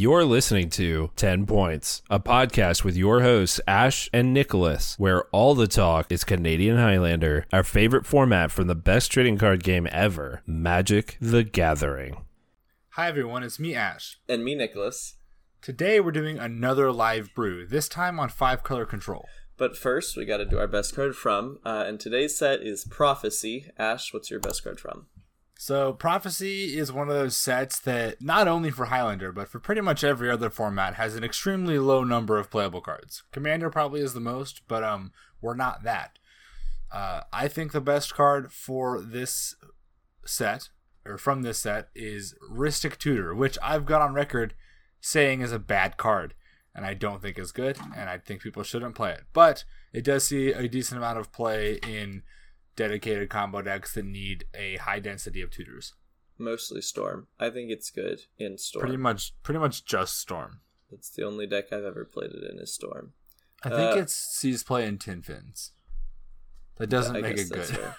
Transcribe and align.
You're 0.00 0.24
listening 0.24 0.70
to 0.70 1.10
10 1.16 1.44
Points, 1.44 2.02
a 2.08 2.20
podcast 2.20 2.84
with 2.84 2.96
your 2.96 3.22
hosts, 3.22 3.60
Ash 3.66 4.08
and 4.12 4.32
Nicholas, 4.32 4.94
where 4.96 5.24
all 5.30 5.56
the 5.56 5.66
talk 5.66 6.12
is 6.12 6.22
Canadian 6.22 6.76
Highlander, 6.76 7.46
our 7.52 7.64
favorite 7.64 8.06
format 8.06 8.52
from 8.52 8.68
the 8.68 8.76
best 8.76 9.10
trading 9.10 9.38
card 9.38 9.64
game 9.64 9.88
ever, 9.90 10.42
Magic 10.46 11.16
the 11.20 11.42
Gathering. 11.42 12.18
Hi 12.90 13.08
everyone, 13.08 13.42
it's 13.42 13.58
me 13.58 13.74
Ash. 13.74 14.20
And 14.28 14.44
me, 14.44 14.54
Nicholas. 14.54 15.16
Today 15.62 15.98
we're 15.98 16.12
doing 16.12 16.38
another 16.38 16.92
live 16.92 17.34
brew, 17.34 17.66
this 17.66 17.88
time 17.88 18.20
on 18.20 18.28
5 18.28 18.62
color 18.62 18.86
control. 18.86 19.26
But 19.56 19.76
first, 19.76 20.16
we 20.16 20.24
got 20.24 20.36
to 20.36 20.44
do 20.44 20.60
our 20.60 20.68
best 20.68 20.94
card 20.94 21.16
from, 21.16 21.58
uh, 21.66 21.86
and 21.88 21.98
today's 21.98 22.38
set 22.38 22.62
is 22.62 22.84
Prophecy. 22.84 23.72
Ash, 23.76 24.14
what's 24.14 24.30
your 24.30 24.38
best 24.38 24.62
card 24.62 24.78
from? 24.78 25.08
So 25.60 25.92
Prophecy 25.92 26.78
is 26.78 26.92
one 26.92 27.08
of 27.08 27.14
those 27.16 27.36
sets 27.36 27.80
that 27.80 28.22
not 28.22 28.46
only 28.46 28.70
for 28.70 28.86
Highlander, 28.86 29.32
but 29.32 29.48
for 29.48 29.58
pretty 29.58 29.80
much 29.80 30.04
every 30.04 30.30
other 30.30 30.50
format 30.50 30.94
has 30.94 31.16
an 31.16 31.24
extremely 31.24 31.80
low 31.80 32.04
number 32.04 32.38
of 32.38 32.48
playable 32.48 32.80
cards. 32.80 33.24
Commander 33.32 33.68
probably 33.68 34.00
is 34.00 34.14
the 34.14 34.20
most, 34.20 34.62
but 34.68 34.84
um 34.84 35.10
we're 35.40 35.56
not 35.56 35.82
that. 35.82 36.16
Uh, 36.92 37.22
I 37.32 37.48
think 37.48 37.72
the 37.72 37.80
best 37.80 38.14
card 38.14 38.52
for 38.52 39.00
this 39.00 39.56
set 40.24 40.68
or 41.04 41.18
from 41.18 41.42
this 41.42 41.58
set 41.58 41.88
is 41.92 42.36
Rhystic 42.48 42.96
Tutor, 42.96 43.34
which 43.34 43.58
I've 43.60 43.84
got 43.84 44.00
on 44.00 44.14
record 44.14 44.54
saying 45.00 45.40
is 45.40 45.50
a 45.50 45.58
bad 45.58 45.96
card 45.96 46.34
and 46.72 46.86
I 46.86 46.94
don't 46.94 47.20
think 47.20 47.36
is 47.36 47.50
good 47.50 47.78
and 47.96 48.08
I 48.08 48.18
think 48.18 48.42
people 48.42 48.62
shouldn't 48.62 48.94
play 48.94 49.10
it. 49.10 49.24
But 49.32 49.64
it 49.92 50.04
does 50.04 50.22
see 50.22 50.52
a 50.52 50.68
decent 50.68 50.98
amount 50.98 51.18
of 51.18 51.32
play 51.32 51.80
in 51.82 52.22
dedicated 52.78 53.28
combo 53.28 53.60
decks 53.60 53.92
that 53.94 54.04
need 54.04 54.44
a 54.54 54.76
high 54.76 55.00
density 55.00 55.42
of 55.42 55.50
tutors. 55.50 55.94
Mostly 56.38 56.80
Storm. 56.80 57.26
I 57.38 57.50
think 57.50 57.70
it's 57.70 57.90
good 57.90 58.20
in 58.38 58.56
Storm. 58.56 58.82
Pretty 58.82 58.96
much, 58.96 59.34
pretty 59.42 59.58
much 59.58 59.84
just 59.84 60.18
Storm. 60.18 60.60
It's 60.90 61.10
the 61.10 61.24
only 61.24 61.46
deck 61.46 61.72
I've 61.72 61.84
ever 61.84 62.04
played 62.04 62.30
it 62.30 62.48
in 62.50 62.60
is 62.60 62.72
Storm. 62.72 63.12
I 63.64 63.70
think 63.70 63.96
uh, 63.96 63.98
it 63.98 64.10
sees 64.10 64.62
play 64.62 64.86
in 64.86 64.98
Tin 64.98 65.22
Fins. 65.22 65.72
That 66.76 66.88
doesn't 66.88 67.16
yeah, 67.16 67.20
make 67.20 67.36
it 67.36 67.50
good. 67.50 67.78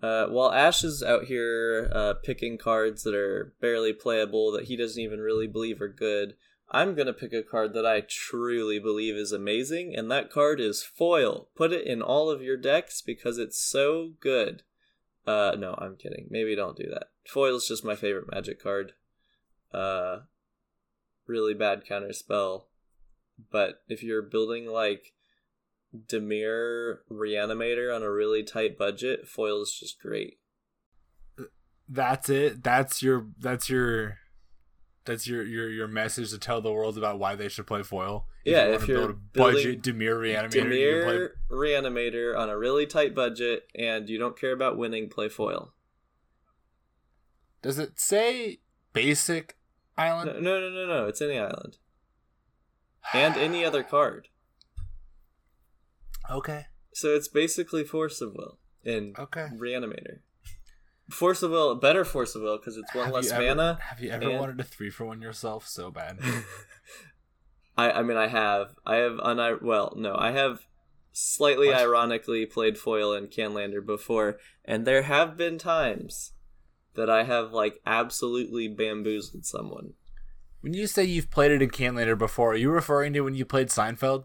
Uh, 0.00 0.28
while 0.28 0.52
Ash 0.52 0.84
is 0.84 1.02
out 1.02 1.24
here 1.24 1.90
uh, 1.92 2.14
picking 2.22 2.56
cards 2.56 3.02
that 3.02 3.16
are 3.16 3.52
barely 3.60 3.92
playable 3.92 4.52
that 4.52 4.66
he 4.66 4.76
doesn't 4.76 5.02
even 5.02 5.18
really 5.18 5.48
believe 5.48 5.82
are 5.82 5.88
good, 5.88 6.34
I'm 6.70 6.94
going 6.94 7.06
to 7.06 7.14
pick 7.14 7.32
a 7.32 7.42
card 7.42 7.72
that 7.74 7.86
I 7.86 8.02
truly 8.06 8.78
believe 8.78 9.14
is 9.14 9.32
amazing, 9.32 9.94
and 9.96 10.10
that 10.10 10.30
card 10.30 10.60
is 10.60 10.82
Foil. 10.82 11.48
Put 11.56 11.72
it 11.72 11.86
in 11.86 12.02
all 12.02 12.28
of 12.28 12.42
your 12.42 12.58
decks 12.58 13.00
because 13.00 13.38
it's 13.38 13.58
so 13.58 14.12
good. 14.20 14.62
Uh, 15.26 15.54
no, 15.58 15.74
I'm 15.78 15.96
kidding. 15.96 16.26
Maybe 16.30 16.54
don't 16.54 16.76
do 16.76 16.88
that. 16.90 17.08
Foil 17.26 17.56
is 17.56 17.68
just 17.68 17.84
my 17.84 17.94
favorite 17.94 18.30
magic 18.30 18.62
card. 18.62 18.92
Uh, 19.72 20.20
really 21.26 21.54
bad 21.54 21.86
counter 21.86 22.12
spell. 22.12 22.68
But 23.50 23.82
if 23.88 24.02
you're 24.02 24.22
building 24.22 24.66
like 24.66 25.12
Dimir 25.94 26.98
Reanimator 27.10 27.94
on 27.94 28.02
a 28.02 28.10
really 28.10 28.42
tight 28.42 28.76
budget, 28.76 29.26
Foil 29.26 29.62
is 29.62 29.76
just 29.78 30.00
great. 30.00 30.38
That's 31.88 32.28
it. 32.28 32.62
That's 32.62 33.02
your. 33.02 33.28
That's 33.38 33.70
your 33.70 34.18
that's 35.08 35.26
your 35.26 35.42
your 35.42 35.70
your 35.70 35.88
message 35.88 36.30
to 36.30 36.38
tell 36.38 36.60
the 36.60 36.70
world 36.70 36.98
about 36.98 37.18
why 37.18 37.34
they 37.34 37.48
should 37.48 37.66
play 37.66 37.82
foil. 37.82 38.26
If 38.44 38.52
yeah, 38.52 38.66
you 38.66 38.72
if 38.74 38.86
you're 38.86 38.98
build 38.98 39.10
a 39.10 39.52
budget 39.54 39.82
Dimir 39.82 40.18
reanimator, 40.18 40.52
Dimir 40.52 41.28
reanimator 41.50 42.38
on 42.38 42.50
a 42.50 42.56
really 42.56 42.86
tight 42.86 43.14
budget, 43.14 43.64
and 43.74 44.08
you 44.08 44.18
don't 44.18 44.38
care 44.38 44.52
about 44.52 44.76
winning, 44.76 45.08
play 45.08 45.28
foil. 45.28 45.72
Does 47.62 47.78
it 47.78 47.98
say 47.98 48.60
basic 48.92 49.56
island? 49.96 50.42
No, 50.42 50.60
no, 50.60 50.68
no, 50.68 50.86
no. 50.86 50.86
no. 50.86 51.06
It's 51.06 51.22
any 51.22 51.38
island, 51.38 51.78
and 53.12 53.36
any 53.38 53.64
other 53.64 53.82
card. 53.82 54.28
Okay. 56.30 56.66
So 56.92 57.14
it's 57.14 57.28
basically 57.28 57.82
force 57.82 58.20
of 58.20 58.34
will 58.34 58.58
in 58.84 59.14
okay. 59.18 59.48
reanimator. 59.56 60.18
Force 61.10 61.42
of 61.42 61.50
Will, 61.50 61.74
better 61.74 62.04
Force 62.04 62.34
of 62.34 62.42
Will 62.42 62.58
because 62.58 62.76
it's 62.76 62.94
one 62.94 63.06
have 63.06 63.14
less 63.14 63.30
ever, 63.30 63.42
mana. 63.42 63.78
Have 63.80 64.00
you 64.00 64.10
ever 64.10 64.28
and... 64.28 64.38
wanted 64.38 64.60
a 64.60 64.64
three 64.64 64.90
for 64.90 65.06
one 65.06 65.22
yourself 65.22 65.66
so 65.66 65.90
bad? 65.90 66.18
I 67.76 67.90
I 67.92 68.02
mean 68.02 68.16
I 68.16 68.28
have 68.28 68.74
I 68.84 68.96
have 68.96 69.18
un 69.20 69.58
well 69.62 69.94
no 69.96 70.14
I 70.16 70.32
have 70.32 70.60
slightly 71.12 71.68
what? 71.68 71.78
ironically 71.78 72.44
played 72.44 72.76
foil 72.76 73.12
and 73.12 73.30
Canlander 73.30 73.84
before, 73.84 74.38
and 74.64 74.86
there 74.86 75.02
have 75.02 75.36
been 75.36 75.58
times 75.58 76.32
that 76.94 77.08
I 77.08 77.24
have 77.24 77.52
like 77.52 77.80
absolutely 77.86 78.68
bamboozled 78.68 79.46
someone. 79.46 79.94
When 80.60 80.74
you 80.74 80.86
say 80.86 81.04
you've 81.04 81.30
played 81.30 81.52
it 81.52 81.62
in 81.62 81.70
Canlander 81.70 82.18
before, 82.18 82.52
are 82.52 82.56
you 82.56 82.70
referring 82.70 83.12
to 83.14 83.20
when 83.20 83.34
you 83.34 83.44
played 83.44 83.68
Seinfeld? 83.68 84.24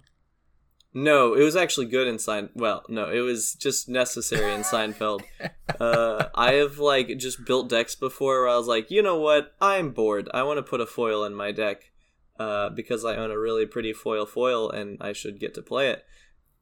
No, 0.96 1.34
it 1.34 1.44
was 1.44 1.56
actually 1.56 1.88
good 1.88 2.08
in 2.08 2.20
Sein. 2.20 2.50
Well, 2.54 2.84
no, 2.88 3.10
it 3.10 3.22
was 3.22 3.56
just 3.56 3.90
necessary 3.90 4.54
in 4.54 4.62
Seinfeld. 4.62 5.24
uh, 5.80 6.28
I 6.36 6.54
have 6.54 6.78
like 6.78 7.18
just 7.18 7.46
built 7.46 7.70
decks 7.70 7.96
before 7.96 8.42
where 8.42 8.50
I 8.50 8.58
was 8.58 8.68
like, 8.68 8.92
you 8.92 9.02
know 9.02 9.18
what? 9.18 9.56
I'm 9.60 9.90
bored. 9.90 10.30
I 10.34 10.44
want 10.44 10.60
to 10.60 10.64
put 10.64 10.82
a 10.82 10.86
foil 10.86 11.26
in 11.26 11.34
my 11.34 11.52
deck 11.52 11.92
uh, 12.40 12.70
because 12.70 13.04
I 13.04 13.16
own 13.16 13.32
a 13.32 13.40
really 13.40 13.66
pretty 13.66 13.92
foil 13.92 14.28
foil 14.28 14.70
and 14.70 15.00
I 15.02 15.14
should 15.14 15.40
get 15.40 15.56
to 15.56 15.64
play 15.64 15.90
it. 15.90 16.06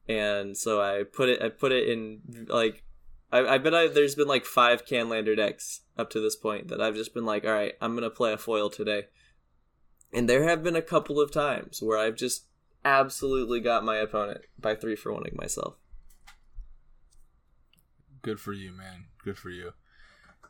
And 0.08 0.56
so 0.56 0.82
I 0.82 1.04
put 1.04 1.28
it. 1.28 1.42
I 1.42 1.50
put 1.50 1.74
it 1.74 1.90
in 1.90 2.48
like. 2.48 2.84
I, 3.34 3.56
I 3.56 3.58
bet 3.58 3.74
I, 3.74 3.88
there's 3.88 4.16
been 4.16 4.28
like 4.28 4.46
five 4.46 4.86
Canlander 4.86 5.36
decks 5.36 5.82
up 5.98 6.10
to 6.12 6.20
this 6.20 6.36
point 6.36 6.68
that 6.70 6.82
I've 6.82 6.96
just 6.96 7.14
been 7.14 7.26
like, 7.26 7.46
all 7.46 7.52
right, 7.52 7.74
I'm 7.82 7.96
gonna 7.96 8.10
play 8.10 8.34
a 8.34 8.38
foil 8.38 8.70
today. 8.70 9.08
And 10.14 10.28
there 10.28 10.44
have 10.44 10.64
been 10.64 10.76
a 10.76 10.82
couple 10.82 11.22
of 11.22 11.32
times 11.32 11.82
where 11.82 11.98
I've 11.98 12.16
just 12.16 12.48
absolutely 12.84 13.60
got 13.60 13.84
my 13.84 13.98
opponent 13.98 14.42
by 14.60 14.76
three 14.76 14.96
for 14.96 15.14
winning 15.14 15.36
myself. 15.36 15.76
Good 18.22 18.40
for 18.40 18.54
you, 18.54 18.72
man. 18.72 19.06
Good 19.24 19.38
for 19.38 19.50
you. 19.50 19.74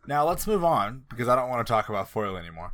Now 0.08 0.28
let's 0.28 0.48
move 0.48 0.64
on 0.64 1.04
because 1.10 1.28
I 1.28 1.36
don't 1.36 1.50
want 1.50 1.66
to 1.66 1.72
talk 1.72 1.90
about 1.90 2.10
foil 2.10 2.36
anymore. 2.36 2.74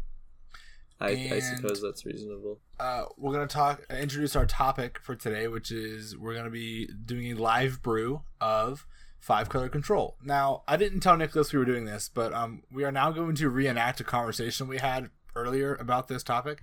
I, 1.00 1.30
I 1.32 1.40
suppose 1.40 1.82
that's 1.82 2.06
reasonable. 2.06 2.60
Uh, 2.80 3.04
we're 3.18 3.34
gonna 3.34 3.46
talk, 3.46 3.86
introduce 3.90 4.36
our 4.36 4.48
topic 4.48 5.00
for 5.00 5.16
today, 5.16 5.48
which 5.48 5.72
is 5.72 6.18
we're 6.18 6.34
gonna 6.34 6.50
be 6.50 6.90
doing 7.06 7.34
a 7.34 7.36
live 7.36 7.84
brew 7.84 8.22
of 8.42 8.88
five 9.20 9.50
color 9.50 9.70
control. 9.70 10.16
Now, 10.24 10.64
I 10.68 10.78
didn't 10.78 11.02
tell 11.02 11.18
Nicholas 11.18 11.54
we 11.54 11.60
were 11.60 11.66
doing 11.66 11.86
this, 11.86 12.10
but 12.12 12.34
um, 12.34 12.64
we 12.72 12.84
are 12.84 12.92
now 12.92 13.12
going 13.12 13.36
to 13.36 13.50
reenact 13.50 14.00
a 14.00 14.04
conversation 14.04 14.68
we 14.68 14.78
had 14.78 15.10
earlier 15.36 15.76
about 15.76 16.08
this 16.08 16.24
topic 16.24 16.62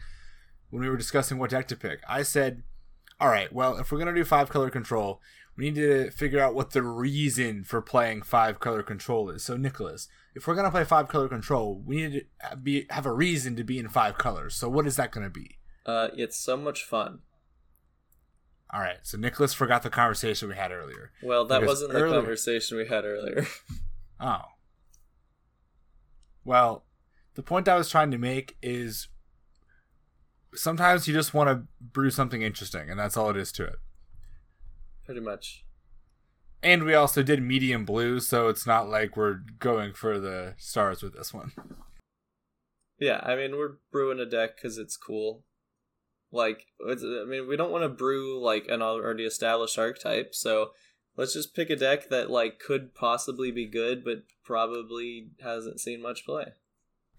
when 0.70 0.82
we 0.82 0.88
were 0.88 0.96
discussing 0.96 1.38
what 1.38 1.50
deck 1.50 1.68
to 1.68 1.76
pick. 1.76 2.00
I 2.08 2.22
said 2.22 2.62
all 3.20 3.28
right, 3.28 3.52
well, 3.52 3.78
if 3.78 3.90
we're 3.90 3.98
going 3.98 4.14
to 4.14 4.20
do 4.20 4.24
five 4.24 4.48
color 4.48 4.70
control, 4.70 5.20
we 5.56 5.64
need 5.70 5.76
to 5.76 6.10
figure 6.10 6.40
out 6.40 6.54
what 6.54 6.72
the 6.72 6.82
reason 6.82 7.64
for 7.64 7.80
playing 7.80 8.22
five 8.22 8.58
color 8.60 8.82
control 8.82 9.30
is. 9.30 9.44
So, 9.44 9.56
Nicholas, 9.56 10.08
if 10.34 10.46
we're 10.46 10.54
going 10.54 10.66
to 10.66 10.70
play 10.70 10.84
five 10.84 11.08
color 11.08 11.28
control, 11.28 11.80
we 11.84 11.96
need 11.96 12.26
to 12.50 12.56
be 12.56 12.86
have 12.90 13.06
a 13.06 13.12
reason 13.12 13.54
to 13.56 13.64
be 13.64 13.78
in 13.78 13.88
five 13.88 14.18
colors. 14.18 14.54
So, 14.54 14.68
what 14.68 14.86
is 14.86 14.96
that 14.96 15.12
going 15.12 15.24
to 15.24 15.30
be? 15.30 15.58
Uh, 15.86 16.08
it's 16.16 16.38
so 16.38 16.56
much 16.56 16.82
fun. 16.82 17.20
All 18.72 18.80
right, 18.80 18.98
so 19.02 19.16
Nicholas 19.16 19.54
forgot 19.54 19.84
the 19.84 19.90
conversation 19.90 20.48
we 20.48 20.56
had 20.56 20.72
earlier. 20.72 21.12
Well, 21.22 21.44
that 21.44 21.64
wasn't 21.64 21.92
the 21.92 22.00
earlier... 22.00 22.18
conversation 22.20 22.76
we 22.76 22.88
had 22.88 23.04
earlier. 23.04 23.46
oh. 24.20 24.40
Well, 26.44 26.84
the 27.34 27.42
point 27.42 27.68
I 27.68 27.76
was 27.76 27.88
trying 27.88 28.10
to 28.10 28.18
make 28.18 28.56
is 28.60 29.08
sometimes 30.54 31.06
you 31.08 31.14
just 31.14 31.34
want 31.34 31.48
to 31.48 31.66
brew 31.80 32.10
something 32.10 32.42
interesting, 32.42 32.90
and 32.90 32.98
that's 32.98 33.16
all 33.16 33.30
it 33.30 33.36
is 33.36 33.52
to 33.52 33.64
it. 33.64 33.76
Pretty 35.04 35.20
much. 35.20 35.64
And 36.62 36.84
we 36.84 36.94
also 36.94 37.22
did 37.22 37.42
medium 37.42 37.84
blue, 37.84 38.20
so 38.20 38.48
it's 38.48 38.66
not 38.66 38.88
like 38.88 39.16
we're 39.16 39.40
going 39.58 39.92
for 39.92 40.18
the 40.18 40.54
stars 40.56 41.02
with 41.02 41.14
this 41.14 41.34
one. 41.34 41.52
Yeah, 42.98 43.20
I 43.22 43.36
mean 43.36 43.56
we're 43.56 43.76
brewing 43.92 44.20
a 44.20 44.24
deck 44.24 44.56
because 44.56 44.78
it's 44.78 44.96
cool. 44.96 45.44
Like, 46.32 46.66
I 46.84 46.94
mean, 47.28 47.46
we 47.46 47.56
don't 47.56 47.70
want 47.70 47.84
to 47.84 47.88
brew 47.88 48.42
like 48.42 48.66
an 48.68 48.82
already 48.82 49.24
established 49.24 49.78
archetype, 49.78 50.34
so 50.34 50.70
let's 51.16 51.34
just 51.34 51.54
pick 51.54 51.70
a 51.70 51.76
deck 51.76 52.08
that 52.08 52.30
like 52.30 52.58
could 52.58 52.94
possibly 52.94 53.50
be 53.50 53.66
good, 53.66 54.04
but 54.04 54.24
probably 54.44 55.28
hasn't 55.42 55.80
seen 55.80 56.02
much 56.02 56.24
play. 56.24 56.46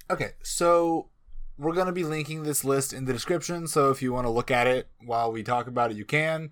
Okay, 0.09 0.31
so 0.43 1.09
we're 1.57 1.73
going 1.73 1.87
to 1.87 1.93
be 1.93 2.03
linking 2.03 2.43
this 2.43 2.63
list 2.63 2.93
in 2.93 3.05
the 3.05 3.13
description. 3.13 3.67
So 3.67 3.89
if 3.91 4.01
you 4.01 4.13
want 4.13 4.25
to 4.25 4.31
look 4.31 4.51
at 4.51 4.67
it 4.67 4.89
while 5.03 5.31
we 5.31 5.43
talk 5.43 5.67
about 5.67 5.91
it, 5.91 5.97
you 5.97 6.05
can, 6.05 6.51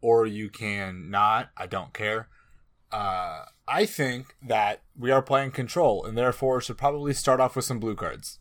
or 0.00 0.26
you 0.26 0.48
can 0.48 1.10
not. 1.10 1.50
I 1.56 1.66
don't 1.66 1.92
care. 1.92 2.28
Uh, 2.92 3.44
I 3.66 3.86
think 3.86 4.36
that 4.46 4.82
we 4.96 5.10
are 5.10 5.22
playing 5.22 5.50
control 5.50 6.04
and 6.04 6.16
therefore 6.16 6.60
should 6.60 6.78
probably 6.78 7.14
start 7.14 7.40
off 7.40 7.56
with 7.56 7.64
some 7.64 7.80
blue 7.80 7.96
cards. 7.96 8.38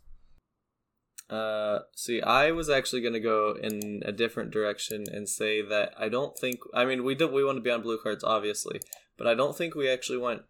Uh, 1.29 1.79
see, 1.95 2.21
I 2.21 2.51
was 2.51 2.69
actually 2.69 3.01
going 3.01 3.13
to 3.13 3.19
go 3.19 3.55
in 3.59 4.03
a 4.05 4.11
different 4.11 4.51
direction 4.51 5.05
and 5.11 5.27
say 5.27 5.61
that 5.63 5.93
I 5.97 6.09
don't 6.09 6.37
think. 6.37 6.59
I 6.75 6.85
mean, 6.85 7.03
we 7.03 7.15
do 7.15 7.27
we 7.27 7.43
want 7.43 7.57
to 7.57 7.61
be 7.61 7.71
on 7.71 7.81
blue 7.81 7.97
cards, 7.97 8.23
obviously, 8.23 8.79
but 9.17 9.25
I 9.25 9.33
don't 9.33 9.57
think 9.57 9.73
we 9.73 9.89
actually 9.89 10.19
want 10.19 10.43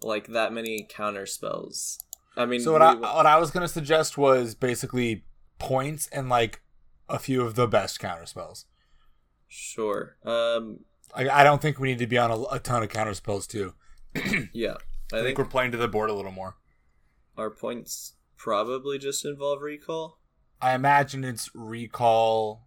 like 0.00 0.28
that 0.28 0.52
many 0.52 0.86
counter 0.88 1.26
spells. 1.26 1.98
I 2.36 2.46
mean, 2.46 2.60
so 2.60 2.72
what 2.72 2.82
I 2.82 2.94
what 2.94 3.26
I 3.26 3.38
was 3.38 3.50
gonna 3.50 3.68
suggest 3.68 4.18
was 4.18 4.54
basically 4.54 5.24
points 5.58 6.08
and 6.08 6.28
like 6.28 6.60
a 7.08 7.18
few 7.18 7.42
of 7.42 7.54
the 7.54 7.66
best 7.66 7.98
counter 7.98 8.26
spells. 8.26 8.66
Sure. 9.48 10.16
Um. 10.24 10.80
Like 11.16 11.28
I 11.28 11.44
don't 11.44 11.62
think 11.62 11.78
we 11.78 11.88
need 11.88 11.98
to 11.98 12.06
be 12.06 12.18
on 12.18 12.30
a, 12.30 12.42
a 12.54 12.58
ton 12.58 12.82
of 12.82 12.88
counter 12.90 13.14
spells 13.14 13.46
too. 13.46 13.74
Yeah. 14.52 14.74
I 15.12 15.18
I 15.18 15.20
think 15.20 15.26
think 15.26 15.38
we're 15.38 15.44
playing 15.44 15.70
to 15.72 15.78
the 15.78 15.86
board 15.88 16.10
a 16.10 16.14
little 16.14 16.32
more. 16.32 16.56
our 17.38 17.48
points 17.50 18.14
probably 18.36 18.98
just 18.98 19.24
involve 19.24 19.62
recall. 19.62 20.18
I 20.60 20.74
imagine 20.74 21.22
it's 21.22 21.48
recall. 21.54 22.66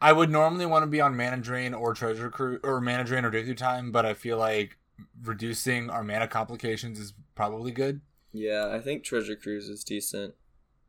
I 0.00 0.12
would 0.12 0.30
normally 0.30 0.64
want 0.66 0.84
to 0.84 0.86
be 0.86 1.00
on 1.00 1.16
mana 1.16 1.38
drain 1.38 1.74
or 1.74 1.92
treasure 1.92 2.30
cruise 2.30 2.60
or 2.62 2.80
mana 2.80 3.04
drain 3.04 3.24
or 3.24 3.30
dig 3.30 3.44
through 3.46 3.56
time, 3.56 3.90
but 3.92 4.06
I 4.06 4.14
feel 4.14 4.38
like 4.38 4.78
reducing 5.22 5.90
our 5.90 6.02
mana 6.04 6.26
complications 6.28 6.98
is 6.98 7.12
probably 7.34 7.70
good. 7.72 8.00
Yeah, 8.32 8.68
I 8.70 8.80
think 8.80 9.04
Treasure 9.04 9.36
Cruise 9.36 9.68
is 9.68 9.84
decent. 9.84 10.34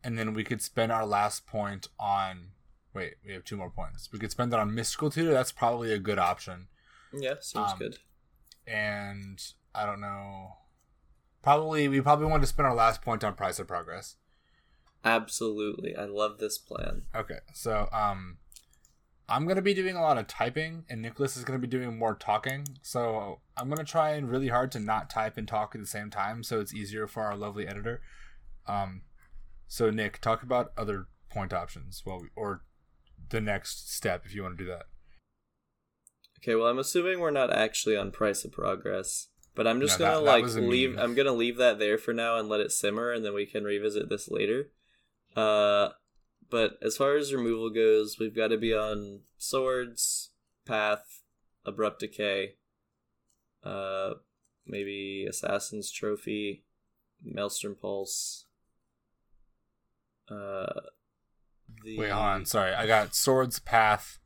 And 0.03 0.17
then 0.17 0.33
we 0.33 0.43
could 0.43 0.61
spend 0.61 0.91
our 0.91 1.05
last 1.05 1.45
point 1.45 1.87
on. 1.99 2.51
Wait, 2.93 3.15
we 3.25 3.33
have 3.33 3.43
two 3.43 3.57
more 3.57 3.69
points. 3.69 4.09
We 4.11 4.19
could 4.19 4.31
spend 4.31 4.51
that 4.51 4.59
on 4.59 4.73
mystical 4.73 5.09
tutor. 5.09 5.31
That's 5.31 5.51
probably 5.51 5.93
a 5.93 5.99
good 5.99 6.19
option. 6.19 6.67
Yeah, 7.13 7.35
seems 7.41 7.71
Um, 7.73 7.79
good. 7.79 7.97
And 8.67 9.41
I 9.73 9.85
don't 9.85 10.01
know. 10.01 10.53
Probably 11.41 11.87
we 11.87 12.01
probably 12.01 12.25
want 12.27 12.43
to 12.43 12.47
spend 12.47 12.67
our 12.67 12.75
last 12.75 13.01
point 13.01 13.23
on 13.23 13.33
price 13.35 13.59
of 13.59 13.67
progress. 13.67 14.15
Absolutely. 15.05 15.95
I 15.95 16.05
love 16.05 16.39
this 16.39 16.57
plan. 16.57 17.03
Okay, 17.15 17.39
so 17.53 17.87
um, 17.93 18.37
I'm 19.29 19.47
gonna 19.47 19.61
be 19.61 19.73
doing 19.73 19.95
a 19.95 20.01
lot 20.01 20.17
of 20.17 20.27
typing, 20.27 20.85
and 20.89 21.01
Nicholas 21.01 21.37
is 21.37 21.43
gonna 21.43 21.59
be 21.59 21.67
doing 21.67 21.97
more 21.97 22.15
talking. 22.15 22.65
So 22.81 23.41
I'm 23.55 23.69
gonna 23.69 23.83
try 23.83 24.11
and 24.11 24.29
really 24.29 24.47
hard 24.47 24.71
to 24.73 24.79
not 24.79 25.09
type 25.09 25.37
and 25.37 25.47
talk 25.47 25.75
at 25.75 25.81
the 25.81 25.87
same 25.87 26.09
time, 26.09 26.43
so 26.43 26.59
it's 26.59 26.73
easier 26.73 27.07
for 27.07 27.23
our 27.23 27.35
lovely 27.35 27.67
editor. 27.67 28.01
Um, 28.67 29.03
so 29.67 29.89
Nick, 29.89 30.19
talk 30.19 30.43
about 30.43 30.71
other 30.77 31.07
point 31.29 31.53
options, 31.53 32.03
well, 32.05 32.23
or 32.35 32.63
the 33.29 33.41
next 33.41 33.93
step 33.93 34.25
if 34.25 34.33
you 34.33 34.43
want 34.43 34.57
to 34.57 34.63
do 34.63 34.69
that. 34.69 34.87
Okay, 36.39 36.55
well, 36.55 36.67
I'm 36.67 36.79
assuming 36.79 37.19
we're 37.19 37.31
not 37.31 37.51
actually 37.53 37.97
on 37.97 38.11
Price 38.11 38.45
of 38.45 38.51
Progress, 38.51 39.27
but 39.55 39.67
I'm 39.67 39.81
just 39.81 39.99
No, 39.99 40.05
gonna 40.05 40.19
that 40.19 40.25
like 40.25 40.45
a 40.45 40.61
leave. 40.61 40.97
I'm 40.97 41.13
gonna 41.13 41.33
leave 41.33 41.57
that 41.57 41.79
there 41.79 41.97
for 41.97 42.13
now 42.13 42.37
and 42.37 42.47
let 42.47 42.61
it 42.61 42.71
simmer, 42.71 43.11
and 43.11 43.25
then 43.25 43.33
we 43.33 43.45
can 43.45 43.63
revisit 43.63 44.09
this 44.09 44.29
later. 44.29 44.71
Uh, 45.35 45.89
but 46.49 46.77
as 46.81 46.97
far 46.97 47.15
as 47.15 47.33
removal 47.33 47.69
goes, 47.69 48.17
we've 48.19 48.35
got 48.35 48.47
to 48.47 48.57
be 48.57 48.73
on 48.73 49.21
swords, 49.37 50.31
path, 50.65 51.21
abrupt 51.65 51.99
decay, 51.99 52.55
uh, 53.63 54.11
maybe 54.65 55.25
assassin's 55.29 55.91
trophy, 55.91 56.63
maelstrom 57.23 57.75
pulse. 57.75 58.45
Uh, 60.29 60.81
the 61.83 61.97
Wait, 61.97 62.11
hold 62.11 62.25
on. 62.25 62.45
Sorry, 62.45 62.73
I 62.73 62.87
got 62.87 63.15
swords, 63.15 63.59
path, 63.59 64.19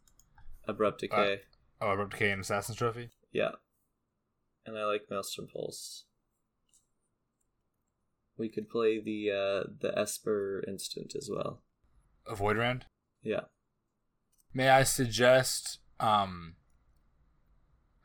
abrupt 0.68 1.02
decay. 1.02 1.42
oh, 1.81 1.92
abrupt 1.92 2.12
decay, 2.12 2.31
and 2.31 2.42
assassin's 2.42 2.78
trophy. 2.78 3.10
Yeah. 3.31 3.52
And 4.66 4.78
I 4.78 4.86
like 4.86 5.10
Maelstrom 5.10 5.48
Pulse. 5.52 6.06
We 8.38 8.50
could 8.50 8.69
play 8.69 9.00
the 9.00 9.30
uh 9.30 9.69
the 9.81 9.94
Esper 9.98 10.64
instant 10.68 11.14
as 11.18 11.30
well. 11.31 11.62
A 12.28 12.36
Void 12.36 12.58
Rend. 12.58 12.86
Yeah. 13.22 13.42
May 14.54 14.70
I 14.70 14.84
suggest 14.84 15.80
um, 16.00 16.56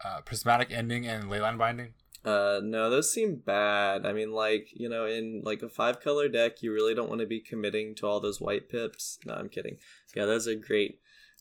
uh, 0.05 0.21
prismatic 0.23 0.71
ending 0.71 1.07
and 1.07 1.25
leyline 1.25 1.59
binding? 1.59 1.95
Uh 2.25 2.61
no, 2.63 2.91
those 2.91 3.13
seem 3.13 3.37
bad. 3.37 4.05
I 4.05 4.13
mean 4.13 4.33
like, 4.33 4.69
you 4.73 4.89
know, 4.89 5.07
in 5.07 5.43
like 5.45 5.63
a 5.63 5.69
five 5.69 6.01
color 6.01 6.29
deck 6.29 6.63
you 6.63 6.73
really 6.73 6.93
don't 6.95 7.09
want 7.09 7.21
to 7.21 7.27
be 7.27 7.41
committing 7.41 7.95
to 7.97 8.07
all 8.07 8.19
those 8.19 8.41
white 8.41 8.69
pips. 8.69 9.19
No, 9.25 9.35
I'm 9.35 9.49
kidding. 9.49 9.79
Yeah, 10.17 10.25
those 10.25 10.49
are 10.49 10.57
great. 10.57 10.99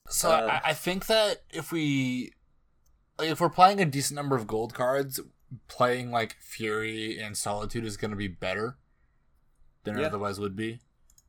So 0.08 0.30
Uh, 0.30 0.60
I, 0.64 0.70
I 0.70 0.74
think 0.74 1.08
that 1.08 1.44
if 1.50 1.72
we, 1.72 2.32
like, 3.18 3.30
if 3.30 3.42
we're 3.42 3.50
playing 3.50 3.82
a 3.82 3.86
decent 3.86 4.16
number 4.16 4.36
of 4.36 4.46
gold 4.46 4.74
cards, 4.76 5.20
playing 5.68 6.12
like 6.12 6.36
Fury 6.40 7.20
and 7.20 7.36
Solitude 7.36 7.84
is 7.84 7.98
going 7.98 8.12
to 8.12 8.18
be 8.18 8.28
better 8.28 8.78
than 9.84 9.98
it 9.98 10.06
otherwise 10.06 10.40
would 10.40 10.56
be. 10.56 10.80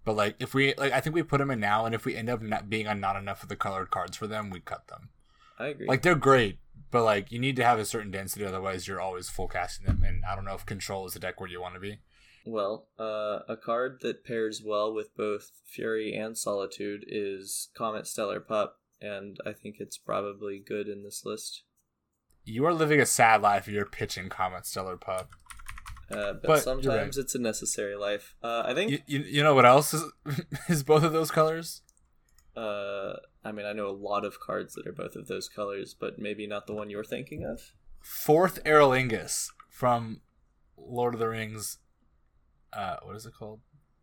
But 0.09 0.17
like, 0.17 0.37
if 0.39 0.55
we 0.55 0.73
like, 0.79 0.95
I 0.95 1.03
think 1.03 1.15
we 1.15 1.23
put 1.23 1.37
them 1.37 1.51
in 1.51 1.61
now, 1.61 1.85
and 1.85 1.95
if 1.95 2.07
we 2.07 2.17
end 2.17 2.31
up 2.31 2.41
not 2.41 2.71
being 2.71 2.87
on 2.87 2.99
not 2.99 3.17
enough 3.17 3.43
of 3.43 3.51
the 3.51 3.57
colored 3.57 3.91
cards 3.91 4.17
for 4.17 4.27
them, 4.27 4.49
we 4.49 4.59
cut 4.59 4.89
them. 4.89 5.11
I 5.59 5.67
agree. 5.67 5.87
Like 5.87 6.01
they're 6.01 6.15
great, 6.15 6.57
but 6.91 7.05
like 7.05 7.31
you 7.31 7.39
need 7.39 7.57
to 7.57 7.65
have 7.65 7.79
a 7.79 7.85
certain 7.85 8.11
density, 8.11 8.47
otherwise 8.47 8.89
you're 8.89 9.03
always 9.03 9.29
full 9.29 9.49
casting 9.49 9.85
them. 9.85 10.03
And 10.03 10.25
I 10.25 10.35
don't 10.35 10.47
know 10.47 10.55
if 10.55 10.65
Control 10.65 11.07
is 11.07 11.13
the 11.13 11.21
deck 11.21 11.39
where 11.39 11.51
you 11.51 11.61
want 11.61 11.75
to 11.75 11.81
be. 11.81 11.99
Well, 12.47 12.89
uh, 12.99 13.41
a 13.51 13.57
card 13.63 13.99
that 14.01 14.25
pairs 14.25 14.63
well 14.65 14.95
with 14.95 15.15
both 15.15 15.51
Fury 15.67 16.15
and 16.15 16.39
Solitude 16.39 17.05
is 17.07 17.69
Comet 17.77 18.07
Stellar 18.07 18.41
Pup, 18.41 18.79
and 19.03 19.37
I 19.45 19.53
think 19.53 19.77
it's 19.79 19.99
probably 19.99 20.59
good 20.59 20.89
in 20.89 21.03
this 21.03 21.27
list. 21.27 21.65
You 22.47 22.65
are 22.65 22.73
living 22.73 22.99
a 22.99 23.05
sad 23.05 23.43
life 23.43 23.69
if 23.69 23.75
you're 23.75 23.85
pitching 23.85 24.31
Comet 24.31 24.65
Stellar 24.65 24.97
Pup. 24.97 25.33
Uh, 26.11 26.33
but, 26.33 26.43
But 26.43 26.63
sometimes 26.63 27.17
right. 27.17 27.23
it's 27.23 27.35
a 27.35 27.39
necessary 27.39 27.97
life. 27.97 28.35
Uh, 28.43 28.63
I 28.65 28.75
think. 28.75 28.91
You, 28.91 28.99
you, 29.07 29.19
you 29.21 29.43
know 29.43 29.55
what 29.55 29.67
else 29.67 29.93
is 29.93 30.05
is 30.69 30.83
both 30.83 31.03
of 31.03 31.13
those 31.13 31.31
colors? 31.31 31.83
Uh, 32.57 33.15
I 33.45 33.53
mean, 33.53 33.67
I 33.67 33.73
know 33.73 33.89
a 33.89 33.93
lot 33.93 34.25
of 34.25 34.41
cards 34.41 34.75
that 34.75 34.87
are 34.87 34.93
both 34.93 35.17
of 35.17 35.29
those 35.29 35.49
colors, 35.49 35.95
but 35.99 36.19
maybe 36.19 36.47
not 36.47 36.67
the 36.67 36.75
one 36.75 36.91
you're 36.91 37.05
thinking 37.05 37.45
of. 37.45 37.73
Forth 38.01 38.63
Eorlingas 38.65 39.49
from 39.69 40.23
Lord 40.77 41.15
of 41.15 41.21
the 41.21 41.29
Rings. 41.29 41.79
Uh, 42.73 42.97
what 43.03 43.17
is 43.17 43.27
it 43.27 43.35
called? 43.39 43.61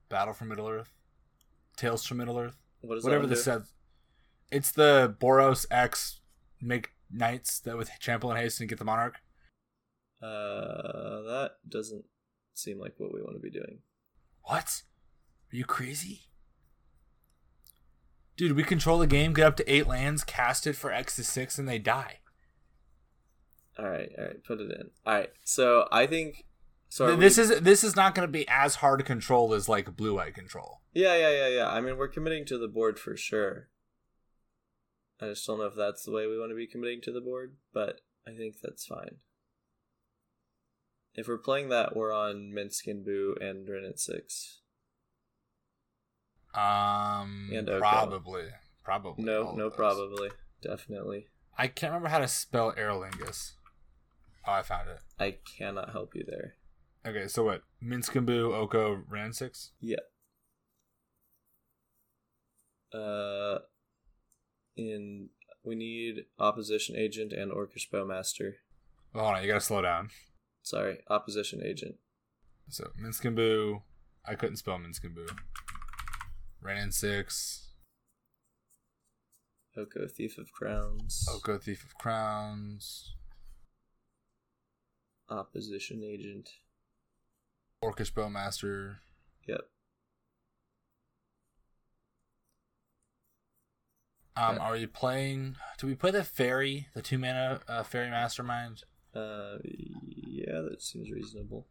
Battle 0.10 0.34
for 0.34 0.46
Middle 0.46 0.68
Earth, 0.70 0.94
Tales 1.76 2.06
from 2.06 2.18
Middle 2.18 2.38
Earth, 2.38 2.58
What 2.82 2.98
is 2.98 3.04
whatever 3.04 3.26
one 3.26 3.36
says. 3.36 3.74
It's 4.52 4.72
the 4.72 5.16
Boros 5.20 5.66
X 5.72 6.22
make 6.62 6.92
knights 7.12 7.60
that 7.60 7.78
with 7.78 7.90
trample 8.00 8.32
and 8.32 8.40
haste 8.40 8.60
and 8.60 8.70
get 8.70 8.80
the 8.80 8.86
monarch. 8.86 9.16
Uh, 10.26 11.22
that 11.22 11.52
doesn't 11.70 12.06
seem 12.54 12.80
like 12.80 12.94
what 12.98 13.14
we 13.14 13.22
want 13.22 13.36
to 13.36 13.40
be 13.40 13.52
doing. 13.52 13.80
What? 14.44 14.82
Are 15.52 15.56
you 15.56 15.66
crazy? 15.66 16.22
Dude, 18.38 18.56
we 18.56 18.64
control 18.64 19.00
the 19.00 19.08
game, 19.08 19.34
get 19.34 19.46
up 19.46 19.56
to 19.58 19.72
eight 19.72 19.88
lands, 19.88 20.24
cast 20.24 20.68
it 20.68 20.76
for 20.76 20.92
X 20.92 21.16
to 21.18 21.24
six, 21.24 21.58
and 21.58 21.70
they 21.70 21.80
die. 21.80 22.20
All 23.78 23.86
right, 23.86 24.10
all 24.18 24.26
right, 24.26 24.44
put 24.44 24.60
it 24.60 24.72
in. 24.72 24.90
All 25.06 25.14
right, 25.14 25.30
so 25.44 25.88
I 25.92 26.08
think. 26.08 26.46
So 26.90 27.16
this 27.16 27.38
we- 27.38 27.44
is 27.44 27.62
this 27.62 27.84
is 27.84 27.96
not 27.96 28.16
going 28.16 28.28
to 28.28 28.32
be 28.32 28.48
as 28.48 28.76
hard 28.76 29.00
to 29.00 29.06
control 29.06 29.54
as 29.54 29.70
like 29.70 29.96
blue 29.96 30.18
eye 30.20 30.32
control. 30.32 30.82
Yeah, 30.94 31.16
yeah, 31.16 31.32
yeah, 31.32 31.48
yeah. 31.50 31.70
I 31.70 31.82
mean, 31.82 31.98
we're 31.98 32.08
committing 32.08 32.46
to 32.46 32.58
the 32.58 32.68
board 32.68 33.00
for 33.00 33.16
sure. 33.18 33.70
I 35.22 35.28
just 35.28 35.46
don't 35.46 35.60
know 35.60 35.66
if 35.66 35.76
that's 35.76 36.04
the 36.04 36.12
way 36.12 36.28
we 36.28 36.38
want 36.40 36.52
to 36.52 36.56
be 36.56 36.68
committing 36.68 37.02
to 37.02 37.12
the 37.12 37.22
board, 37.22 37.56
but 37.74 38.02
I 38.28 38.32
think 38.32 38.56
that's 38.62 38.86
fine. 38.86 39.18
If 41.16 41.28
we're 41.28 41.38
playing 41.38 41.70
that, 41.70 41.96
we're 41.96 42.12
on 42.14 42.52
Minsc 42.54 42.88
and 42.88 43.06
Boo 43.06 43.36
and 43.40 43.68
Wrenn 43.68 43.86
and 43.86 44.00
Six. 44.00 44.60
Um, 46.54 47.50
And 47.54 47.70
Oko. 47.70 47.80
probably, 47.80 48.46
probably. 48.84 49.24
No, 49.24 49.52
no, 49.52 49.70
probably, 49.70 50.30
definitely. 50.62 51.28
I 51.58 51.68
can't 51.68 51.92
remember 51.92 52.10
how 52.10 52.20
to 52.20 52.28
spell 52.28 52.74
Eorlingas. 52.74 53.54
Oh, 54.48 54.52
I 54.54 54.62
found 54.62 54.90
it. 54.90 55.00
I 55.20 55.38
cannot 55.58 55.92
help 55.92 56.16
you 56.16 56.24
there. 56.28 56.56
Okay, 57.06 57.28
so 57.28 57.44
what? 57.46 57.62
Minsc 57.84 58.16
and 58.16 58.26
Boo, 58.26 58.54
Oko, 58.54 59.02
Wrenn 59.10 59.26
and 59.26 59.36
Six. 59.36 59.72
Yeah. 59.80 59.98
Uh, 62.94 63.60
in 64.78 65.30
we 65.64 65.76
need 65.76 66.26
opposition 66.40 66.96
agent 66.96 67.34
and 67.34 67.52
orcish 67.52 67.90
bowmaster. 67.92 68.54
Hold 69.14 69.36
on, 69.36 69.42
you 69.42 69.48
gotta 69.48 69.60
slow 69.62 69.82
down. 69.82 70.10
Sorry, 70.66 70.98
opposition 71.12 71.62
agent. 71.64 71.98
So 72.70 72.90
Minsc 73.00 73.24
and 73.24 73.36
Boo, 73.36 73.84
I 74.26 74.34
couldn't 74.34 74.56
spell 74.56 74.80
Minsc 74.80 75.04
and 75.04 75.14
Boo. 75.14 75.28
Ran 76.60 76.92
six. 76.92 77.68
Oko, 79.78 80.08
thief 80.08 80.40
of 80.40 80.52
crowns. 80.52 81.28
Oko, 81.32 81.60
Thief 81.60 81.84
of 81.84 81.96
Crowns. 82.00 83.14
Opposition 85.30 86.02
agent. 86.04 86.50
Orcish 87.84 88.12
Bowmaster. 88.12 88.96
Yep. 89.48 89.62
Um, 94.36 94.58
are 94.60 94.76
you 94.76 94.88
playing? 94.88 95.58
Do 95.78 95.86
we 95.86 95.94
play 95.94 96.10
the 96.10 96.24
fairy, 96.24 96.88
the 96.96 97.04
two 97.04 97.20
mana 97.20 97.60
uh, 97.68 97.84
Faerie 97.84 98.10
Mastermind? 98.10 98.84
Uh, 99.14 99.58
yeah, 100.46 100.62
that 100.70 100.82
seems 100.82 101.12
reasonable. 101.12 101.68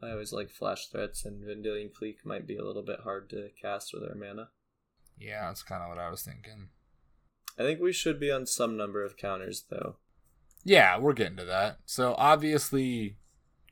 I 0.00 0.10
always 0.10 0.32
like 0.32 0.50
flash 0.50 0.86
threats, 0.86 1.24
and 1.24 1.42
Vendilion 1.44 1.90
Clique 1.92 2.24
might 2.24 2.46
be 2.46 2.56
a 2.56 2.64
little 2.64 2.84
bit 2.84 3.00
hard 3.00 3.28
to 3.30 3.48
cast 3.60 3.92
with 3.92 4.04
our 4.04 4.14
mana. 4.14 4.50
Yeah, 5.18 5.48
that's 5.48 5.64
kind 5.64 5.82
of 5.82 5.88
what 5.88 5.98
I 5.98 6.08
was 6.10 6.22
thinking. 6.22 6.68
I 7.58 7.62
think 7.62 7.80
we 7.80 7.92
should 7.92 8.20
be 8.20 8.30
on 8.30 8.46
some 8.46 8.76
number 8.76 9.04
of 9.04 9.16
counters, 9.16 9.64
though. 9.68 9.96
Yeah, 10.64 10.98
we're 10.98 11.14
getting 11.14 11.36
to 11.38 11.44
that. 11.46 11.78
So 11.84 12.14
obviously, 12.16 13.16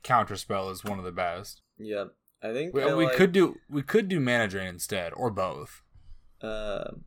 Counterspell 0.03 0.71
is 0.71 0.83
one 0.83 0.99
of 0.99 1.05
the 1.05 1.11
best. 1.11 1.61
Yep. 1.77 2.13
I 2.43 2.53
think 2.53 2.73
We, 2.73 2.83
we 2.93 3.05
like, 3.05 3.15
could 3.15 3.31
do 3.31 3.57
we 3.69 3.81
could 3.81 4.07
do 4.07 4.19
mana 4.19 4.47
drain 4.47 4.67
instead, 4.67 5.13
or 5.13 5.31
both. 5.31 5.81
Um, 6.41 7.05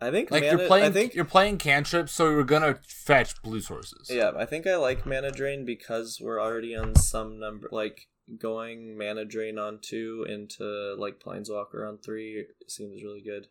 I 0.00 0.10
think 0.10 0.30
Like 0.30 0.42
mana, 0.44 0.58
you're 0.58 0.66
playing, 0.66 0.84
I 0.86 0.90
think 0.90 1.14
you're 1.14 1.24
playing 1.24 1.58
cantrips, 1.58 2.12
so 2.12 2.30
you're 2.30 2.44
gonna 2.44 2.78
fetch 2.86 3.40
blue 3.42 3.60
sources. 3.60 4.08
yeah, 4.10 4.32
I 4.36 4.46
think 4.46 4.66
I 4.66 4.76
like 4.76 5.04
mana 5.04 5.30
drain 5.30 5.64
because 5.64 6.18
we're 6.20 6.40
already 6.40 6.74
on 6.74 6.94
some 6.94 7.38
number. 7.38 7.68
Like 7.70 8.08
going 8.38 8.96
mana 8.96 9.24
drain 9.24 9.58
on 9.58 9.78
two 9.82 10.24
into 10.28 10.94
like 10.98 11.20
planeswalker 11.20 11.86
on 11.86 11.98
three 11.98 12.46
seems 12.68 13.02
really 13.02 13.20
good. 13.22 13.48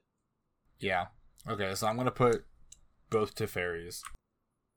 Yeah. 0.80 1.08
Okay, 1.48 1.76
so 1.76 1.88
I'm 1.88 1.98
gonna 1.98 2.12
put 2.12 2.46
both 3.10 3.36
Teferis. 3.36 4.02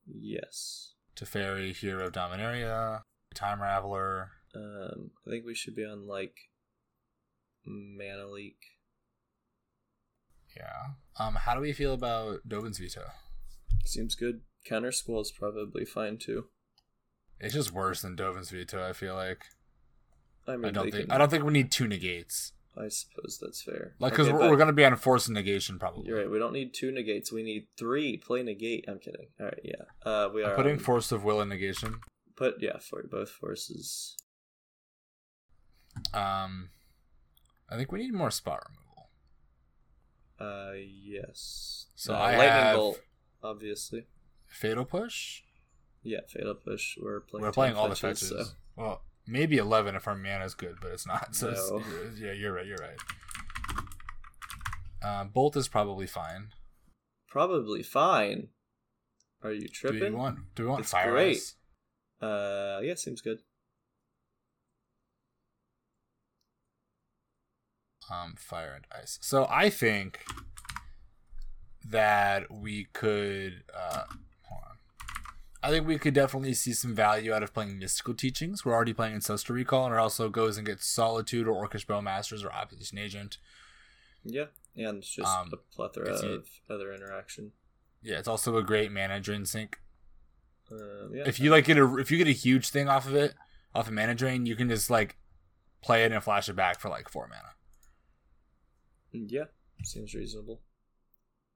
Yes. 0.07 0.95
Teferi, 1.17 1.75
Hero 1.77 2.07
of 2.07 2.13
Dominaria, 2.13 3.03
Time 3.35 3.61
Raveler. 3.61 4.29
Um, 4.55 5.11
I 5.27 5.31
think 5.31 5.45
we 5.47 5.55
should 5.55 5.75
be 5.75 5.85
on 5.85 6.07
like 6.07 6.35
mana 7.65 8.29
leak. 8.29 8.59
Yeah. 10.57 10.83
Um, 11.19 11.35
how 11.35 11.55
do 11.55 11.61
we 11.61 11.73
feel 11.73 11.95
about 11.95 12.41
Dovin's 12.47 12.79
Veto? 12.79 13.05
Seems 13.85 14.15
good. 14.15 14.41
Countersquall 14.69 15.23
is 15.23 15.33
probably 15.37 15.85
fine 15.85 16.19
too. 16.19 16.47
It's 17.41 17.55
just 17.55 17.73
worse 17.73 18.03
than 18.03 18.15
Dovin's 18.17 18.51
Veto. 18.51 18.87
I 18.87 18.93
feel 18.93 19.15
like. 19.15 19.43
I 20.47 20.57
mean, 20.57 20.67
I 20.67 20.71
don't 20.71 20.91
think. 20.91 21.07
can- 21.07 21.11
I 21.13 21.19
don't 21.19 21.31
think 21.31 21.45
we 21.45 21.53
need 21.53 21.71
two 21.73 21.87
negates. 21.89 22.53
I 22.77 22.89
suppose 22.89 23.39
that's 23.41 23.63
fair. 23.63 23.95
Like, 23.99 24.13
because 24.13 24.29
Okay, 24.29 24.33
we're, 24.35 24.41
but 24.45 24.51
we're 24.51 24.57
gonna 24.57 24.73
be 24.73 24.85
on 24.85 24.97
force 24.97 25.27
and 25.27 25.35
negation 25.35 25.79
probably. 25.79 26.07
You're 26.07 26.19
right. 26.19 26.31
We 26.31 26.39
don't 26.39 26.55
need 26.55 26.73
two 26.73 26.91
negates. 26.91 27.31
We 27.31 27.43
need 27.43 27.67
three. 27.77 28.17
Play 28.17 28.43
negate. 28.43 28.87
I'm 28.89 28.99
kidding. 28.99 29.27
All 29.39 29.47
right. 29.47 29.61
Yeah. 29.63 29.83
Uh, 30.11 30.31
we 30.33 30.43
are 30.43 30.51
I'm 30.51 30.57
putting 30.57 30.73
on- 30.75 30.79
force 30.79 31.13
of 31.13 31.23
will 31.25 31.41
and 31.41 31.51
negation. 31.51 32.01
Put 32.37 32.57
yeah 32.63 32.79
for 32.79 33.03
both 33.11 33.29
forces. 33.29 34.17
Um, 36.15 36.71
I 37.69 37.77
think 37.77 37.93
we 37.93 37.99
need 37.99 38.15
more 38.15 38.31
spot 38.31 38.61
removal. 38.69 38.82
Uh, 40.43 40.73
yes. 40.77 41.87
So 41.95 42.15
Uh, 42.15 42.17
I 42.19 42.37
lightning 42.37 42.49
have- 42.49 42.77
bolt, 42.77 43.01
obviously. 43.43 44.07
Fatal 44.49 44.85
push. 44.85 45.43
Yeah, 46.03 46.21
fatal 46.29 46.55
push. 46.55 46.97
We're 47.01 47.21
playing. 47.21 47.43
We're 47.45 47.53
playing 47.53 47.77
all 47.77 47.89
the 47.89 47.95
fetches, 47.95 48.31
fetches. 48.31 48.49
so- 48.49 48.55
Well, 48.77 49.03
maybe 49.27 49.57
eleven 49.59 49.95
if 49.95 50.07
our 50.09 50.17
mana 50.17 50.45
is 50.45 50.55
good, 50.55 50.77
but 50.81 50.91
it's 50.93 51.07
not. 51.07 51.35
So 51.37 51.49
it's- 51.51 52.19
yeah, 52.19 52.33
you're 52.33 52.53
right. 52.53 52.67
You're 52.67 52.79
right. 52.79 52.99
Uh, 55.03 55.25
Bolt 55.25 55.57
is 55.57 55.69
probably 55.69 56.07
fine. 56.07 56.53
Probably 57.29 57.83
fine. 57.83 58.49
Are 59.43 59.53
you 59.53 59.69
tripping? 59.69 59.99
Do 60.01 60.05
we 60.07 60.11
want? 60.15 60.55
Do 60.55 60.63
we 60.65 60.69
want 60.69 60.81
It's 60.83 60.91
fire 60.93 61.11
great. 61.11 61.37
ice? 61.37 61.57
Uh, 62.21 62.81
yeah, 62.83 62.95
seems 62.95 63.21
good. 63.21 63.41
Um, 68.11 68.35
fire 68.37 68.75
and 68.75 68.87
ice. 69.03 69.19
So 69.23 69.47
I 69.51 69.71
think 69.71 70.21
that 71.89 72.51
we 72.51 72.85
could. 72.93 73.63
Uh, 73.75 74.05
hold 74.49 74.63
on. 74.69 74.77
I 75.63 75.71
think 75.71 75.87
we 75.87 75.99
could 75.99 76.15
definitely 76.15 76.55
see 76.55 76.73
some 76.73 76.95
value 76.95 77.33
out 77.33 77.43
of 77.43 77.55
playing 77.55 77.79
mystical 77.79 78.15
teachings. 78.15 78.65
We're 78.65 78.75
already 78.75 78.93
playing 78.93 79.15
Ancestral 79.15 79.57
Recall, 79.57 79.87
and 79.87 79.95
it 79.95 79.99
also 79.99 80.29
goes 80.29 80.57
and 80.57 80.67
gets 80.67 80.87
Solitude 80.87 81.47
or 81.47 81.67
Orcish 81.69 81.87
Bowmasters 81.87 82.45
or 82.45 82.53
Opposition 82.53 82.99
Agent. 82.99 83.39
Yeah, 84.25 84.47
and 84.77 84.99
it's 84.99 85.11
just 85.15 85.29
Um, 85.29 85.51
a 85.53 85.57
plethora 85.57 86.13
of 86.13 86.47
other 86.69 86.93
interaction. 86.93 87.53
Yeah, 88.03 88.19
it's 88.19 88.29
also 88.29 88.57
a 88.57 88.63
great 88.63 88.91
mana 88.93 89.21
drain 89.21 89.47
sink. 89.47 89.79
Um, 90.71 91.11
yeah, 91.15 91.25
If 91.27 91.39
you 91.39 91.51
like 91.51 91.65
get 91.67 91.79
a 91.79 91.97
if 91.99 92.11
you 92.11 92.19
get 92.19 92.27
a 92.29 92.33
huge 92.33 92.71
thing 92.71 92.89
off 92.89 93.07
of 93.07 93.15
it, 93.15 93.35
off 93.75 93.89
of 93.89 93.93
mana 93.95 94.15
drain, 94.15 94.47
you 94.47 94.57
can 94.57 94.69
just 94.69 94.91
like 94.91 95.17
play 95.83 96.05
it 96.05 96.13
and 96.13 96.23
flash 96.23 96.49
it 96.49 96.55
back 96.55 96.81
for 96.81 96.89
like 96.89 97.09
four 97.09 97.27
mana. 97.29 97.51
Yeah, 99.13 99.45
seems 99.85 100.15
reasonable. 100.15 100.61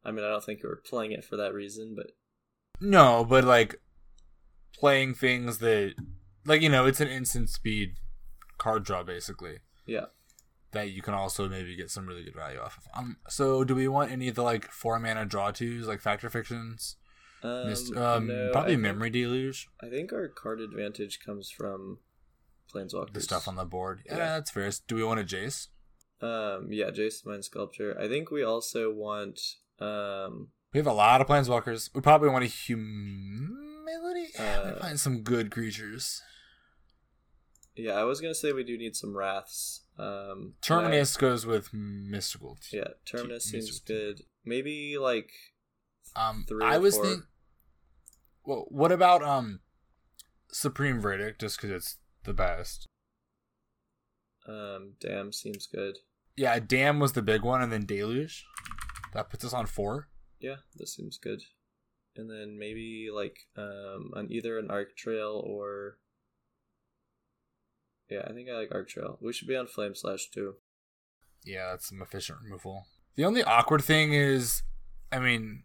I 0.04 0.10
mean, 0.12 0.24
I 0.24 0.28
don't 0.28 0.44
think 0.44 0.60
we're 0.62 0.76
playing 0.76 1.12
it 1.12 1.24
for 1.24 1.36
that 1.36 1.52
reason, 1.54 1.94
but 1.96 2.12
No, 2.80 3.24
but 3.24 3.44
like 3.44 3.80
playing 4.78 5.14
things 5.14 5.58
that 5.58 5.94
like 6.44 6.62
you 6.62 6.68
know, 6.68 6.86
it's 6.86 7.00
an 7.00 7.08
instant 7.08 7.48
speed 7.50 7.94
card 8.58 8.84
draw 8.84 9.02
basically 9.02 9.58
yeah. 9.86 10.06
that 10.72 10.90
you 10.90 11.02
can 11.02 11.12
also 11.14 11.48
maybe 11.48 11.76
get 11.76 11.90
some 11.90 12.06
really 12.06 12.24
good 12.24 12.34
value 12.34 12.58
off 12.60 12.78
of. 12.78 12.84
Um 12.98 13.16
so 13.28 13.64
do 13.64 13.74
we 13.74 13.88
want 13.88 14.10
any 14.12 14.28
of 14.28 14.34
the 14.34 14.42
like 14.42 14.70
four 14.70 14.98
mana 14.98 15.24
draw 15.26 15.50
twos 15.50 15.86
like 15.88 16.00
Fact 16.00 16.24
or 16.24 16.30
Fictions? 16.30 16.96
Um, 17.42 17.66
Mist- 17.68 17.94
um 17.96 18.28
no, 18.28 18.50
probably 18.52 18.72
I 18.72 18.74
think- 18.74 18.82
memory 18.82 19.10
deluge, 19.10 19.68
I 19.82 19.88
think 19.88 20.12
our 20.12 20.28
card 20.28 20.60
advantage 20.60 21.18
comes 21.24 21.50
from 21.50 21.98
planeswalkers. 22.72 23.12
the 23.12 23.20
stuff 23.20 23.46
on 23.48 23.56
the 23.56 23.64
board. 23.64 24.02
Yeah, 24.06 24.16
Yeah. 24.18 24.26
that's 24.36 24.50
fair. 24.50 24.70
Do 24.86 24.94
we 24.96 25.04
want 25.04 25.20
a 25.20 25.24
Jace? 25.24 25.68
Um, 26.22 26.68
yeah, 26.72 26.86
Jace 26.90 27.22
the 27.22 27.30
Mind 27.30 27.44
Sculptor. 27.44 27.98
I 28.00 28.08
think 28.08 28.30
we 28.30 28.42
also 28.42 28.92
want 28.92 29.38
um 29.80 30.48
We 30.72 30.78
have 30.78 30.86
a 30.86 30.92
lot 30.92 31.20
of 31.20 31.26
planeswalkers. 31.26 31.90
We 31.94 32.00
probably 32.00 32.30
want 32.30 32.44
a 32.44 32.48
humility. 32.48 34.28
Uh, 34.38 34.72
we 34.74 34.80
find 34.80 34.98
some 35.00 35.20
good 35.22 35.50
creatures. 35.50 36.22
yeah, 37.74 37.92
I 37.92 38.04
was 38.04 38.20
gonna 38.20 38.34
say 38.34 38.52
we 38.52 38.64
do 38.64 38.78
need 38.78 38.96
some 38.96 39.16
wraths. 39.16 39.82
Um 39.98 40.54
but 40.60 40.74
I- 40.74 40.80
Terminus 40.82 41.16
goes 41.16 41.44
with 41.46 41.70
mystical. 41.72 42.56
yeah, 42.72 42.88
Terminus 43.04 43.44
Keep 43.44 43.52
seems 43.52 43.66
mystical. 43.66 43.96
good. 43.96 44.20
Maybe 44.44 44.96
like 44.98 45.30
Um, 46.14 46.44
Three 46.48 46.64
I 46.64 46.78
was 46.78 46.96
thinking. 46.96 47.24
Well, 48.44 48.66
what 48.68 48.92
about 48.92 49.22
um, 49.22 49.60
Supreme 50.52 51.00
Verdict? 51.00 51.40
Just 51.40 51.56
because 51.60 51.70
it's 51.72 51.96
the 52.24 52.32
best. 52.32 52.86
um 54.48 54.92
Damn 55.00 55.32
seems 55.32 55.66
good. 55.66 55.98
Yeah, 56.36 56.58
Damn 56.58 57.00
was 57.00 57.12
the 57.12 57.22
big 57.22 57.42
one, 57.42 57.62
and 57.62 57.72
then 57.72 57.86
Deluge. 57.86 58.44
That 59.14 59.30
puts 59.30 59.44
us 59.44 59.54
on 59.54 59.66
four. 59.66 60.08
Yeah, 60.40 60.56
this 60.76 60.94
seems 60.94 61.18
good. 61.18 61.40
And 62.16 62.30
then 62.30 62.58
maybe 62.58 63.08
like 63.12 63.36
um 63.56 64.12
on 64.14 64.28
either 64.30 64.58
an 64.58 64.70
arc 64.70 64.96
trail 64.96 65.42
or 65.44 65.98
Yeah, 68.08 68.22
I 68.26 68.32
think 68.32 68.48
I 68.48 68.52
like 68.52 68.68
arc 68.72 68.88
trail. 68.88 69.18
We 69.20 69.32
should 69.32 69.48
be 69.48 69.56
on 69.56 69.66
flame 69.66 69.94
slash 69.94 70.30
too. 70.30 70.54
Yeah, 71.44 71.70
that's 71.70 71.88
some 71.88 72.02
efficient 72.02 72.38
removal. 72.42 72.86
The 73.16 73.24
only 73.24 73.42
awkward 73.42 73.82
thing 73.82 74.12
is, 74.12 74.62
I 75.10 75.18
mean, 75.20 75.62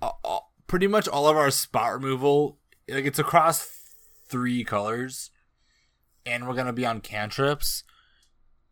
all, 0.00 0.52
pretty 0.66 0.86
much 0.86 1.08
all 1.08 1.28
of 1.28 1.36
our 1.36 1.50
spot 1.50 1.94
removal, 1.94 2.58
like 2.88 3.04
it's 3.04 3.18
across 3.18 3.68
three 4.28 4.64
colors, 4.64 5.30
and 6.24 6.46
we're 6.46 6.54
gonna 6.54 6.72
be 6.72 6.86
on 6.86 7.00
cantrips. 7.00 7.84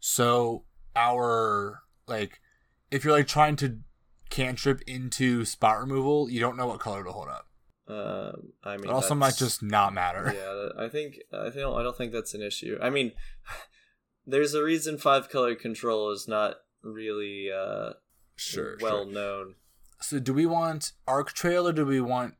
So 0.00 0.64
our 0.96 1.82
like, 2.06 2.40
if 2.90 3.04
you're 3.04 3.12
like 3.12 3.26
trying 3.26 3.56
to 3.56 3.78
cantrip 4.30 4.80
into 4.86 5.44
spot 5.44 5.78
removal, 5.80 6.28
you 6.30 6.40
don't 6.40 6.56
know 6.56 6.66
what 6.66 6.80
color 6.80 7.04
to 7.04 7.10
hold 7.12 7.28
up. 7.28 7.46
Um 7.86 8.52
I 8.62 8.76
mean 8.76 8.86
It 8.86 8.92
also 8.92 9.14
might 9.14 9.36
just 9.36 9.62
not 9.62 9.92
matter. 9.92 10.32
Yeah, 10.36 10.82
I 10.84 10.88
think 10.88 11.18
I 11.32 11.50
don't 11.50 11.78
I 11.78 11.82
don't 11.82 11.96
think 11.96 12.12
that's 12.12 12.34
an 12.34 12.42
issue. 12.42 12.78
I 12.80 12.90
mean, 12.90 13.12
there's 14.26 14.54
a 14.54 14.62
reason 14.62 14.96
five 14.98 15.28
color 15.28 15.54
control 15.54 16.10
is 16.10 16.26
not 16.26 16.56
really 16.82 17.50
uh 17.52 17.94
Sure. 18.36 18.76
well 18.80 19.04
sure. 19.04 19.12
known. 19.12 19.54
So 20.00 20.18
do 20.18 20.34
we 20.34 20.46
want 20.46 20.92
arc 21.06 21.32
trail 21.32 21.68
or 21.68 21.72
do 21.72 21.86
we 21.86 22.00
want 22.00 22.34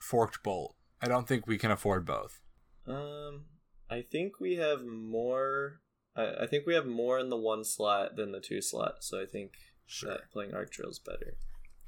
forked 0.00 0.42
bolt? 0.42 0.74
I 1.02 1.08
don't 1.08 1.28
think 1.28 1.46
we 1.46 1.58
can 1.58 1.70
afford 1.70 2.06
both. 2.06 2.40
Um, 2.86 3.44
I 3.90 4.02
think 4.02 4.40
we 4.40 4.56
have 4.56 4.84
more. 4.84 5.80
I, 6.16 6.42
I 6.42 6.46
think 6.46 6.66
we 6.66 6.74
have 6.74 6.86
more 6.86 7.18
in 7.18 7.28
the 7.28 7.36
one 7.36 7.64
slot 7.64 8.16
than 8.16 8.32
the 8.32 8.40
two 8.40 8.60
slot. 8.60 9.02
So 9.04 9.20
I 9.20 9.26
think 9.26 9.52
Sure. 9.86 10.10
that 10.10 10.30
playing 10.32 10.54
arc 10.54 10.70
trail 10.72 10.88
is 10.90 10.98
better. 10.98 11.36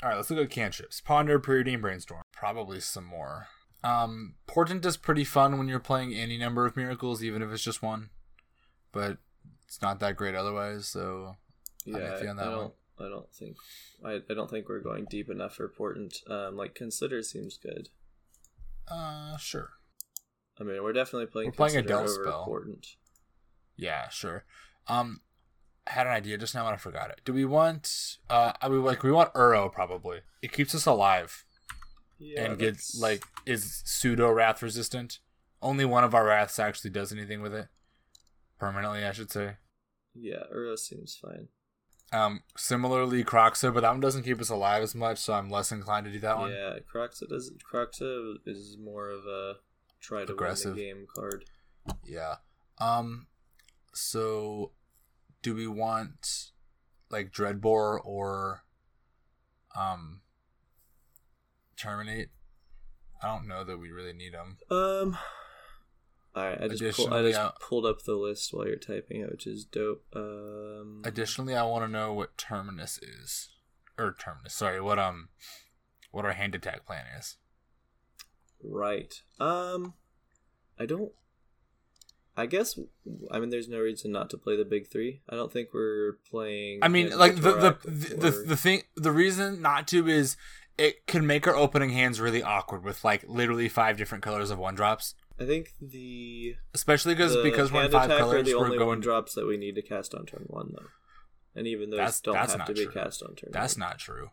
All 0.03 0.11
right, 0.11 0.17
let's 0.17 0.29
look 0.31 0.39
at 0.45 0.51
cantrips. 0.51 1.01
Ponder, 1.01 1.39
Preordain, 1.41 1.81
Brainstorm. 1.81 2.23
Probably 2.33 2.81
some 2.81 3.05
more. 3.05 3.47
Um, 3.83 4.35
Portent 4.47 4.85
is 4.85 4.97
pretty 4.99 5.25
fun 5.25 5.57
when 5.59 5.69
you're 5.69 5.79
playing 5.81 6.13
any 6.13 6.37
number 6.37 6.67
of 6.67 6.77
miracles, 6.77 7.23
even 7.25 7.41
if 7.41 7.51
it's 7.51 7.63
just 7.63 7.83
one. 7.83 8.11
But 8.93 9.19
it's 9.67 9.81
not 9.81 10.01
that 10.01 10.17
great 10.17 10.35
otherwise. 10.35 10.87
So 10.89 11.37
Yeah, 11.87 11.97
on 11.97 12.03
I 12.03 12.17
that 12.17 12.37
one. 12.37 12.37
don't. 12.37 12.75
I 12.99 13.09
don't 13.09 13.33
think. 13.35 13.57
I, 14.05 14.21
I 14.31 14.35
don't 14.35 14.51
think 14.51 14.69
we're 14.69 14.81
going 14.81 15.07
deep 15.09 15.29
enough 15.31 15.55
for 15.55 15.69
portent. 15.69 16.17
Um, 16.31 16.57
like 16.57 16.75
consider 16.75 17.23
seems 17.23 17.57
good. 17.59 17.89
uh, 18.91 19.37
sure. 19.37 19.71
I 20.61 20.65
mean, 20.65 20.83
we're 20.83 20.93
definitely 20.95 21.27
playing. 21.27 21.49
We're 21.49 21.53
playing 21.53 21.77
a 21.77 21.83
Consider 21.83 22.23
spell. 22.25 22.45
Portent. 22.45 22.87
Yeah, 23.77 24.09
sure. 24.09 24.45
Um, 24.89 25.21
I 25.87 25.93
had 25.93 26.07
an 26.07 26.13
idea 26.13 26.39
just 26.39 26.55
now 26.55 26.67
and 26.67 26.75
I 26.75 26.79
forgot 26.79 27.11
it. 27.11 27.21
Do 27.25 27.33
we 27.33 27.45
want? 27.45 28.17
Uh, 28.29 28.53
I 28.61 28.69
mean, 28.69 28.83
like 28.85 29.03
we 29.03 29.13
want 29.13 29.33
Uro 29.35 29.73
probably. 29.73 30.21
It 30.43 30.53
keeps 30.53 30.75
us 30.75 30.87
alive. 30.87 31.45
Yeah, 32.19 32.45
and 32.45 32.59
gets 32.59 32.99
like 32.99 33.25
is 33.45 33.83
pseudo 33.85 34.31
wrath 34.31 34.63
resistant. 34.63 35.19
Only 35.61 35.85
one 35.85 36.03
of 36.05 36.15
our 36.15 36.25
wraths 36.25 36.59
actually 36.59 36.91
does 36.91 37.13
anything 37.13 37.43
with 37.43 37.55
it 37.55 37.69
permanently, 38.59 39.05
I 39.05 39.13
should 39.13 39.31
say. 39.31 39.57
Yeah, 40.15 40.45
Uro 40.55 40.79
seems 40.79 41.19
fine. 41.21 41.49
Um, 42.13 42.43
similarly, 42.57 43.23
Kroxa, 43.25 43.75
but 43.75 43.81
that 43.81 43.91
one 43.91 44.01
doesn't 44.01 44.23
keep 44.23 44.41
us 44.41 44.49
alive 44.49 44.83
as 44.83 44.95
much, 44.95 45.19
so 45.19 45.35
I'm 45.35 45.51
less 45.51 45.73
inclined 45.73 46.07
to 46.07 46.13
do 46.13 46.21
that 46.21 46.39
one. 46.39 46.53
Yeah, 46.53 46.79
Kroxa 46.91 47.29
does. 47.29 47.53
Kroxa 47.71 48.37
is 48.47 48.79
more 48.83 49.11
of 49.11 49.27
a 49.27 49.55
try 50.01 50.25
to 50.25 50.33
Aggressive. 50.33 50.75
win 50.75 50.77
the 50.77 50.83
game 50.85 51.07
card. 51.15 51.45
Yeah. 52.05 52.37
Um, 52.79 53.27
So, 53.97 54.73
do 55.43 55.55
we 55.55 55.67
want 55.67 56.51
like 57.11 57.33
Dreadbore 57.33 57.99
or 58.05 58.65
um 59.75 60.21
Terminate? 61.77 62.29
I 63.23 63.29
don't 63.29 63.49
know 63.49 63.65
that 63.65 63.79
we 63.79 63.91
really 63.91 64.13
need 64.13 64.35
them. 64.35 64.59
Um. 64.71 65.19
All 66.35 66.45
right, 66.45 66.61
I 66.61 66.69
just 66.69 66.99
pull, 66.99 67.15
I 67.15 67.23
just 67.23 67.41
uh, 67.41 67.53
pulled 67.61 67.87
up 67.87 68.03
the 68.03 68.15
list 68.15 68.53
while 68.53 68.67
you're 68.67 68.77
typing 68.77 69.23
it, 69.23 69.31
which 69.31 69.47
is 69.47 69.65
dope. 69.65 70.05
Um. 70.15 71.03
Additionally, 71.05 71.55
I 71.55 71.63
want 71.63 71.85
to 71.85 71.91
know 71.91 72.13
what 72.13 72.37
Terminus 72.37 72.99
is, 72.99 73.49
or 73.99 74.15
Terminus. 74.19 74.55
Sorry, 74.55 74.81
what 74.81 74.99
um, 74.99 75.31
what 76.11 76.27
our 76.27 76.33
hand 76.33 76.55
attack 76.55 76.85
plan 76.87 77.05
is. 77.19 77.37
Right. 78.63 79.15
Um. 79.41 79.95
I 80.79 80.85
don't. 80.85 81.13
I 82.37 82.47
guess. 82.47 82.79
I 83.31 83.39
mean, 83.39 83.51
there's 83.51 83.69
no 83.69 83.79
reason 83.81 84.13
not 84.13 84.29
to 84.31 84.37
play 84.37 84.57
the 84.57 84.65
big 84.65 84.89
three. 84.89 85.23
I 85.29 85.37
don't 85.37 85.53
think 85.53 85.71
we're 85.73 86.19
playing. 86.31 86.81
I 86.83 86.89
mean, 86.89 87.17
like 87.17 87.37
the 87.37 87.53
the, 87.53 87.91
the 87.91 88.15
the 88.15 88.31
the 88.49 88.57
thing, 88.57 88.83
the 88.95 89.13
reason 89.13 89.63
not 89.63 89.89
to 89.89 90.07
is 90.07 90.37
it 90.77 91.07
can 91.07 91.27
make 91.27 91.47
our 91.47 91.55
opening 91.57 91.91
hands 91.91 92.21
really 92.21 92.43
awkward 92.43 92.85
with 92.85 93.05
like 93.05 93.25
literally 93.27 93.69
five 93.69 93.97
different 93.97 94.23
colors 94.23 94.51
of 94.51 94.59
one 94.59 94.75
drops. 94.75 95.15
I 95.41 95.45
think 95.45 95.73
the 95.81 96.57
Especially 96.75 97.15
because 97.15 97.37
because 97.43 97.73
we're 97.73 97.85
in 97.85 97.91
five 97.91 98.11
colors, 98.11 98.47
the 98.47 98.55
we're 98.55 98.65
only 98.67 98.79
one 98.79 98.87
going. 98.87 99.01
drops 99.01 99.35
that 99.35 99.47
we 99.47 99.57
need 99.57 99.75
to 99.77 99.83
cast 99.83 100.15
on 100.15 100.27
turn 100.27 100.45
one, 100.49 100.73
though. 100.77 100.89
And 101.55 101.67
even 101.67 101.89
those 101.91 101.99
That's- 101.99 102.21
don't 102.21 102.35
that's 102.35 102.55
have 102.55 102.67
to 102.67 102.75
be 102.75 102.87
cast 102.87 103.23
on 103.23 103.35
turn. 103.35 103.51
That's 103.53 103.77
one. 103.77 103.81
not 103.89 103.99
true. 103.99 104.31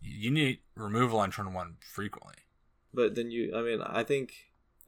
You 0.00 0.30
need 0.30 0.58
removal 0.76 1.18
on 1.20 1.30
turn 1.30 1.52
one 1.52 1.76
frequently. 1.80 2.34
But 2.94 3.14
then 3.14 3.30
you, 3.30 3.52
I 3.56 3.62
mean, 3.62 3.80
I 3.80 4.04
think, 4.04 4.32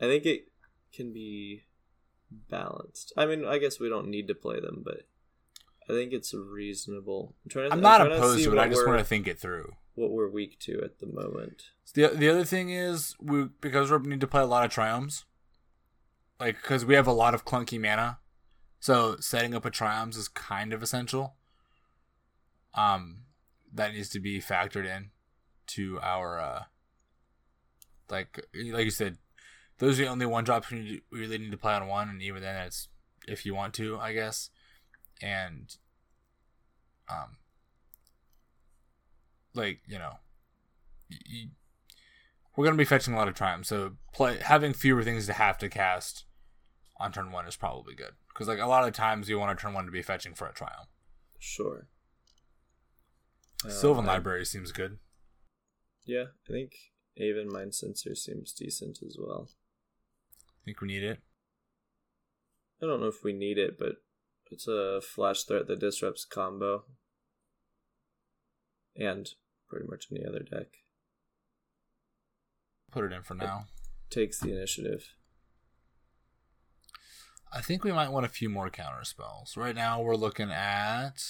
I 0.01 0.05
think 0.05 0.27
it 0.27 0.49
can 0.93 1.13
be 1.13 1.63
balanced. 2.50 3.12
I 3.17 3.26
mean, 3.26 3.45
I 3.45 3.59
guess 3.59 3.81
we 3.81 3.88
don't 3.88 4.09
need 4.09 4.29
to 4.29 4.35
play 4.35 4.61
them, 4.61 4.83
but 4.85 5.03
I 5.88 5.93
think 5.93 6.12
it's 6.12 6.33
reasonable. 6.35 7.35
I'm 7.45 7.50
trying 7.50 7.71
to. 7.71 7.76
I'm 7.76 7.81
not 7.81 7.99
to 7.99 8.14
opposed 8.14 8.38
see 8.38 8.45
to 8.45 8.53
it. 8.53 8.59
I 8.59 8.69
just 8.69 8.87
want 8.87 8.99
to 8.99 9.05
think 9.05 9.26
it 9.26 9.38
through. 9.38 9.73
what 9.95 10.11
we're 10.11 10.31
weak 10.31 10.59
to 10.61 10.81
at 10.83 10.99
the 11.00 11.07
moment. 11.07 11.64
The 11.95 12.09
the 12.09 12.29
other 12.29 12.45
thing 12.45 12.71
is 12.71 13.14
we 13.21 13.49
because 13.61 13.91
we 13.91 13.99
need 13.99 14.21
to 14.21 14.26
play 14.26 14.43
a 14.43 14.47
lot 14.47 14.64
of 14.64 14.73
triomes, 14.73 15.25
like 16.41 16.57
because 16.57 16.85
we 16.85 16.95
have 16.95 17.07
a 17.07 17.12
lot 17.12 17.35
of 17.35 17.45
clunky 17.45 17.81
mana, 17.81 18.19
so 18.81 19.17
setting 19.21 19.55
up 19.55 19.64
a 19.64 19.71
triomes 19.71 20.17
is 20.17 20.29
kind 20.29 20.73
of 20.73 20.83
essential. 20.83 21.35
Um, 22.75 23.25
that 23.73 23.93
needs 23.93 24.09
to 24.11 24.21
be 24.21 24.41
factored 24.41 24.87
in 24.87 25.11
to 25.67 26.00
our 26.03 26.41
uh, 26.41 26.62
like 28.11 28.45
like 28.55 28.85
you 28.85 28.91
said, 28.91 29.19
those 29.85 29.99
are 30.00 30.05
the 30.05 30.09
only 30.11 30.26
one 30.26 30.45
drops 30.45 30.71
we, 30.71 31.03
really 31.11 31.38
need 31.38 31.50
to 31.50 31.57
play 31.59 31.75
on 31.75 31.87
one, 31.87 32.09
and 32.09 32.23
even 32.23 32.43
then 32.43 32.57
it's 32.64 32.88
if 33.26 33.45
you 33.47 33.55
want 33.55 33.75
to, 33.75 33.99
I 33.99 34.12
guess, 34.12 34.50
and 35.23 35.75
um, 37.09 37.37
like 39.55 39.81
you 39.87 39.99
know 39.99 40.14
y- 41.11 41.19
y- 41.31 41.50
we're 42.57 42.64
gonna 42.64 42.76
be 42.76 42.85
fetching 42.85 43.14
a 43.14 43.17
lot 43.17 43.29
of 43.29 43.35
time, 43.35 43.64
so 43.64 43.93
play 44.12 44.38
having 44.38 44.73
fewer 44.73 45.03
things 45.03 45.26
to 45.26 45.33
have 45.33 45.59
to 45.59 45.69
cast 45.69 46.25
on 46.99 47.12
turn 47.12 47.33
one 47.33 47.47
is 47.47 47.57
probably 47.57 47.95
good 47.95 48.12
because 48.29 48.47
like 48.49 48.61
a 48.61 48.67
lot 48.67 48.87
of 48.87 48.95
times 48.95 49.29
you 49.29 49.38
want 49.38 49.57
a 49.59 49.61
turn 49.61 49.75
one 49.75 49.85
to 49.87 49.91
be 49.91 50.03
fetching 50.03 50.35
for 50.35 50.47
a 50.47 50.53
triome. 50.53 50.87
Sure. 51.38 51.88
Uh, 53.64 53.71
Sylvan 53.71 54.05
I- 54.09 54.14
Library 54.14 54.45
seems 54.45 54.73
good. 54.73 54.99
Yeah, 56.07 56.25
I 56.49 56.53
think 56.53 56.73
Aven 57.19 57.49
Mindcensor 57.49 58.17
seems 58.17 58.53
decent 58.53 58.99
as 59.05 59.17
well. 59.19 59.49
Think 60.64 60.80
we 60.80 60.88
need 60.88 61.02
it. 61.02 61.21
I 62.83 62.87
don't 62.87 63.00
know 63.00 63.06
if 63.06 63.23
we 63.23 63.33
need 63.33 63.59
it, 63.59 63.78
but 63.78 63.97
it's 64.50 64.66
a 64.66 65.00
flash 65.00 65.44
threat 65.44 65.66
that 65.68 65.80
disrupts 65.80 66.25
combo. 66.25 66.85
And 68.97 69.28
pretty 69.68 69.87
much 69.88 70.07
any 70.11 70.24
other 70.24 70.40
deck. 70.40 70.68
Put 72.92 73.05
it 73.05 73.12
in 73.12 73.22
for 73.22 73.35
now. 73.35 73.66
Takes 74.11 74.38
the 74.38 74.53
initiative. 74.53 75.14
I 77.53 77.61
think 77.61 77.85
we 77.85 77.92
might 77.92 78.11
want 78.11 78.27
a 78.27 78.29
few 78.29 78.48
more 78.48 78.70
counter 78.70 79.05
spells. 79.05 79.57
Right 79.57 79.74
now 79.74 80.00
we're 80.00 80.16
looking 80.16 80.50
at 80.50 81.22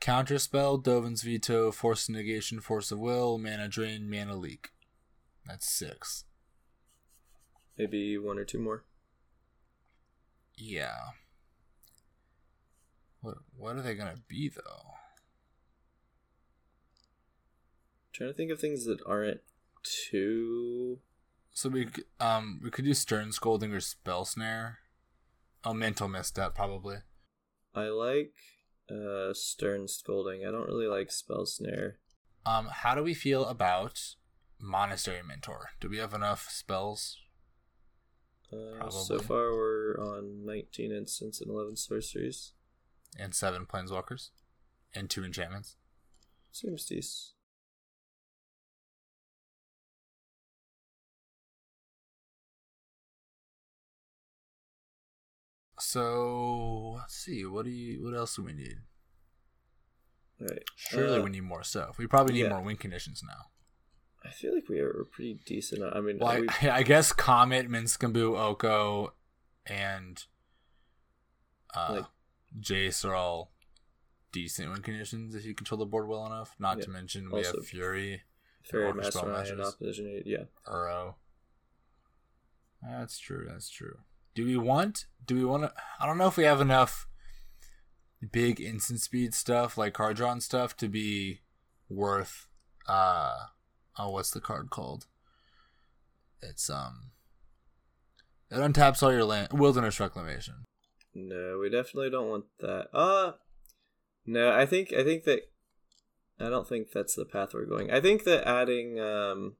counter 0.00 0.38
spell, 0.38 0.76
Dovin's 0.78 1.22
veto, 1.22 1.70
force 1.70 2.08
of 2.08 2.14
negation, 2.14 2.60
force 2.60 2.90
of 2.90 2.98
will, 2.98 3.38
mana 3.38 3.68
drain, 3.68 4.10
mana 4.10 4.36
leak. 4.36 4.70
That's 5.46 5.68
six. 5.68 6.24
Maybe 7.78 8.18
one 8.18 8.38
or 8.38 8.44
two 8.44 8.58
more. 8.58 8.84
Yeah. 10.56 10.98
What 13.20 13.38
what 13.56 13.76
are 13.76 13.82
they 13.82 13.94
gonna 13.94 14.22
be 14.28 14.48
though? 14.48 14.92
trying 18.12 18.30
to 18.30 18.36
think 18.36 18.50
of 18.50 18.60
things 18.60 18.84
that 18.84 19.00
aren't 19.06 19.40
too. 19.82 20.98
So 21.52 21.68
we 21.68 21.88
um 22.20 22.60
we 22.62 22.70
could 22.70 22.84
do 22.84 22.94
stern 22.94 23.32
scolding 23.32 23.72
or 23.72 23.80
spell 23.80 24.24
snare. 24.24 24.78
Oh, 25.64 25.74
mental 25.74 26.08
misstep 26.08 26.54
probably. 26.54 26.98
I 27.74 27.84
like 27.84 28.34
uh, 28.90 29.32
Stern 29.32 29.88
Scolding. 29.88 30.44
I 30.44 30.50
don't 30.50 30.66
really 30.66 30.88
like 30.88 31.10
Spell 31.10 31.46
Snare. 31.46 31.98
Um, 32.44 32.68
how 32.70 32.94
do 32.94 33.02
we 33.02 33.14
feel 33.14 33.46
about 33.46 34.14
monastery 34.58 35.22
mentor? 35.26 35.70
Do 35.80 35.88
we 35.88 35.98
have 35.98 36.12
enough 36.12 36.48
spells? 36.50 37.16
Uh, 38.52 38.90
so 38.90 39.18
far, 39.18 39.52
we're 39.52 39.94
on 39.98 40.44
19 40.44 40.92
instants 40.92 41.40
and 41.40 41.50
11 41.50 41.76
sorceries. 41.76 42.52
and 43.18 43.34
seven 43.34 43.64
planeswalkers 43.66 44.30
and 44.94 45.08
two 45.08 45.24
enchantments. 45.24 45.76
Seems 46.50 46.84
decent. 46.84 47.32
So 55.78 56.92
let's 56.98 57.14
see. 57.14 57.44
What 57.44 57.64
do 57.64 57.70
you? 57.70 58.04
What 58.04 58.14
else 58.16 58.36
do 58.36 58.42
we 58.42 58.52
need? 58.52 58.76
Right. 60.38 60.62
Surely 60.76 61.20
Uh, 61.20 61.22
we 61.22 61.30
need 61.30 61.42
more 61.42 61.62
stuff. 61.62 61.98
We 61.98 62.06
probably 62.06 62.34
need 62.34 62.42
yeah. 62.42 62.48
more 62.50 62.62
win 62.62 62.76
conditions 62.76 63.22
now. 63.26 63.50
I 64.24 64.30
feel 64.30 64.54
like 64.54 64.68
we 64.68 64.78
are 64.80 65.04
pretty 65.10 65.38
decent. 65.44 65.82
I 65.82 66.00
mean, 66.00 66.18
Well, 66.18 66.36
are 66.36 66.40
we, 66.40 66.48
I, 66.62 66.70
I 66.78 66.82
guess 66.82 67.12
Comet, 67.12 67.68
Minskambu, 67.68 68.38
Oko, 68.38 69.12
and 69.66 70.22
uh, 71.74 71.94
Like- 71.96 72.04
Jace 72.60 73.04
are 73.04 73.14
all 73.14 73.50
decent 74.32 74.70
win 74.70 74.82
conditions 74.82 75.34
if 75.34 75.44
you 75.44 75.54
control 75.54 75.78
the 75.78 75.86
board 75.86 76.06
well 76.08 76.26
enough. 76.26 76.54
Not 76.58 76.78
Yeah. 76.78 76.84
to 76.84 76.90
mention 76.90 77.30
we 77.30 77.38
Also- 77.38 77.58
have 77.58 77.66
Fury, 77.66 78.22
Spell 78.64 78.92
Mastermind 78.94 79.48
and. 79.48 79.60
Opposition. 79.60 80.22
Yeah. 80.24 80.44
Uro. 80.66 81.14
That's 82.82 83.18
true. 83.18 83.46
That's 83.48 83.68
true. 83.70 83.98
Do 84.34 84.44
we 84.46 84.56
want? 84.56 85.06
Do 85.24 85.34
we 85.34 85.44
want 85.44 85.64
to? 85.64 85.72
I 86.00 86.06
don't 86.06 86.18
know 86.18 86.26
if 86.28 86.36
we 86.36 86.44
have 86.44 86.60
enough 86.60 87.06
big 88.30 88.60
instant 88.60 89.00
speed 89.00 89.34
stuff 89.34 89.76
like 89.76 89.94
card 89.94 90.16
drawn 90.16 90.40
stuff 90.40 90.76
to 90.78 90.88
be 90.88 91.40
worth. 91.88 92.48
uh 92.88 93.34
Oh, 93.98 94.10
what's 94.10 94.30
the 94.30 94.40
card 94.40 94.70
called? 94.70 95.06
It's 96.40 96.68
um. 96.70 97.12
It 98.50 98.56
untaps 98.56 99.02
all 99.02 99.12
your 99.12 99.24
land. 99.24 99.48
Wilderness 99.52 100.00
Reclamation. 100.00 100.64
No, 101.14 101.58
we 101.60 101.70
definitely 101.70 102.10
don't 102.10 102.28
want 102.28 102.44
that. 102.60 102.88
Uh 102.92 103.32
no, 104.26 104.52
I 104.52 104.66
think 104.66 104.92
I 104.92 105.04
think 105.04 105.24
that 105.24 105.50
I 106.40 106.48
don't 106.48 106.68
think 106.68 106.90
that's 106.92 107.14
the 107.14 107.24
path 107.24 107.54
we're 107.54 107.66
going. 107.66 107.90
I 107.90 108.00
think 108.00 108.24
that 108.24 108.48
adding 108.48 108.98
um 108.98 109.56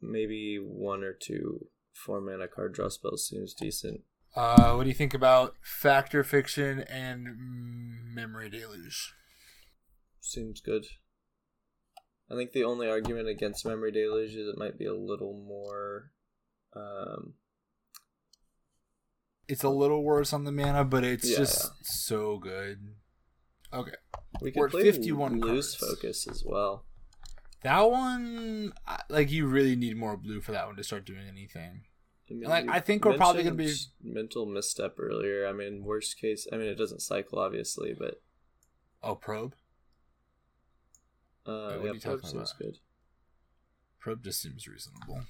maybe 0.00 0.58
one 0.58 1.02
or 1.02 1.12
two 1.12 1.66
four 1.92 2.20
mana 2.20 2.48
card 2.48 2.74
draw 2.74 2.88
spells 2.88 3.26
seems 3.26 3.54
decent. 3.54 4.02
Uh, 4.34 4.74
what 4.74 4.82
do 4.82 4.90
you 4.90 4.94
think 4.94 5.14
about 5.14 5.54
Fact 5.62 6.14
or 6.14 6.22
Fiction 6.22 6.80
and 6.80 7.26
Memory 8.14 8.50
Deluge? 8.50 9.14
Seems 10.20 10.60
good. 10.60 10.84
I 12.30 12.34
think 12.34 12.52
the 12.52 12.64
only 12.64 12.88
argument 12.88 13.28
against 13.28 13.64
Memory 13.64 13.92
Deluge 13.92 14.34
is 14.34 14.48
it 14.48 14.58
might 14.58 14.78
be 14.78 14.86
a 14.86 14.94
little 14.94 15.32
more 15.34 16.10
um 16.74 17.34
It's 19.48 19.62
a 19.62 19.68
little 19.70 20.02
worse 20.02 20.32
on 20.32 20.44
the 20.44 20.52
mana, 20.52 20.84
but 20.84 21.04
it's 21.04 21.28
Yeah, 21.30 21.36
just 21.38 21.64
yeah. 21.64 21.70
so 21.82 22.38
good. 22.38 22.94
Okay. 23.72 23.94
we 24.40 24.52
We're 24.54 24.68
play 24.68 24.82
51 24.82 25.40
lose 25.40 25.74
focus 25.74 26.26
as 26.28 26.42
well. 26.44 26.84
That 27.62 27.80
one, 27.90 28.72
like, 29.08 29.30
you 29.30 29.46
really 29.46 29.76
need 29.76 29.96
more 29.96 30.16
blue 30.16 30.40
for 30.40 30.52
that 30.52 30.66
one 30.66 30.76
to 30.76 30.84
start 30.84 31.04
doing 31.04 31.26
anything. 31.26 31.84
I 32.30 32.34
mean, 32.34 32.48
Like, 32.48 32.68
I 32.68 32.80
think 32.80 33.04
we're 33.04 33.16
probably 33.16 33.44
gonna 33.44 33.54
be- 33.56 33.74
mental 34.02 34.46
misstep 34.46 34.98
earlier. 34.98 35.46
I 35.46 35.52
mean, 35.52 35.84
worst 35.84 36.18
case. 36.18 36.46
I 36.52 36.56
mean, 36.56 36.66
it 36.68 36.74
doesn't 36.76 37.00
cycle 37.02 37.38
obviously, 37.38 37.94
but 37.96 38.20
Oh, 39.02 39.14
probe. 39.14 39.54
Uh, 41.46 41.68
Wait, 41.70 41.76
what 41.78 41.84
yeah, 41.84 41.90
are 41.90 41.94
you 41.94 42.00
probe 42.00 42.26
seems 42.26 42.32
about? 42.52 42.58
good. 42.58 42.78
Probe 44.00 44.24
just 44.24 44.40
seems 44.42 44.66
reasonable. 44.66 45.20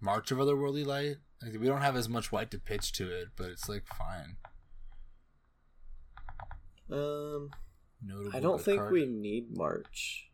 March 0.00 0.30
of 0.30 0.38
Otherworldly 0.38 0.84
Light. 0.84 1.16
Like, 1.42 1.60
we 1.60 1.66
don't 1.66 1.82
have 1.82 1.96
as 1.96 2.08
much 2.08 2.32
white 2.32 2.50
to 2.52 2.58
pitch 2.58 2.92
to 2.94 3.10
it, 3.10 3.28
but 3.36 3.50
it's 3.50 3.68
like 3.68 3.84
fine. 3.86 4.36
Um, 6.90 7.50
Notable 8.04 8.36
I 8.36 8.40
don't 8.40 8.60
think 8.60 8.80
card. 8.80 8.92
we 8.92 9.06
need 9.06 9.56
March. 9.56 10.28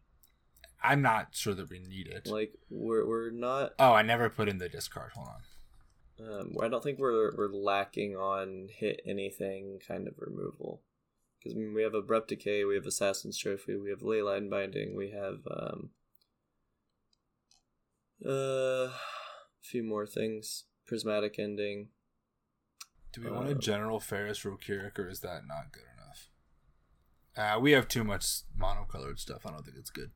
I'm 0.83 1.03
not 1.03 1.29
sure 1.35 1.55
that 1.55 1.71
we 1.71 1.81
need 1.81 2.07
it. 2.07 2.27
Like 2.27 2.53
we're 2.71 3.07
we're 3.07 3.31
not. 3.31 3.73
oh, 3.79 3.93
I 3.93 4.03
never 4.03 4.29
put 4.31 4.49
in 4.49 4.59
the 4.59 4.69
discard. 4.69 5.13
Hold 5.15 5.29
on. 5.29 5.43
Um, 6.21 6.57
I 6.63 6.69
don't 6.69 6.83
think 6.83 6.99
we're 6.99 7.35
we're 7.37 7.53
lacking 7.53 8.17
on 8.17 8.69
hit 8.73 9.01
anything 9.07 9.81
kind 9.87 10.09
of 10.09 10.15
removal. 10.19 10.83
Because 11.39 11.57
I 11.57 11.61
mean, 11.61 11.75
we 11.75 11.83
have 11.83 11.95
abrupt 11.95 12.29
decay, 12.29 12.65
we 12.65 12.75
have 12.75 12.87
assassin's 12.87 13.39
trophy, 13.39 13.77
we 13.77 13.91
have 13.91 14.01
leyline 14.01 14.51
binding, 14.51 14.97
we 14.97 15.11
have 15.11 15.39
um, 15.51 15.91
uh, 18.27 18.31
a 18.91 18.93
few 19.63 19.83
more 19.83 20.07
things. 20.07 20.65
Prismatic 20.87 21.39
ending. 21.39 21.89
Do 23.13 23.23
we 23.23 23.31
want 23.31 23.49
a 23.49 23.53
Um, 23.53 23.61
general 23.61 24.01
Ferrous 24.01 24.43
Rokiric, 24.43 24.99
or 24.99 25.09
is 25.09 25.21
that 25.21 25.47
not 25.47 25.71
good 25.71 25.85
enough? 25.95 26.31
Uh, 27.37 27.61
we 27.61 27.73
have 27.73 27.87
too 27.89 28.05
much 28.05 28.43
monocolored 28.59 29.19
stuff. 29.19 29.47
I 29.47 29.51
don't 29.51 29.65
think 29.65 29.77
it's 29.79 29.91
good. 29.91 30.11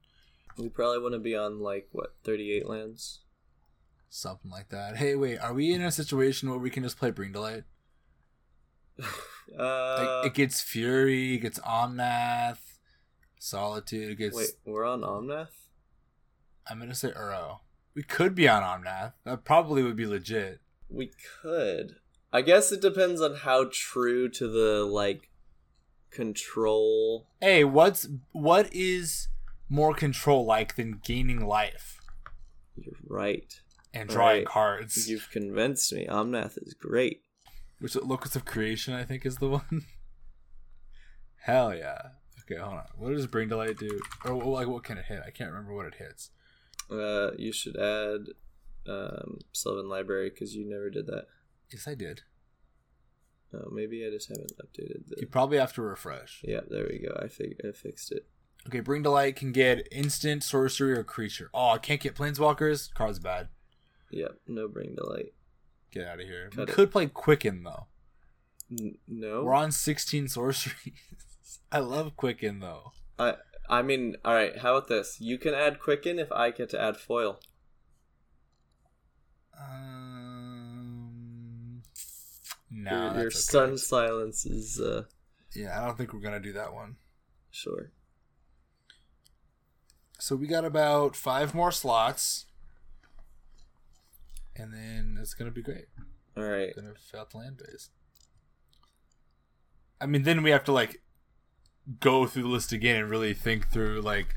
We 0.59 0.69
probably 0.69 0.99
want 0.99 1.13
to 1.15 1.19
be 1.19 1.37
on 1.37 1.61
like 1.61 1.89
what 1.93 2.17
thirty 2.25 2.53
eight 2.53 2.67
lands. 2.69 3.21
Something 4.11 4.51
like 4.51 4.69
that. 4.71 4.97
Hey, 4.97 5.15
wait, 5.15 5.39
are 5.39 5.55
we 5.55 5.73
in 5.73 5.83
a 5.83 5.93
situation 5.93 6.51
where 6.51 6.59
we 6.59 6.69
can 6.71 6.83
just 6.83 6.99
play 6.99 7.11
Bring 7.11 7.33
to 7.33 7.41
Light? 7.41 7.65
Uh, 9.59 10.21
Like, 10.23 10.27
it 10.33 10.35
gets 10.35 10.61
Fury, 10.61 11.35
it 11.35 11.39
gets 11.39 11.59
Omnath, 11.61 12.59
Solitude, 13.39 14.11
it 14.13 14.15
gets. 14.17 14.37
wait, 14.37 14.51
we're 14.65 14.85
on 14.85 15.01
Omnath. 15.03 15.49
I'm 16.69 16.79
gonna 16.79 16.95
say 16.95 17.11
Uro. 17.13 17.61
We 17.95 18.03
could 18.03 18.35
be 18.35 18.49
on 18.49 18.63
Omnath. 18.63 19.13
That 19.25 19.45
probably 19.45 19.83
would 19.83 19.97
be 19.97 20.07
legit. 20.07 20.61
We 20.89 21.11
could. 21.43 21.97
I 22.33 22.41
guess 22.43 22.73
it 22.73 22.81
depends 22.81 23.21
on 23.21 23.35
how 23.35 23.69
true 23.71 24.29
to 24.31 24.49
the 24.49 24.85
like 24.85 25.29
control. 26.11 27.27
Hey, 27.41 27.65
what's 27.65 28.09
what 28.33 28.73
is 28.73 29.29
more 29.69 29.95
control 29.95 30.45
like 30.45 30.77
than 30.77 31.01
gaining 31.05 31.47
life 31.47 32.01
You're 32.77 32.95
right. 33.09 33.53
and 33.93 34.09
drawing 34.09 34.39
Right. 34.39 34.47
cards? 34.47 35.11
You've 35.11 35.31
convinced 35.31 35.93
me. 35.93 36.07
Omnath 36.07 36.59
is 36.65 36.75
great. 36.75 37.22
Which 37.83 37.97
Locus 37.97 38.37
of 38.37 38.45
Creation, 38.45 38.95
I 38.95 39.03
think, 39.03 39.27
is 39.27 39.38
the 39.38 39.49
one. 39.59 39.85
Hell 41.40 41.75
yeah. 41.75 41.99
Okay, 42.42 42.61
hold 42.61 42.75
on. 42.77 42.85
What 42.97 43.11
does 43.11 43.27
Bring 43.27 43.49
to 43.49 43.57
Light 43.57 43.77
do? 43.77 44.01
Or 44.25 44.35
like, 44.35 44.68
what 44.68 44.85
can 44.85 44.99
it 44.99 45.07
hit? 45.07 45.21
I 45.27 45.31
can't 45.31 45.51
remember 45.51 45.75
what 45.75 45.87
it 45.87 45.97
hits. 45.97 46.31
Uh, 46.88 47.33
you 47.37 47.53
should 47.53 47.77
add 47.77 48.29
um, 48.88 49.40
Sylvan 49.53 49.88
Library 49.88 50.31
because 50.31 50.55
you 50.55 50.64
never 50.64 50.90
did 50.90 51.09
that. 51.09 51.27
Yes, 51.73 51.88
I 51.88 51.97
did. 51.97 52.23
Oh, 53.53 53.68
maybe 53.73 54.07
I 54.07 54.11
just 54.11 54.29
haven't 54.29 54.53
updated 54.59 55.09
the. 55.09 55.16
You 55.18 55.27
probably 55.27 55.59
have 55.59 55.73
to 55.75 55.83
refresh. 55.83 56.40
Yeah, 56.45 56.61
there 56.71 56.87
we 56.88 57.01
go. 57.01 57.18
I 57.21 57.27
fig- 57.27 57.61
I 57.68 57.73
fixed 57.73 58.12
it. 58.12 58.27
Okay, 58.68 58.79
Bring 58.79 59.03
to 59.03 59.11
Light 59.11 59.35
can 59.35 59.51
get 59.51 59.88
instant, 59.90 60.45
sorcery, 60.45 60.92
or 60.92 61.03
creature. 61.03 61.51
Oh, 61.53 61.71
I 61.71 61.79
can't 61.79 62.01
get 62.01 62.14
Planeswalkers? 62.14 62.95
Card's 62.95 63.18
bad. 63.18 63.49
Yep, 64.11 64.37
no 64.47 64.68
bring 64.68 64.95
to 64.95 65.05
light. 65.05 65.33
Get 65.93 66.07
out 66.07 66.21
of 66.21 66.27
here. 66.27 66.49
Cut 66.51 66.57
we 66.57 66.63
it. 66.73 66.75
could 66.75 66.91
play 66.91 67.07
Quicken, 67.07 67.63
though. 67.65 67.87
N- 68.71 68.97
no, 69.07 69.45
We're 69.45 69.55
on 69.55 69.71
16 69.73 70.29
sorceries. 70.29 70.75
I 71.73 71.79
love 71.81 72.17
Quicken, 72.17 72.61
though. 72.61 72.93
I 73.19 73.35
I 73.69 73.83
mean, 73.83 74.17
all 74.25 74.35
right. 74.35 74.57
How 74.59 74.77
about 74.77 74.89
this? 74.89 75.19
You 75.21 75.39
can 75.39 75.55
add 75.55 75.79
Quicken 75.81 76.19
if 76.19 76.33
I 76.33 76.51
get 76.51 76.71
to 76.71 76.81
add 76.81 76.97
foil. 76.97 77.39
Um, 80.53 81.83
no, 82.71 82.91
your 82.91 83.15
your 83.15 83.25
that's 83.25 83.45
sun 83.45 83.77
silence 83.79 84.45
is 84.47 84.81
uh 84.81 85.05
Yeah, 85.55 85.81
I 85.81 85.87
don't 85.87 85.97
think 85.99 86.13
we're 86.13 86.21
gonna 86.21 86.41
do 86.41 86.53
that 86.55 86.73
one. 86.73 86.97
sure. 87.51 87.91
So 90.19 90.37
we 90.37 90.47
got 90.47 90.65
about 90.65 91.17
five 91.17 91.53
more 91.55 91.73
slots, 91.73 92.47
and 94.57 94.73
then 94.73 95.19
it's 95.21 95.35
gonna 95.35 95.51
be 95.51 95.62
great. 95.62 95.87
All 96.37 96.45
right. 96.45 96.75
Gonna 96.75 96.95
fill 96.95 97.21
out 97.21 97.31
the 97.31 97.38
land 97.38 97.59
base. 97.59 97.91
I 100.01 100.07
mean, 100.07 100.23
then 100.23 100.43
we 100.43 100.51
have 100.51 100.65
to 100.65 100.73
like 100.73 101.03
go 102.01 102.27
through 102.27 102.43
the 102.43 102.49
list 102.49 102.73
again 102.73 102.97
and 102.97 103.11
really 103.11 103.35
think 103.35 103.71
through 103.71 104.01
like 104.01 104.37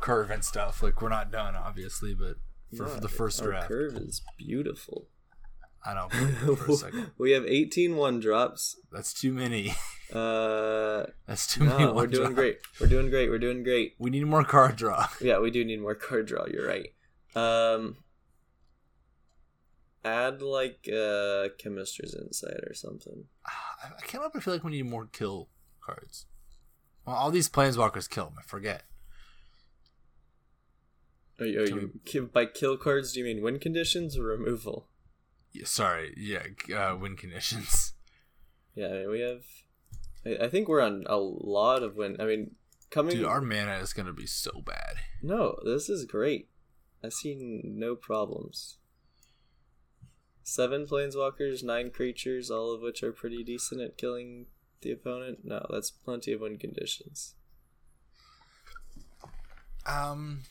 curve 0.00 0.30
and 0.30 0.44
stuff. 0.44 0.82
Like 0.82 1.00
we're 1.00 1.08
not 1.08 1.30
done, 1.30 1.54
obviously, 1.54 2.14
but 2.14 2.36
for, 2.76 2.86
for 2.86 3.00
the 3.00 3.08
first 3.08 3.42
draft, 3.42 3.68
curve 3.68 3.96
is 3.96 4.22
beautiful. 4.36 5.08
I 5.86 5.94
don't 5.94 6.14
know 6.46 6.56
for 6.56 6.72
a 6.72 6.74
second. 6.74 7.10
we 7.18 7.32
have 7.32 7.44
18 7.46 7.96
one 7.96 8.20
drops. 8.20 8.76
That's 8.92 9.12
too 9.12 9.32
many. 9.32 9.74
Uh, 10.12 11.06
That's 11.26 11.46
too 11.52 11.64
many. 11.64 11.82
no, 11.86 11.92
we're 11.92 12.06
doing 12.06 12.26
drop. 12.26 12.34
great. 12.36 12.58
We're 12.80 12.86
doing 12.86 13.08
great. 13.10 13.30
We're 13.30 13.38
doing 13.38 13.64
great. 13.64 13.94
We 13.98 14.10
need 14.10 14.24
more 14.26 14.44
card 14.44 14.76
draw. 14.76 15.08
Yeah, 15.20 15.40
we 15.40 15.50
do 15.50 15.64
need 15.64 15.80
more 15.80 15.96
card 15.96 16.26
draw. 16.26 16.44
You're 16.46 16.68
right. 16.68 16.90
Um, 17.34 17.96
add 20.04 20.42
like 20.42 20.88
uh, 20.88 21.48
chemister's 21.58 22.14
insight 22.14 22.60
or 22.66 22.74
something. 22.74 23.24
I 23.46 24.00
can't 24.00 24.22
help 24.22 24.32
but 24.34 24.42
feel 24.42 24.54
like 24.54 24.64
we 24.64 24.70
need 24.72 24.86
more 24.86 25.06
kill 25.06 25.48
cards. 25.80 26.26
Well, 27.06 27.16
all 27.16 27.30
these 27.30 27.48
planeswalkers 27.48 28.08
kill 28.08 28.26
them. 28.26 28.34
I 28.38 28.42
forget. 28.42 28.84
Are 31.40 31.46
you, 31.46 31.60
are 31.60 31.66
you 31.66 31.90
ki- 32.04 32.20
by 32.20 32.46
kill 32.46 32.76
cards? 32.76 33.12
Do 33.12 33.18
you 33.20 33.24
mean 33.24 33.42
win 33.42 33.58
conditions 33.58 34.16
or 34.16 34.22
removal? 34.24 34.86
Yeah, 35.52 35.64
sorry, 35.66 36.14
yeah, 36.16 36.46
uh, 36.76 36.96
win 36.96 37.16
conditions. 37.16 37.92
Yeah, 38.76 38.88
I 38.88 38.92
mean, 38.92 39.10
we 39.10 39.20
have. 39.20 39.44
I, 40.26 40.46
I 40.46 40.48
think 40.48 40.66
we're 40.66 40.80
on 40.80 41.04
a 41.06 41.16
lot 41.16 41.84
of 41.84 41.94
win. 41.94 42.16
I 42.20 42.24
mean, 42.24 42.56
coming. 42.90 43.14
Dude, 43.14 43.24
our 43.24 43.40
mana 43.40 43.76
is 43.78 43.92
gonna 43.92 44.12
be 44.12 44.26
so 44.26 44.62
bad. 44.66 44.96
No, 45.22 45.60
this 45.64 45.88
is 45.88 46.04
great. 46.06 46.48
I 47.00 47.08
see 47.10 47.62
no 47.62 47.94
problems. 47.94 48.78
Seven 50.46 50.86
planeswalkers, 50.86 51.64
nine 51.64 51.90
creatures, 51.90 52.50
all 52.50 52.72
of 52.74 52.82
which 52.82 53.02
are 53.02 53.12
pretty 53.12 53.42
decent 53.42 53.80
at 53.80 53.96
killing 53.96 54.46
the 54.82 54.92
opponent. 54.92 55.38
No, 55.42 55.66
that's 55.70 55.90
plenty 55.90 56.32
of 56.34 56.42
win 56.42 56.58
conditions. 56.58 57.34
Um, 59.86 60.42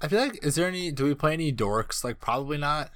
I 0.00 0.08
feel 0.08 0.20
like 0.20 0.44
is 0.44 0.54
there 0.54 0.68
any? 0.68 0.90
Do 0.90 1.04
we 1.04 1.14
play 1.14 1.32
any 1.34 1.52
dorks? 1.52 2.04
Like 2.04 2.20
probably 2.20 2.58
not. 2.58 2.90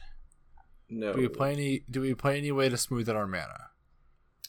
No, 0.89 1.13
Do 1.15 1.21
we 1.21 1.29
play 1.29 1.53
any? 1.53 1.83
Do 1.91 2.01
we 2.01 2.15
play 2.15 2.39
any 2.39 2.53
way 2.53 2.69
to 2.69 2.77
smooth 2.77 3.09
out 3.09 3.17
our 3.17 3.27
mana? 3.27 3.69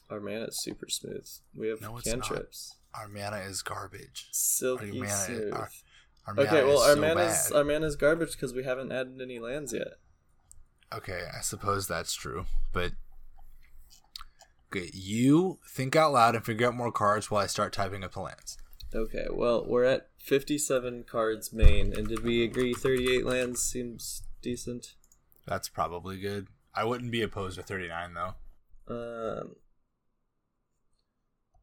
our 0.09 0.19
mana 0.19 0.45
is 0.45 0.61
super 0.61 0.87
smooth. 0.87 1.25
We 1.55 1.67
have 1.69 1.81
No, 1.81 1.97
it's 1.97 2.05
not. 2.07 2.21
cantrips. 2.21 2.75
Our 2.93 3.07
mana 3.07 3.37
is 3.37 3.61
garbage. 3.63 4.27
Silky 4.31 4.89
Our 4.91 4.95
mana- 5.05 5.09
smooth. 5.25 5.53
our- 5.53 5.69
Our 6.27 6.33
mana 6.35 6.47
okay, 6.47 6.63
well, 6.63 6.75
is 6.81 6.87
our 6.89 6.93
so 6.95 7.01
mana's 7.01 7.49
bad. 7.49 7.57
our 7.57 7.63
mana's 7.63 7.95
garbage 7.95 8.31
because 8.33 8.53
we 8.53 8.63
haven't 8.63 8.91
added 8.91 9.19
any 9.21 9.39
lands 9.39 9.73
yet. 9.73 9.93
Okay, 10.95 11.27
I 11.35 11.41
suppose 11.41 11.87
that's 11.87 12.13
true, 12.13 12.45
but 12.71 12.93
okay, 14.71 14.89
you 14.93 15.59
think 15.67 15.95
out 15.95 16.13
loud 16.13 16.35
and 16.35 16.45
figure 16.45 16.67
out 16.67 16.75
more 16.75 16.91
cards 16.91 17.29
while 17.29 17.43
I 17.43 17.47
start 17.47 17.73
typing 17.73 18.03
up 18.03 18.13
the 18.13 18.21
lands. 18.21 18.57
Okay, 18.93 19.25
well, 19.29 19.65
we're 19.67 19.83
at 19.83 20.09
fifty-seven 20.19 21.03
cards 21.03 21.51
main, 21.51 21.91
and 21.91 22.07
did 22.07 22.23
we 22.23 22.43
agree 22.43 22.73
thirty-eight 22.73 23.25
lands 23.25 23.61
seems 23.61 24.23
decent? 24.41 24.93
That's 25.45 25.67
probably 25.67 26.17
good. 26.17 26.47
I 26.73 26.83
wouldn't 26.83 27.11
be 27.11 27.21
opposed 27.21 27.57
to 27.57 27.63
39 27.63 28.13
though. 28.13 28.33
Um. 28.87 29.55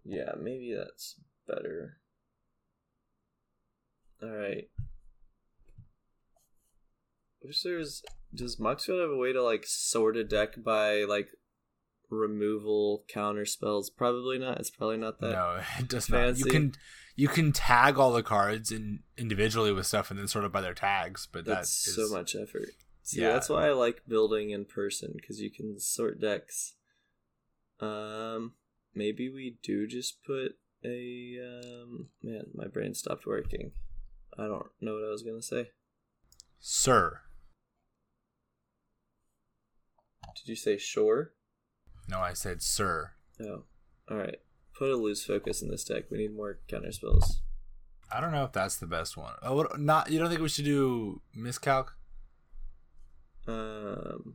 Yeah, 0.04 0.32
maybe 0.40 0.74
that's 0.76 1.16
better. 1.46 1.98
All 4.22 4.30
right. 4.30 4.68
Wish 7.42 7.62
there's. 7.62 8.02
Does 8.34 8.56
Moxfield 8.56 9.00
have 9.00 9.10
a 9.10 9.16
way 9.16 9.32
to 9.32 9.42
like 9.42 9.64
sort 9.66 10.16
a 10.16 10.24
deck 10.24 10.62
by 10.62 11.04
like 11.04 11.28
removal 12.10 13.04
counter 13.08 13.44
spells? 13.44 13.90
Probably 13.90 14.38
not. 14.38 14.58
It's 14.58 14.70
probably 14.70 14.96
not 14.96 15.20
that. 15.20 15.32
no, 15.32 15.60
it 15.78 15.88
does 15.88 16.08
not. 16.08 16.16
fancy. 16.18 16.44
You 16.44 16.50
can 16.50 16.72
you 17.14 17.28
can 17.28 17.52
tag 17.52 17.98
all 17.98 18.12
the 18.12 18.22
cards 18.22 18.70
in 18.72 19.00
individually 19.18 19.72
with 19.72 19.86
stuff 19.86 20.10
and 20.10 20.18
then 20.18 20.28
sort 20.28 20.44
of 20.44 20.52
by 20.52 20.60
their 20.62 20.74
tags, 20.74 21.28
but 21.30 21.44
That's 21.44 21.84
that 21.84 21.90
is 21.90 21.96
so 22.08 22.14
much 22.14 22.34
effort. 22.34 22.68
See, 23.02 23.20
Yeah. 23.20 23.32
that's 23.32 23.48
why 23.48 23.66
I 23.68 23.72
like 23.72 24.02
building 24.08 24.50
in 24.50 24.64
person 24.64 25.12
because 25.14 25.40
you 25.40 25.50
can 25.50 25.78
sort 25.78 26.20
decks. 26.20 26.74
Um, 27.80 28.52
maybe 28.94 29.28
we 29.28 29.58
do 29.62 29.86
just 29.86 30.22
put 30.24 30.52
a 30.84 31.36
um. 31.42 32.08
Man, 32.22 32.44
my 32.54 32.66
brain 32.68 32.94
stopped 32.94 33.26
working. 33.26 33.72
I 34.38 34.44
don't 34.46 34.66
know 34.80 34.94
what 34.94 35.04
I 35.06 35.10
was 35.10 35.22
gonna 35.22 35.42
say. 35.42 35.70
Sir. 36.60 37.20
Did 40.36 40.48
you 40.48 40.56
say 40.56 40.76
shore? 40.78 41.32
No, 42.08 42.18
I 42.20 42.32
said 42.32 42.62
sir. 42.62 43.12
Oh, 43.40 43.64
all 44.10 44.16
right. 44.16 44.38
Put 44.74 44.90
a 44.90 44.96
lose 44.96 45.24
focus 45.24 45.62
in 45.62 45.68
this 45.70 45.84
deck. 45.84 46.04
We 46.10 46.18
need 46.18 46.34
more 46.34 46.58
counter 46.68 46.92
spells. 46.92 47.42
I 48.10 48.20
don't 48.20 48.32
know 48.32 48.44
if 48.44 48.52
that's 48.52 48.76
the 48.76 48.86
best 48.86 49.16
one. 49.16 49.34
Oh, 49.42 49.66
not 49.78 50.10
you 50.10 50.18
don't 50.18 50.28
think 50.28 50.40
we 50.40 50.48
should 50.48 50.64
do 50.64 51.20
miscalc? 51.34 51.96
Um, 53.46 54.34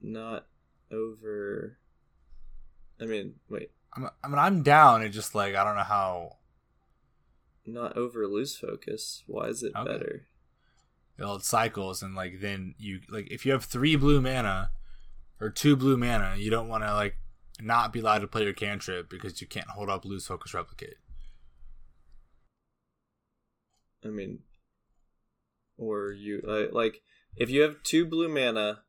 not 0.00 0.46
over. 0.90 1.78
I 3.00 3.04
mean, 3.04 3.34
wait, 3.48 3.70
I'm, 3.94 4.08
I 4.22 4.28
mean, 4.28 4.38
I'm 4.38 4.62
down. 4.62 5.02
It's 5.02 5.14
just 5.14 5.34
like 5.34 5.54
I 5.54 5.64
don't 5.64 5.76
know 5.76 5.82
how. 5.82 6.36
not 7.66 7.96
over 7.96 8.26
lose 8.26 8.56
focus. 8.56 9.22
Why 9.26 9.46
is 9.48 9.62
it 9.62 9.72
Okay. 9.76 9.90
better? 9.90 10.26
Well, 11.18 11.36
it 11.36 11.44
cycles, 11.44 12.02
and 12.02 12.14
like 12.14 12.40
then 12.40 12.74
you 12.78 13.00
like 13.08 13.30
if 13.30 13.44
you 13.44 13.52
have 13.52 13.64
three 13.64 13.96
blue 13.96 14.20
mana 14.20 14.70
or 15.40 15.50
two 15.50 15.76
blue 15.76 15.96
mana, 15.96 16.36
you 16.36 16.50
don't 16.50 16.68
want 16.68 16.84
to 16.84 16.94
like 16.94 17.16
not 17.60 17.92
be 17.92 18.00
allowed 18.00 18.20
to 18.20 18.26
play 18.26 18.44
your 18.44 18.52
cantrip 18.52 19.08
because 19.08 19.40
you 19.40 19.46
can't 19.46 19.68
hold 19.68 19.90
up 19.90 20.04
lose 20.04 20.26
focus 20.26 20.54
replicate. 20.54 20.96
I 24.04 24.08
mean, 24.08 24.40
or 25.76 26.12
you 26.12 26.40
like, 26.44 26.72
like 26.72 27.02
if 27.36 27.50
you 27.50 27.62
have 27.62 27.82
two 27.82 28.04
blue 28.06 28.28
mana 28.28 28.80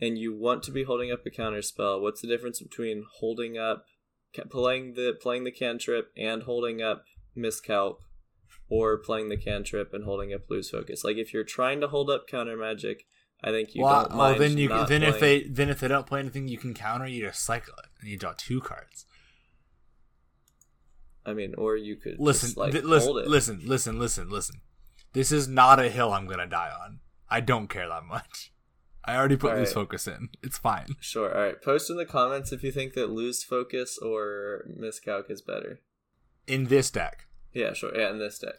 and 0.00 0.18
you 0.18 0.36
want 0.36 0.62
to 0.64 0.70
be 0.70 0.84
holding 0.84 1.10
up 1.10 1.24
a 1.24 1.30
counter 1.30 1.62
spell, 1.62 2.00
what's 2.00 2.20
the 2.20 2.28
difference 2.28 2.60
between 2.60 3.04
holding 3.18 3.56
up, 3.56 3.86
playing 4.50 4.94
the 4.94 5.14
playing 5.20 5.44
the 5.44 5.52
cantrip 5.52 6.10
and 6.16 6.42
holding 6.42 6.82
up 6.82 7.04
miscalc, 7.34 8.00
or 8.68 8.98
playing 8.98 9.28
the 9.28 9.36
cantrip 9.36 9.92
and 9.94 10.04
holding 10.04 10.32
up 10.32 10.42
lose 10.48 10.70
focus? 10.70 11.04
Like 11.04 11.16
if 11.16 11.32
you're 11.32 11.44
trying 11.44 11.80
to 11.80 11.88
hold 11.88 12.10
up 12.10 12.26
counter 12.26 12.56
magic, 12.56 13.06
I 13.42 13.50
think 13.50 13.74
you 13.74 13.82
well, 13.82 14.06
don't 14.08 14.16
well, 14.16 14.38
then 14.38 14.58
you 14.58 14.68
not 14.68 14.88
then 14.88 15.02
if 15.02 15.20
they 15.20 15.44
then 15.44 15.68
if 15.68 15.80
they 15.80 15.88
don't 15.88 16.06
play 16.06 16.20
anything 16.20 16.48
you 16.48 16.58
can 16.58 16.74
counter, 16.74 17.06
you 17.06 17.26
just 17.26 17.44
cycle 17.44 17.74
it 17.78 17.90
and 18.00 18.10
you 18.10 18.16
draw 18.16 18.34
two 18.36 18.60
cards. 18.60 19.06
I 21.24 21.34
mean, 21.34 21.54
or 21.58 21.76
you 21.76 21.96
could 21.96 22.20
Listen, 22.20 22.48
just, 22.48 22.56
like 22.56 22.72
th- 22.72 22.84
listen, 22.84 23.08
hold 23.08 23.18
it. 23.18 23.28
listen, 23.28 23.60
listen, 23.64 23.98
listen, 23.98 24.30
listen. 24.30 24.60
This 25.12 25.32
is 25.32 25.48
not 25.48 25.80
a 25.80 25.88
hill 25.88 26.12
I'm 26.12 26.26
gonna 26.26 26.46
die 26.46 26.70
on. 26.84 27.00
I 27.28 27.40
don't 27.40 27.68
care 27.68 27.88
that 27.88 28.04
much. 28.04 28.52
I 29.04 29.16
already 29.16 29.36
put 29.36 29.56
loose 29.56 29.70
Alright. 29.70 29.88
focus 29.88 30.08
in. 30.08 30.30
It's 30.42 30.58
fine. 30.58 30.86
Sure. 31.00 31.32
All 31.32 31.40
right. 31.40 31.62
Post 31.62 31.90
in 31.90 31.96
the 31.96 32.04
comments 32.04 32.52
if 32.52 32.64
you 32.64 32.72
think 32.72 32.94
that 32.94 33.10
lose 33.10 33.44
focus 33.44 33.98
or 33.98 34.64
miscalc 34.76 35.30
is 35.30 35.40
better. 35.42 35.80
In 36.48 36.64
this 36.64 36.90
deck, 36.90 37.26
Yeah, 37.56 37.72
sure. 37.72 37.98
Yeah, 37.98 38.10
in 38.10 38.18
this 38.18 38.38
deck. 38.38 38.54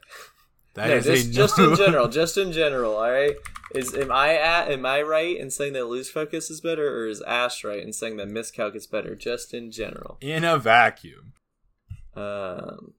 that 0.74 0.88
no, 0.88 0.96
is 0.96 1.30
just, 1.30 1.60
in 1.60 1.76
general. 1.76 2.08
Just 2.10 2.36
in 2.36 2.52
general. 2.52 2.96
All 2.96 3.12
right. 3.12 3.36
Is 3.76 3.94
am 3.94 4.12
I 4.12 4.36
at 4.36 4.72
am 4.72 4.86
I 4.86 5.02
right 5.04 5.38
in 5.38 5.52
saying 5.52 5.74
that 5.74 5.86
lose 5.86 6.10
focus 6.10 6.50
is 6.50 6.62
better, 6.62 6.98
or 6.98 7.08
is 7.08 7.22
Ash 7.22 7.64
right 7.64 7.84
in 7.84 7.94
saying 7.94 8.18
that 8.18 8.30
miscalc 8.30 8.76
is 8.76 8.88
better? 8.88 9.16
Just 9.16 9.54
in 9.54 9.72
general. 9.72 10.18
in 10.20 10.44
a 10.44 10.58
vacuum. 10.58 11.34
Um, 12.16 12.94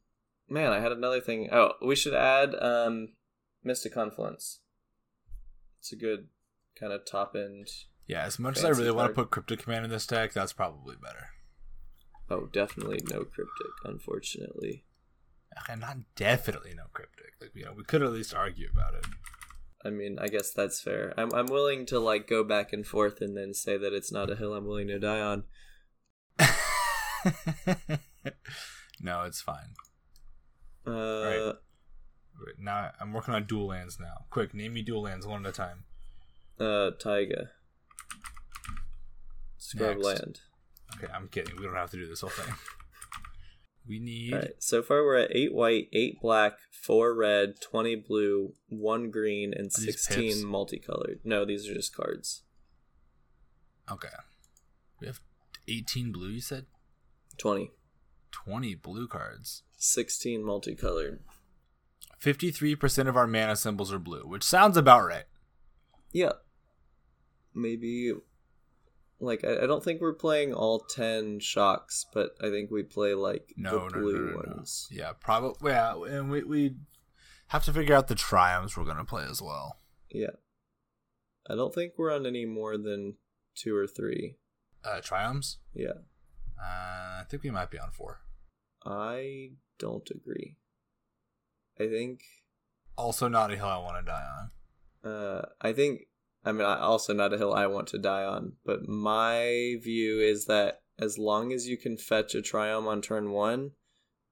man, 0.49 0.73
I 0.73 0.79
had 0.79 0.93
another 0.93 1.21
thing. 1.21 1.49
Oh, 1.51 1.73
we 1.85 1.97
should 1.97 2.15
add 2.15 2.55
um, 2.55 3.09
Mystic 3.65 3.95
Confluence. 3.95 4.61
It's 5.81 5.93
a 5.93 5.97
good 5.97 6.29
kind 6.79 6.93
of 6.93 7.05
top 7.05 7.35
end. 7.35 7.69
Yeah, 8.07 8.23
as 8.23 8.39
much 8.39 8.59
as 8.59 8.65
I 8.65 8.69
really 8.69 8.93
want 8.93 9.11
to 9.11 9.15
put 9.15 9.31
Cryptic 9.31 9.65
Command 9.65 9.85
in 9.85 9.91
this 9.91 10.07
deck, 10.07 10.33
that's 10.33 10.53
probably 10.53 10.97
better. 11.03 11.27
Oh, 12.31 12.47
definitely 12.53 13.01
no 13.11 13.25
cryptic, 13.25 13.73
unfortunately. 13.85 14.85
Okay, 15.61 15.79
not 15.79 15.97
definitely 16.17 16.75
no 16.75 16.85
Cryptic. 16.93 17.33
Like 17.41 17.51
you 17.55 17.65
know, 17.65 17.73
we 17.77 17.85
could 17.85 18.03
at 18.03 18.13
least 18.13 18.35
argue 18.35 18.69
about 18.73 18.95
it. 18.95 19.07
I 19.85 19.91
mean, 19.91 20.19
I 20.19 20.29
guess 20.29 20.53
that's 20.53 20.81
fair. 20.81 21.15
I'm 21.17 21.33
I'm 21.33 21.47
willing 21.47 21.87
to 21.87 21.99
like 22.01 22.27
go 22.27 22.43
back 22.45 22.73
and 22.73 22.87
forth 22.87 23.21
and 23.21 23.37
then 23.37 23.55
say 23.55 23.77
that 23.77 23.93
it's 23.93 24.13
not 24.13 24.31
a 24.31 24.37
hill 24.37 24.55
I'm 24.55 24.67
willing 24.67 24.89
to 24.89 24.99
die 24.99 25.21
on. 25.21 25.45
no, 29.01 29.23
it's 29.23 29.41
fine. 29.41 29.75
Uh, 30.87 30.91
Right. 31.25 31.55
Wait, 32.47 32.55
now 32.61 32.91
I'm 33.01 33.13
working 33.13 33.35
on 33.35 33.45
dual 33.47 33.67
lands 33.69 33.99
now. 34.01 34.25
Quick, 34.31 34.55
name 34.55 34.73
me 34.75 34.83
dual 34.83 35.03
lands 35.03 35.27
one 35.27 35.45
at 35.45 35.51
a 35.51 35.53
time. 35.53 35.85
uh, 36.61 36.93
Taiga. 36.93 37.51
Scrub 39.59 39.97
Next. 39.97 40.05
land. 40.05 40.41
Okay, 40.97 41.13
I'm 41.13 41.29
kidding. 41.29 41.57
We 41.57 41.65
don't 41.65 41.75
have 41.75 41.91
to 41.91 41.97
do 41.97 42.07
this 42.07 42.21
whole 42.21 42.31
thing. 42.31 42.55
We 43.89 43.99
need 43.99 44.35
All 44.35 44.41
right. 44.41 44.53
So 44.59 44.83
far, 44.83 45.03
we're 45.03 45.17
at 45.19 45.35
eight 45.35 45.55
white, 45.55 45.89
eight 45.93 46.21
black, 46.21 46.59
four 46.71 47.15
red, 47.15 47.61
twenty 47.61 47.97
blue, 47.97 48.55
one 48.69 49.11
green, 49.11 49.55
and 49.55 49.69
Are 49.69 49.71
sixteen 49.71 50.47
multicolored. 50.47 51.21
No, 51.25 51.45
these 51.45 51.69
are 51.69 51.75
just 51.75 51.97
cards. 51.97 52.43
Okay. 53.91 54.09
We 55.01 55.07
have 55.07 55.21
18 55.67 56.13
blue, 56.13 56.29
you 56.29 56.41
said? 56.41 56.67
Twenty. 57.37 57.71
20 58.31 58.75
blue 58.75 59.09
cards. 59.09 59.63
16 59.79 60.45
multicolored. 60.45 61.21
53% 62.23 63.09
of 63.09 63.17
our 63.17 63.27
mana 63.27 63.57
symbols 63.57 63.93
are 63.93 63.99
blue, 63.99 64.27
which 64.27 64.43
sounds 64.43 64.77
about 64.77 65.07
right. 65.07 65.25
Yeah. 66.13 66.33
Maybe. 67.55 68.13
Like 69.21 69.45
I, 69.45 69.65
I 69.65 69.67
don't 69.67 69.83
think 69.83 70.01
we're 70.01 70.13
playing 70.15 70.53
all 70.55 70.79
ten 70.81 71.41
shocks, 71.41 72.07
but 72.13 72.31
I 72.41 72.51
think 72.51 72.71
we 72.71 72.83
play 72.85 73.15
like 73.15 73.53
No, 73.57 73.89
the 73.89 73.97
no, 73.97 74.01
blue 74.01 74.27
no, 74.27 74.31
no. 74.31 74.37
ones. 74.55 74.87
Yeah, 74.91 75.13
probably. 75.19 75.73
Yeah, 75.73 75.95
and 76.09 76.31
we, 76.31 76.43
we 76.45 76.77
have 77.49 77.65
to 77.65 77.73
figure 77.73 77.95
out 77.97 78.09
the 78.09 78.15
triomes 78.15 78.77
we're 78.77 78.85
going 78.85 78.97
to 78.99 79.05
play 79.05 79.25
as 79.29 79.43
well. 79.43 79.79
Yeah. 80.11 80.37
I 81.51 81.55
don't 81.55 81.75
think 81.75 81.95
we're 81.97 82.15
on 82.15 82.27
any 82.27 82.45
more 82.45 82.77
than 82.77 83.15
two 83.55 83.75
or 83.75 83.87
three. 83.87 84.37
Uh, 84.85 85.01
triomes? 85.01 85.57
Yeah. 85.75 85.95
Uh, 86.61 87.21
I 87.21 87.25
think 87.29 87.43
we 87.43 87.51
might 87.51 87.71
be 87.71 87.79
on 87.79 87.91
four. 87.91 88.21
I 88.85 89.53
don't 89.79 90.09
agree. 90.11 90.57
I 91.81 91.87
think 91.89 92.21
Also, 92.97 93.29
not 93.29 93.53
a 93.53 93.57
hill 93.57 93.67
I 93.67 93.79
want 93.79 94.05
to 94.05 94.11
die 94.11 94.27
on. 95.05 95.11
uh 95.11 95.47
I 95.61 95.73
think 95.73 96.08
I 96.45 96.53
mean 96.53 96.67
I 96.67 96.79
also 96.81 97.13
not 97.13 97.33
a 97.33 97.39
hill 97.39 97.53
I 97.53 97.67
want 97.67 97.89
to 97.89 97.99
die 97.99 98.25
on, 98.25 98.55
but 98.65 98.89
my 98.89 99.77
view 99.83 100.21
is 100.21 100.47
that 100.47 100.83
as 100.99 101.19
long 101.19 101.53
as 101.53 101.69
you 101.69 101.77
can 101.77 101.97
fetch 101.97 102.35
a 102.35 102.39
triome 102.39 102.87
on 102.87 103.01
turn 103.01 103.31
1, 103.31 103.71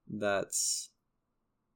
that's 0.09 0.91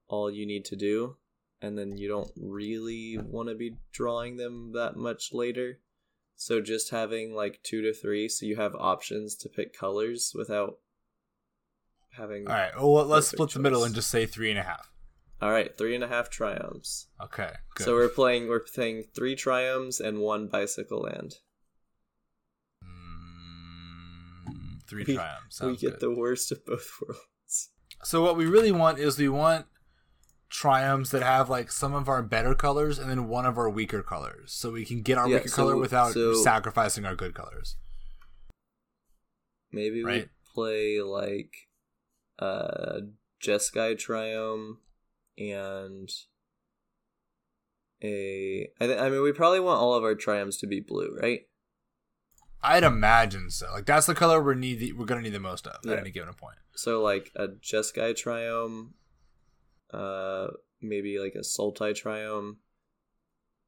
all 0.08 0.30
you 0.30 0.46
need 0.46 0.64
to 0.66 0.76
do 0.76 1.16
and 1.62 1.78
then 1.78 1.96
you 1.96 2.08
don't 2.08 2.30
really 2.36 3.18
want 3.18 3.48
to 3.48 3.54
be 3.54 3.76
drawing 3.92 4.36
them 4.36 4.72
that 4.72 4.96
much 4.96 5.32
later. 5.32 5.78
So 6.36 6.60
just 6.60 6.90
having 6.90 7.34
like 7.34 7.60
2 7.62 7.82
to 7.82 7.92
3 7.92 8.28
so 8.28 8.46
you 8.46 8.56
have 8.56 8.74
options 8.74 9.34
to 9.36 9.48
pick 9.48 9.76
colors 9.76 10.32
without 10.34 10.78
having 12.16 12.46
All 12.48 12.54
right. 12.54 12.72
Well, 12.76 13.04
let's 13.04 13.28
split 13.28 13.50
the 13.50 13.58
middle 13.58 13.84
and 13.84 13.94
just 13.94 14.10
say 14.10 14.26
three 14.26 14.50
and 14.50 14.58
a 14.58 14.62
half. 14.62 14.89
All 15.42 15.50
right, 15.50 15.76
three 15.76 15.94
and 15.94 16.05
a 16.05 16.09
half 16.09 16.31
triomes. 16.31 17.07
Okay. 17.22 17.50
Good. 17.74 17.85
So 17.85 17.94
we're 17.94 18.09
playing 18.11 18.48
we're 18.48 18.61
playing 18.61 19.05
three 19.14 19.35
triomes 19.35 19.98
and 20.00 20.18
one 20.20 20.48
bicycle 20.48 21.00
land. 21.00 21.37
Mm, 22.85 24.83
three 24.87 25.05
We- 25.07 25.16
triomes. 25.16 25.61
we 25.64 25.76
get 25.76 25.92
good. 25.92 26.00
the 26.00 26.14
worst 26.14 26.53
of 26.53 26.64
both 26.66 26.90
worlds. 27.00 27.70
So 28.03 28.22
what 28.22 28.37
we 28.37 28.46
really 28.46 28.72
want 28.72 28.98
is 28.98 29.18
we 29.18 29.29
want 29.29 29.66
triomes 30.50 31.11
that 31.11 31.22
have 31.22 31.48
like 31.48 31.70
some 31.70 31.94
of 31.94 32.09
our 32.09 32.22
better 32.22 32.55
colors 32.55 32.98
and 32.98 33.09
then 33.09 33.29
one 33.29 33.46
of 33.46 33.57
our 33.57 33.70
weaker 33.70 34.03
colors, 34.03 34.53
so 34.53 34.70
we 34.70 34.85
can 34.85 35.03
get 35.03 35.16
our 35.18 35.29
Yeah, 35.29 35.37
weaker 35.37 35.48
so- 35.48 35.57
color 35.57 35.76
without 35.76 36.12
so- 36.12 36.35
sacrificing 36.35 37.05
our 37.07 37.14
good 37.14 37.35
colors. 37.35 37.76
Maybe 39.72 40.03
Right. 40.03 40.24
we 40.24 40.29
play 40.55 41.00
like 41.00 41.53
uh 42.38 43.00
Jeskai 43.42 43.94
Triome 43.96 44.79
and 45.38 46.08
a 48.02 48.68
I, 48.80 48.86
th- 48.86 48.98
I 48.98 49.08
mean 49.10 49.22
we 49.22 49.32
probably 49.32 49.60
want 49.60 49.80
all 49.80 49.94
of 49.94 50.04
our 50.04 50.14
triomes 50.14 50.58
to 50.60 50.66
be 50.66 50.80
blue, 50.80 51.16
right? 51.20 51.40
I'd 52.62 52.82
imagine 52.84 53.50
so. 53.50 53.70
Like 53.72 53.86
that's 53.86 54.06
the 54.06 54.14
color 54.14 54.42
we're 54.42 54.54
need 54.54 54.94
we're 54.96 55.06
gonna 55.06 55.22
need 55.22 55.30
the 55.32 55.40
most 55.40 55.66
of 55.66 55.80
Yeah. 55.84 55.92
at 55.92 55.98
any 56.00 56.10
given 56.10 56.32
point. 56.34 56.56
So 56.74 57.02
like 57.02 57.30
a 57.36 57.48
Jeskai 57.48 58.12
Triome, 58.14 58.90
uh 59.92 60.48
maybe 60.80 61.18
like 61.18 61.34
a 61.34 61.40
Sultai 61.40 61.92
Triome, 61.92 62.56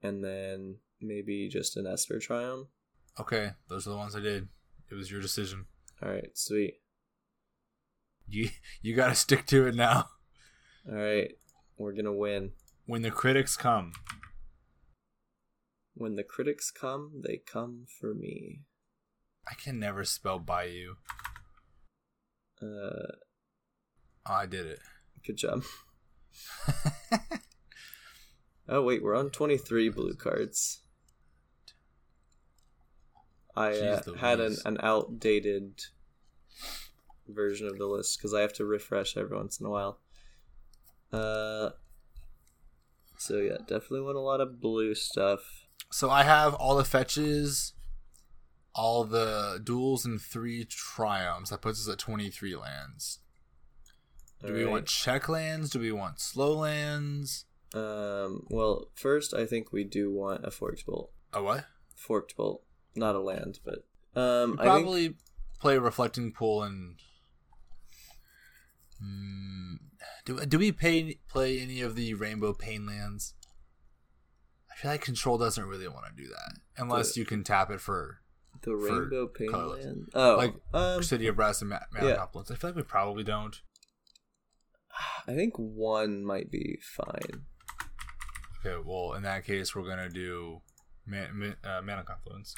and 0.03 0.25
then 0.25 0.77
maybe 1.01 1.49
just 1.49 1.77
an 1.77 1.87
Esper 1.87 2.17
Triome. 2.17 2.67
Okay, 3.21 3.51
those 3.69 3.87
are 3.87 3.91
the 3.91 3.97
ones 3.97 4.17
I 4.17 4.21
did. 4.21 4.49
It 4.91 4.95
was 4.95 5.11
your 5.11 5.21
decision. 5.21 5.67
All 6.03 6.09
right, 6.11 6.31
sweet. 6.35 6.75
You 8.27 8.49
you 8.81 8.95
got 8.97 9.09
to 9.09 9.15
stick 9.15 9.47
to 9.47 9.67
it 9.67 9.75
now. 9.75 10.09
All 10.89 10.95
right, 10.95 11.33
we're 11.83 11.93
gonna 11.93 12.13
win. 12.13 12.53
When 12.87 13.03
the 13.03 13.11
critics 13.11 13.57
come, 13.57 13.93
When 15.95 16.15
the 16.17 16.25
critics 16.25 16.71
come, 16.71 17.23
they 17.25 17.37
come 17.37 17.87
for 18.01 18.15
me. 18.15 18.63
I 19.47 19.55
can 19.55 19.79
never 19.79 20.05
spell 20.05 20.39
Bayou. 20.39 20.95
Uh, 22.61 23.13
Oh, 24.25 24.35
I 24.35 24.47
did 24.47 24.67
it. 24.67 24.79
good 25.27 25.37
job. 25.37 25.65
oh 28.69 28.83
wait, 28.83 29.03
we're 29.03 29.17
on 29.17 29.31
twenty 29.31 29.59
three 29.59 29.89
blue 29.89 30.15
cards. 30.15 30.81
I 33.57 33.73
uh, 33.77 34.15
had 34.15 34.41
an, 34.41 34.57
an 34.65 34.79
outdated 34.81 35.83
version 37.29 37.67
of 37.67 37.79
the 37.79 37.87
list 37.87 38.19
because 38.19 38.33
I 38.33 38.41
have 38.41 38.55
to 38.55 38.65
refresh 38.65 39.17
every 39.17 39.37
once 39.37 39.61
in 39.61 39.67
a 39.67 39.71
while. 39.71 39.99
Uh, 41.13 41.71
so 43.19 43.37
yeah, 43.39 43.59
definitely 43.59 44.01
want 44.01 44.17
a 44.17 44.21
lot 44.21 44.41
of 44.41 44.61
blue 44.61 44.95
stuff. 44.95 45.67
So 45.91 46.11
I 46.11 46.23
have 46.23 46.55
all 46.55 46.77
the 46.77 46.85
fetches, 46.85 47.75
all 48.75 49.05
the 49.05 49.61
duals, 49.63 50.05
and 50.05 50.21
three 50.21 50.65
triomes. 50.65 51.51
That 51.51 51.61
puts 51.61 51.87
us 51.87 51.93
at 51.93 51.99
23 51.99 52.57
lands. 52.57 53.21
Do 54.45 54.53
we 54.53 54.61
Alright. 54.61 54.73
want 54.73 54.87
check 54.87 55.29
lands? 55.29 55.71
Do 55.71 55.79
we 55.79 55.93
want 55.93 56.19
slow 56.19 56.55
lands? 56.55 57.45
Um. 57.75 58.47
Well, 58.51 58.89
first, 58.95 59.35
I 59.35 59.47
think 59.47 59.73
we 59.73 59.85
do 59.85 60.11
want 60.11 60.45
a 60.45 60.51
forked 60.51 60.85
bolt. 60.85 61.13
A 61.33 61.43
what? 61.43 61.67
Forked 61.95 62.37
bolt, 62.37 62.63
not 62.97 63.15
a 63.15 63.21
land, 63.21 63.61
but 63.65 63.85
um. 64.21 64.59
I 64.59 64.65
think 64.65 64.85
probably 64.85 65.17
play 65.61 65.79
reflecting 65.79 66.33
pool 66.33 66.63
and. 66.63 66.97
Hmm, 69.03 69.75
do 70.25 70.45
do 70.47 70.59
we 70.59 70.71
pay, 70.73 71.19
play 71.29 71.59
any 71.61 71.81
of 71.81 71.97
the 71.97 72.15
rainbow 72.15 72.53
pain 72.53 72.87
lands? 72.87 73.35
I 74.71 74.75
feel 74.77 74.91
like 74.91 75.01
control 75.03 75.39
doesn't 75.39 75.65
really 75.65 75.89
want 75.89 76.07
to 76.07 76.23
do 76.23 76.29
that 76.29 76.59
unless 76.77 77.15
The- 77.15 77.21
you 77.21 77.27
can 77.27 77.43
tap 77.45 77.71
it 77.71 77.81
for 77.81 78.21
the 78.63 78.75
rainbow 78.77 79.27
pain 79.27 79.51
land. 79.51 80.09
Oh, 80.15 80.37
Like, 80.37 80.55
um, 80.73 81.03
City 81.03 81.27
of 81.27 81.37
Brass 81.37 81.61
and 81.61 81.71
Ma- 81.71 81.81
Mana 81.93 82.09
yeah. 82.09 82.25
I 82.25 82.55
feel 82.55 82.71
like 82.71 82.77
we 82.77 82.83
probably 82.83 83.25
don't. 83.25 83.61
I 85.27 85.35
think 85.35 85.55
one 85.57 86.25
might 86.25 86.51
be 86.51 86.79
fine. 86.83 87.47
Okay, 88.65 88.81
well 88.85 89.15
in 89.15 89.23
that 89.25 89.45
case 89.45 89.75
we're 89.75 89.87
gonna 89.89 90.09
do 90.11 90.61
man, 91.07 91.39
man, 91.39 91.57
uh, 91.65 91.81
Mana 91.83 92.05
Confluence. 92.05 92.55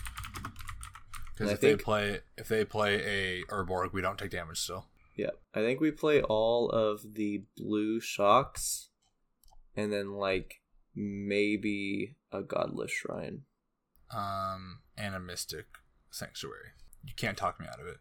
Because 1.32 1.52
if 1.52 1.60
they 1.60 1.76
play 1.76 2.20
if 2.36 2.48
they 2.48 2.64
play 2.64 3.40
a 3.40 3.44
Urborg, 3.44 3.92
we 3.92 4.00
don't 4.02 4.18
take 4.18 4.30
damage 4.30 4.60
still. 4.60 4.86
Yeah, 5.16 5.30
I 5.54 5.60
think 5.60 5.80
we 5.80 5.90
play 5.90 6.22
all 6.22 6.70
of 6.70 7.14
the 7.14 7.44
blue 7.56 8.00
shocks, 8.00 8.90
and 9.76 9.92
then 9.92 10.12
like 10.12 10.60
maybe 10.94 12.16
a 12.32 12.42
godless 12.42 12.90
shrine. 12.90 13.42
Um, 14.14 14.80
and 14.96 15.14
a 15.14 15.20
Mystic 15.20 15.66
Sanctuary. 16.10 16.70
You 17.04 17.12
can't 17.16 17.36
talk 17.36 17.60
me 17.60 17.66
out 17.66 17.80
of 17.80 17.86
it. 17.86 17.96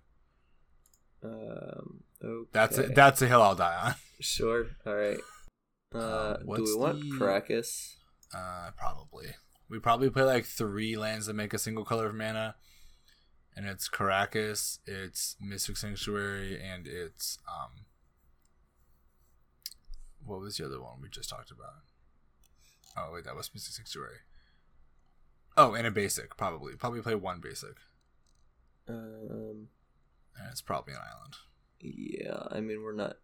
Um, 1.23 2.04
okay. 2.23 2.49
That's 2.52 2.78
a, 2.78 2.84
that's 2.84 3.21
a 3.21 3.28
hill 3.28 3.41
I'll 3.41 3.56
die 3.56 3.80
on. 3.84 3.95
sure. 4.19 4.67
All 4.86 4.95
right. 4.95 5.17
Uh, 5.93 5.97
Uh, 5.97 6.38
do 6.38 6.63
we 6.63 6.76
want 6.76 6.99
the-? 7.02 7.17
Uh, 8.36 8.71
probably. 8.78 9.28
We 9.69 9.80
probably 9.80 10.10
play 10.10 10.23
like 10.23 10.45
three 10.45 10.95
lands 10.95 11.28
that 11.28 11.36
make 11.36 11.54
a 11.54 11.60
single 11.60 11.86
color 11.86 12.08
of 12.08 12.15
mana, 12.15 12.56
and 13.55 13.65
it's 13.67 13.87
Karakas, 13.89 14.79
it's 14.85 15.35
Mystic 15.41 15.77
Sanctuary, 15.77 16.59
and 16.61 16.87
it's 16.87 17.37
um. 17.47 17.85
What 20.25 20.39
was 20.39 20.57
the 20.57 20.65
other 20.65 20.81
one 20.81 21.01
we 21.01 21.09
just 21.09 21.29
talked 21.29 21.51
about? 21.51 21.83
Oh 22.95 23.11
wait, 23.13 23.25
that 23.25 23.35
was 23.35 23.49
Mystic 23.53 23.73
Sanctuary. 23.75 24.17
Oh, 25.57 25.73
and 25.73 25.85
a 25.85 25.91
basic 25.91 26.37
probably. 26.37 26.75
Probably 26.75 27.01
play 27.01 27.15
one 27.15 27.39
basic, 27.41 27.75
Um, 28.87 29.67
and 30.37 30.49
it's 30.51 30.61
probably 30.61 30.93
an 30.93 30.99
island. 30.99 31.35
yeah. 31.79 32.43
I 32.51 32.59
mean, 32.61 32.81
we're 32.83 32.93
not 32.95 33.17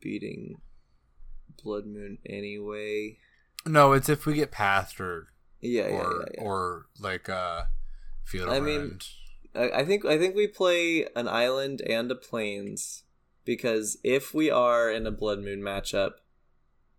beating 0.00 0.60
Blood 1.62 1.86
Moon 1.86 2.18
anyway. 2.26 3.18
No, 3.66 3.92
it's 3.92 4.08
if 4.08 4.26
we 4.26 4.34
get 4.34 4.50
pathed 4.50 5.00
or 5.00 5.28
Yeah, 5.60 5.88
yeah, 5.88 5.94
or 5.96 6.20
yeah. 6.20 6.32
yeah. 6.34 6.42
or 6.44 6.86
like 7.00 7.28
uh, 7.28 7.62
Field 8.24 8.48
of 8.48 8.54
I 8.54 8.60
mean. 8.60 8.98
I, 9.54 9.84
think 9.84 10.04
I 10.04 10.18
think 10.18 10.34
we 10.34 10.46
play 10.46 11.06
an 11.14 11.28
island 11.28 11.80
and 11.82 12.10
a 12.10 12.14
plains 12.14 13.04
because 13.44 13.98
if 14.02 14.34
we 14.34 14.50
are 14.50 14.90
in 14.90 15.06
a 15.06 15.10
blood 15.12 15.40
moon 15.40 15.60
matchup, 15.60 16.12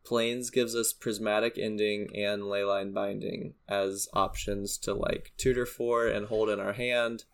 plains 0.05 0.49
gives 0.49 0.75
us 0.75 0.93
prismatic 0.93 1.57
ending 1.57 2.09
and 2.15 2.43
leyline 2.43 2.93
binding 2.93 3.55
as 3.67 4.07
options 4.13 4.77
to 4.79 4.93
like 4.93 5.31
tutor 5.37 5.65
for 5.65 6.07
and 6.07 6.27
hold 6.27 6.49
in 6.49 6.59
our 6.59 6.73
hand, 6.73 7.25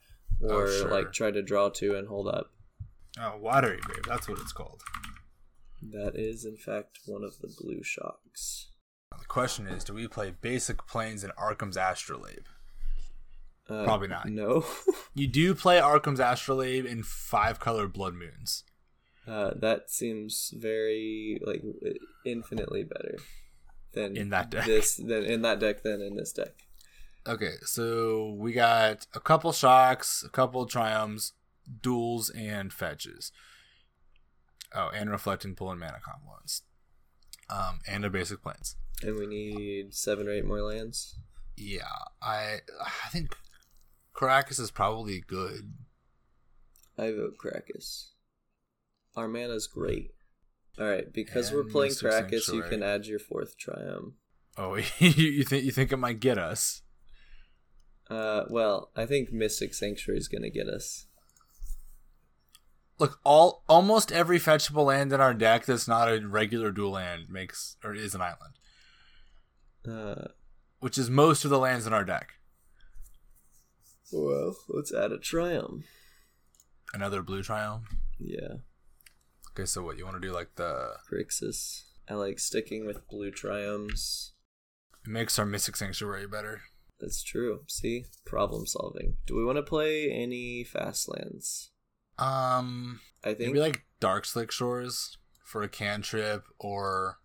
Oh, 0.44 0.48
or 0.56 0.68
sure. 0.72 0.90
like 0.90 1.12
try 1.14 1.30
to 1.32 1.42
draw 1.44 1.70
to 1.70 1.96
and 1.96 2.08
hold 2.08 2.28
up. 2.28 2.52
Oh, 3.20 3.38
Watery 3.38 3.78
Grave. 3.82 4.04
That's 4.08 4.28
what 4.28 4.40
it's 4.40 4.54
called. 4.54 4.82
That 5.92 6.14
is 6.16 6.46
in 6.46 6.58
fact 6.58 7.00
one 7.06 7.24
of 7.24 7.40
the 7.40 7.54
blue 7.62 7.84
shocks. 7.84 8.70
The 9.20 9.26
question 9.26 9.68
is, 9.68 9.84
do 9.84 9.94
we 9.94 10.08
play 10.08 10.34
basic 10.42 10.88
plains 10.88 11.24
in 11.24 11.32
Arcum's 11.38 11.78
Astrolabe? 11.78 12.46
Uh, 13.72 13.84
Probably 13.86 14.08
not. 14.10 14.28
No. 14.28 14.66
You 15.14 15.28
do 15.28 15.54
play 15.56 15.78
Arcum's 15.80 16.20
Astrolabe 16.22 16.86
in 16.86 17.04
five 17.04 17.60
color 17.60 17.88
blood 17.88 18.14
moons. 18.14 18.64
uh, 19.28 19.52
that 19.60 19.90
seems 19.90 20.54
very 20.58 21.38
like 21.46 21.62
infinitely 22.26 22.84
better 22.84 23.18
than 23.94 24.16
In 24.16 24.30
that 24.30 24.50
deck. 24.50 24.66
This 24.66 24.96
than 24.96 25.26
in 25.26 25.42
that 25.42 25.60
deck 25.60 25.84
than 25.84 26.02
in 26.02 26.16
this 26.16 26.32
deck. 26.32 26.54
Okay, 27.28 27.56
so 27.64 28.36
we 28.40 28.54
got 28.54 29.06
a 29.14 29.20
couple 29.20 29.52
shocks, 29.52 30.24
a 30.26 30.30
couple 30.30 30.66
triomes, 30.66 31.34
duals, 31.82 32.32
and 32.36 32.72
fetches. 32.72 33.32
Oh, 34.74 34.90
and 34.96 35.12
reflecting 35.12 35.56
pool 35.56 35.72
and 35.72 35.80
mana 35.80 36.00
confluence. 36.04 36.62
Um, 37.50 37.80
and 37.86 38.06
a 38.06 38.10
basic 38.10 38.42
plains. 38.42 38.78
And 39.04 39.18
we 39.18 39.28
need 39.28 39.94
seven 39.94 40.28
or 40.30 40.32
eight 40.32 40.46
more 40.46 40.62
lands. 40.62 41.20
Yeah, 41.58 41.82
I 42.24 42.60
I 42.82 43.10
think 43.10 43.36
Karakas 44.16 44.60
is 44.60 44.72
probably 44.72 45.22
good. 45.26 45.74
I 46.98 47.12
vote 47.12 47.36
Karakas. 47.44 48.10
Our 49.16 49.28
mana's 49.28 49.68
great. 49.68 50.12
Alright, 50.80 51.12
because 51.14 51.50
And 51.50 51.58
we're 51.58 51.64
playing 51.72 51.94
Karakas, 51.94 52.54
you 52.54 52.64
can 52.64 52.82
add 52.84 53.06
your 53.06 53.20
fourth 53.20 53.56
Triome. 53.58 54.14
Oh, 54.58 54.76
you 55.00 55.44
think 55.44 55.64
you 55.66 55.72
think 55.72 55.92
it 55.92 55.98
might 55.98 56.20
get 56.20 56.38
us? 56.38 56.82
Uh, 58.10 58.44
well, 58.50 58.92
I 58.96 59.06
think 59.06 59.32
Mystic 59.32 59.74
Sanctuary 59.74 60.20
is 60.20 60.28
gonna 60.28 60.50
get 60.50 60.68
us. 60.68 61.08
Look, 63.00 63.20
all 63.24 63.64
almost 63.68 64.12
every 64.12 64.40
fetchable 64.40 64.86
land 64.86 65.12
in 65.12 65.20
our 65.22 65.34
deck 65.34 65.66
that's 65.66 65.88
not 65.88 66.12
a 66.12 66.26
regular 66.28 66.72
dual 66.72 66.92
land 66.92 67.30
makes 67.30 67.78
or 67.84 67.96
is 67.96 68.14
an 68.14 68.22
island, 68.22 68.60
Uh, 69.88 70.28
which 70.80 70.98
is 70.98 71.10
most 71.10 71.44
of 71.44 71.50
the 71.50 71.58
lands 71.60 71.88
in 71.88 71.94
our 71.94 72.04
deck. 72.06 72.34
Well, 74.12 74.56
let's 74.70 74.94
add 74.94 75.12
a 75.12 75.18
Triome. 75.18 75.84
Another 76.94 77.22
blue 77.22 77.42
triome. 77.42 77.84
Yeah, 78.20 78.56
Okay, 79.54 79.66
so 79.66 79.82
what 79.82 79.98
you 79.98 80.06
want 80.06 80.22
to 80.22 80.28
do? 80.28 80.34
Like 80.34 80.56
the 80.56 80.96
Grixis. 81.12 81.84
I 82.10 82.14
like 82.16 82.40
sticking 82.40 82.86
with 82.86 83.08
blue 83.08 83.32
Triomes. 83.32 84.32
it 85.06 85.10
makes 85.10 85.38
our 85.40 85.46
mystic 85.46 85.76
sanctuary 85.78 86.28
better. 86.28 86.62
That's 87.00 87.24
true. 87.24 87.62
See? 87.68 88.06
Problem 88.26 88.66
solving. 88.66 89.18
Do 89.26 89.36
we 89.36 89.44
want 89.44 89.58
to 89.58 89.64
play 89.64 90.12
any 90.12 90.64
fast 90.64 91.10
lands? 91.10 91.72
Um, 92.20 93.00
I 93.24 93.30
think 93.34 93.48
maybe 93.54 93.60
like 93.60 93.86
Darkslick 94.00 94.52
Shores 94.52 95.18
for 95.44 95.64
a 95.64 95.70
cantrip 95.70 96.44
or 96.60 97.18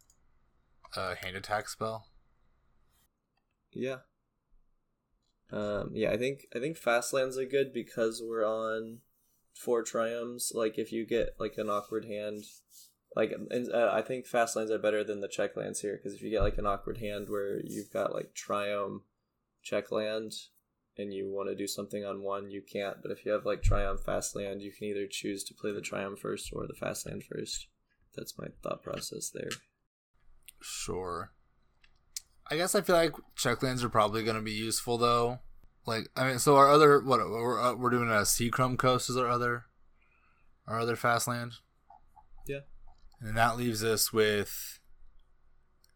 a 0.96 1.14
hand 1.16 1.36
attack 1.36 1.68
spell. 1.68 2.06
Yeah. 3.72 3.96
Um, 5.52 5.90
yeah, 5.92 6.10
I 6.10 6.16
think 6.16 6.46
I 6.54 6.58
think 6.58 6.76
fast 6.76 7.12
lands 7.12 7.38
are 7.38 7.44
good 7.44 7.72
because 7.72 8.22
we're 8.24 8.46
on 8.46 8.98
four 9.54 9.84
triomes. 9.84 10.54
Like 10.54 10.78
if 10.78 10.92
you 10.92 11.06
get 11.06 11.36
like 11.38 11.54
an 11.56 11.70
awkward 11.70 12.04
hand, 12.04 12.44
like 13.14 13.32
and 13.50 13.72
uh, 13.72 13.90
I 13.92 14.02
think 14.02 14.26
fast 14.26 14.56
lands 14.56 14.70
are 14.70 14.78
better 14.78 15.04
than 15.04 15.20
the 15.20 15.28
check 15.28 15.56
lands 15.56 15.80
here 15.80 15.96
because 15.96 16.14
if 16.14 16.22
you 16.22 16.30
get 16.30 16.42
like 16.42 16.58
an 16.58 16.66
awkward 16.66 16.98
hand 16.98 17.28
where 17.28 17.60
you've 17.64 17.92
got 17.92 18.12
like 18.12 18.34
triome, 18.34 19.02
check 19.62 19.92
land, 19.92 20.32
and 20.98 21.14
you 21.14 21.28
want 21.28 21.48
to 21.48 21.54
do 21.54 21.66
something 21.66 22.04
on 22.04 22.22
one, 22.22 22.50
you 22.50 22.62
can't. 22.62 22.98
But 23.02 23.12
if 23.12 23.24
you 23.24 23.32
have 23.32 23.46
like 23.46 23.62
triome 23.62 24.00
fast 24.00 24.34
land, 24.34 24.62
you 24.62 24.72
can 24.72 24.88
either 24.88 25.06
choose 25.06 25.44
to 25.44 25.54
play 25.54 25.72
the 25.72 25.80
triome 25.80 26.18
first 26.18 26.50
or 26.52 26.66
the 26.66 26.74
fast 26.74 27.06
land 27.06 27.22
first. 27.24 27.68
That's 28.16 28.38
my 28.38 28.48
thought 28.62 28.82
process 28.82 29.30
there. 29.30 29.50
Sure. 30.60 31.32
I 32.50 32.56
guess 32.56 32.74
I 32.74 32.80
feel 32.80 32.96
like 32.96 33.12
checklands 33.36 33.82
are 33.82 33.88
probably 33.88 34.22
going 34.22 34.36
to 34.36 34.42
be 34.42 34.52
useful 34.52 34.98
though. 34.98 35.40
Like 35.86 36.08
I 36.16 36.26
mean, 36.28 36.38
so 36.38 36.56
our 36.56 36.70
other 36.70 37.00
what 37.00 37.20
we're 37.20 37.60
uh, 37.60 37.74
we're 37.74 37.90
doing 37.90 38.08
a 38.08 38.22
Seachrome 38.24 38.76
Coast 38.78 39.08
is 39.10 39.16
our 39.16 39.28
other 39.28 39.64
our 40.66 40.80
other 40.80 40.96
fast 40.96 41.28
land, 41.28 41.52
Yeah. 42.46 42.60
and 43.20 43.36
that 43.36 43.56
leaves 43.56 43.84
us 43.84 44.12
with 44.12 44.80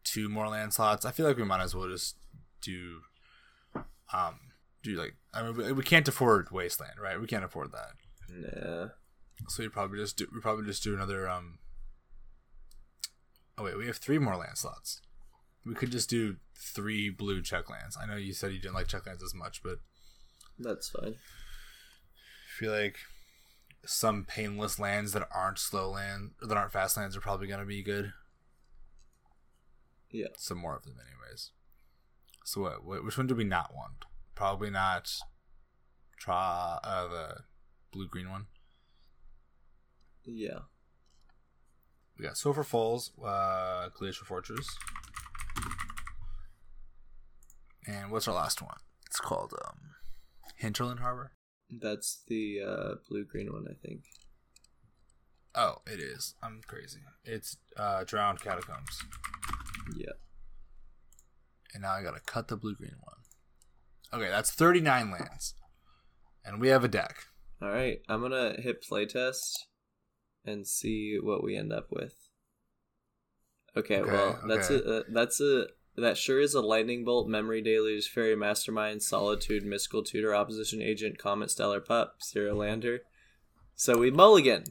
two 0.03 0.29
more 0.29 0.47
land 0.47 0.73
slots. 0.73 1.05
I 1.05 1.11
feel 1.11 1.25
like 1.27 1.37
we 1.37 1.43
might 1.43 1.61
as 1.61 1.75
well 1.75 1.89
just 1.89 2.15
do 2.61 3.01
um 4.13 4.35
do 4.83 4.95
like 4.95 5.15
I 5.33 5.43
mean 5.43 5.55
we, 5.57 5.71
we 5.73 5.83
can't 5.83 6.07
afford 6.07 6.51
Wasteland, 6.51 6.99
right? 7.01 7.19
We 7.19 7.27
can't 7.27 7.43
afford 7.45 7.71
that, 7.73 7.91
Nah. 8.29 8.87
so 9.49 9.63
we 9.63 9.69
probably 9.69 9.99
just 9.99 10.15
do 10.17 10.27
we 10.33 10.39
probably 10.39 10.65
just 10.65 10.83
do 10.83 10.93
another 10.93 11.27
um. 11.29 11.59
Oh 13.57 13.63
wait, 13.65 13.77
we 13.77 13.87
have 13.87 13.97
three 13.97 14.19
more 14.19 14.35
land 14.37 14.57
slots. 14.57 15.01
We 15.65 15.75
could 15.75 15.91
just 15.91 16.09
do 16.09 16.37
three 16.57 17.09
blue 17.09 17.41
checklands. 17.41 17.95
I 18.01 18.05
know 18.05 18.15
you 18.15 18.33
said 18.33 18.51
you 18.51 18.59
didn't 18.59 18.73
like 18.73 18.87
checklands 18.87 19.23
as 19.23 19.33
much, 19.33 19.61
but 19.63 19.79
That's 20.57 20.89
fine. 20.89 21.15
I 21.15 22.59
feel 22.59 22.71
like 22.71 22.97
some 23.85 24.25
painless 24.25 24.79
lands 24.79 25.13
that 25.13 25.27
aren't 25.33 25.57
slow 25.59 25.89
land 25.91 26.31
that 26.41 26.55
aren't 26.55 26.71
fast 26.71 26.97
lands 26.97 27.15
are 27.15 27.21
probably 27.21 27.47
gonna 27.47 27.65
be 27.65 27.83
good. 27.83 28.13
Yeah. 30.11 30.27
Some 30.35 30.57
more 30.57 30.75
of 30.75 30.83
them, 30.83 30.97
anyways. 30.99 31.51
So 32.43 32.61
what? 32.61 32.83
what 32.83 33.03
which 33.05 33.17
one 33.17 33.27
do 33.27 33.35
we 33.35 33.43
not 33.43 33.73
want? 33.73 34.05
Probably 34.35 34.69
not. 34.69 35.11
Try 36.17 36.79
uh, 36.83 37.07
the 37.07 37.35
blue 37.91 38.07
green 38.07 38.29
one. 38.29 38.45
Yeah. 40.25 40.59
We 42.17 42.25
got 42.25 42.37
Sulphur 42.37 42.63
Falls, 42.63 43.11
uh, 43.25 43.89
Glacial 43.97 44.25
Fortress, 44.27 44.67
and 47.87 48.11
what's 48.11 48.27
our 48.27 48.35
last 48.35 48.61
one? 48.61 48.77
It's 49.07 49.19
called 49.19 49.53
um, 49.65 49.77
Hinterland 50.57 50.99
Harbor. 50.99 51.31
That's 51.69 52.23
the 52.27 52.59
uh, 52.65 52.89
blue 53.09 53.25
green 53.25 53.51
one, 53.51 53.65
I 53.69 53.73
think. 53.85 54.03
Oh, 55.55 55.77
it 55.85 55.99
is. 55.99 56.35
I'm 56.41 56.61
crazy. 56.65 56.99
It's 57.25 57.57
uh, 57.77 58.03
Drowned 58.05 58.41
Catacombs, 58.41 58.99
Yeah. 59.95 60.13
and 61.73 61.81
now 61.83 61.91
I 61.91 62.03
gotta 62.03 62.21
cut 62.25 62.47
the 62.47 62.55
blue 62.57 62.75
green 62.75 62.95
one. 63.01 63.17
Okay, 64.21 64.29
that's 64.29 64.51
39 64.51 65.11
lands, 65.11 65.55
and 66.45 66.59
we 66.61 66.69
have 66.69 66.83
a 66.83 66.87
deck. 66.89 67.23
All 67.61 67.69
right, 67.69 67.99
I'm 68.09 68.21
gonna 68.21 68.55
hit 68.59 68.83
playtest 68.83 69.51
and 70.45 70.65
see 70.67 71.17
what 71.21 71.43
we 71.43 71.55
end 71.57 71.71
up 71.73 71.87
with. 71.91 72.15
Okay, 73.75 73.99
Okay, 74.01 74.11
well, 74.11 74.39
that's 74.47 74.69
okay. 74.71 74.89
a 74.89 74.99
uh, 74.99 75.03
that's 75.09 75.39
a 75.41 75.67
that 75.97 76.17
sure 76.17 76.39
is 76.39 76.53
a 76.53 76.61
lightning 76.61 77.03
bolt, 77.03 77.27
memory 77.27 77.61
deluge, 77.61 78.07
Faerie 78.07 78.35
Mastermind, 78.35 79.01
solitude, 79.01 79.65
mystical 79.65 80.03
tutor, 80.03 80.33
opposition 80.33 80.81
agent, 80.81 81.17
comet, 81.17 81.51
stellar 81.51 81.81
pup, 81.81 82.23
zero 82.23 82.55
lander. 82.55 83.01
So 83.75 83.97
we 83.97 84.11
mulligan. 84.11 84.65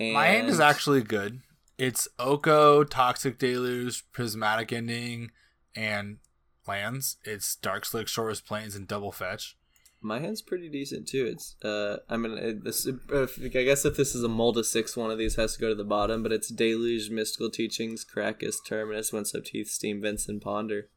And 0.00 0.14
My 0.14 0.28
hand 0.28 0.48
is 0.48 0.60
actually 0.60 1.02
good. 1.02 1.40
It's 1.76 2.08
Oko, 2.18 2.84
Toxic 2.84 3.38
Deluge, 3.38 4.10
Prismatic 4.12 4.72
Ending, 4.72 5.30
and 5.74 6.18
lands. 6.66 7.18
It's 7.24 7.56
Darkslick, 7.56 8.08
Shortest 8.08 8.46
Plains, 8.46 8.74
and 8.74 8.88
Double 8.88 9.12
Fetch. 9.12 9.57
My 10.00 10.20
hand's 10.20 10.42
pretty 10.42 10.68
decent 10.68 11.08
too. 11.08 11.26
It's 11.26 11.56
uh, 11.64 11.98
I 12.08 12.16
mean, 12.16 12.38
it, 12.38 12.64
this 12.64 12.86
if, 12.86 13.38
I 13.42 13.48
guess 13.48 13.84
if 13.84 13.96
this 13.96 14.14
is 14.14 14.22
a 14.22 14.28
mold 14.28 14.56
of 14.56 14.66
six, 14.66 14.96
one 14.96 15.10
of 15.10 15.18
these 15.18 15.34
has 15.36 15.54
to 15.54 15.60
go 15.60 15.68
to 15.68 15.74
the 15.74 15.84
bottom. 15.84 16.22
But 16.22 16.32
it's 16.32 16.48
deluge, 16.48 17.10
mystical 17.10 17.50
teachings, 17.50 18.04
Karakas, 18.04 18.56
terminus, 18.64 19.12
once 19.12 19.34
up 19.34 19.44
teeth, 19.44 19.70
steam, 19.70 20.00
Vincent, 20.00 20.42
ponder. 20.42 20.88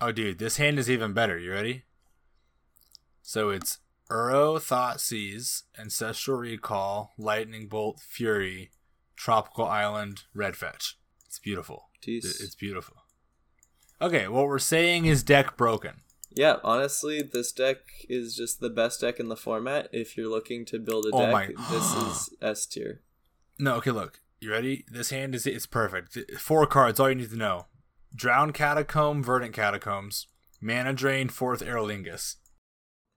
Oh, 0.00 0.12
dude, 0.12 0.38
this 0.38 0.58
hand 0.58 0.78
is 0.78 0.88
even 0.88 1.12
better. 1.12 1.38
You 1.38 1.50
ready? 1.50 1.84
So 3.22 3.50
it's 3.50 3.78
Uro, 4.10 4.56
Thoughtseize, 4.58 5.64
Ancestral 5.78 6.38
Recall, 6.38 7.14
Lightning 7.18 7.68
Bolt, 7.68 8.00
Fury, 8.00 8.70
Tropical 9.16 9.66
Island, 9.66 10.22
Red 10.32 10.56
Fetch. 10.56 10.96
It's 11.26 11.38
beautiful. 11.38 11.90
Jeez. 12.06 12.24
It's 12.24 12.54
beautiful. 12.54 12.96
Okay, 14.00 14.28
what 14.28 14.46
we're 14.46 14.60
saying 14.60 15.06
is 15.06 15.22
deck 15.24 15.56
broken. 15.56 16.02
Yeah, 16.30 16.56
honestly, 16.62 17.22
this 17.22 17.52
deck 17.52 17.78
is 18.08 18.36
just 18.36 18.60
the 18.60 18.70
best 18.70 19.00
deck 19.00 19.18
in 19.18 19.28
the 19.28 19.36
format. 19.36 19.88
If 19.92 20.16
you're 20.16 20.28
looking 20.28 20.64
to 20.66 20.78
build 20.78 21.06
a 21.06 21.10
Oh 21.12 21.20
deck, 21.22 21.32
my- 21.32 21.46
this 21.70 21.94
is 21.94 22.30
S 22.42 22.66
tier. 22.66 23.02
No, 23.58 23.76
okay, 23.76 23.90
look. 23.90 24.20
You 24.40 24.52
ready? 24.52 24.84
This 24.90 25.10
hand 25.10 25.34
is 25.34 25.46
it's 25.46 25.66
perfect. 25.66 26.16
Four 26.38 26.66
cards, 26.66 27.00
all 27.00 27.08
you 27.08 27.16
need 27.16 27.30
to 27.30 27.36
know. 27.36 27.66
Drowned 28.14 28.54
Catacomb, 28.54 29.22
Verdant 29.22 29.52
Catacombs, 29.52 30.28
Mana 30.60 30.92
Drain, 30.92 31.28
Forth 31.28 31.60
Eorlingas, 31.62 32.36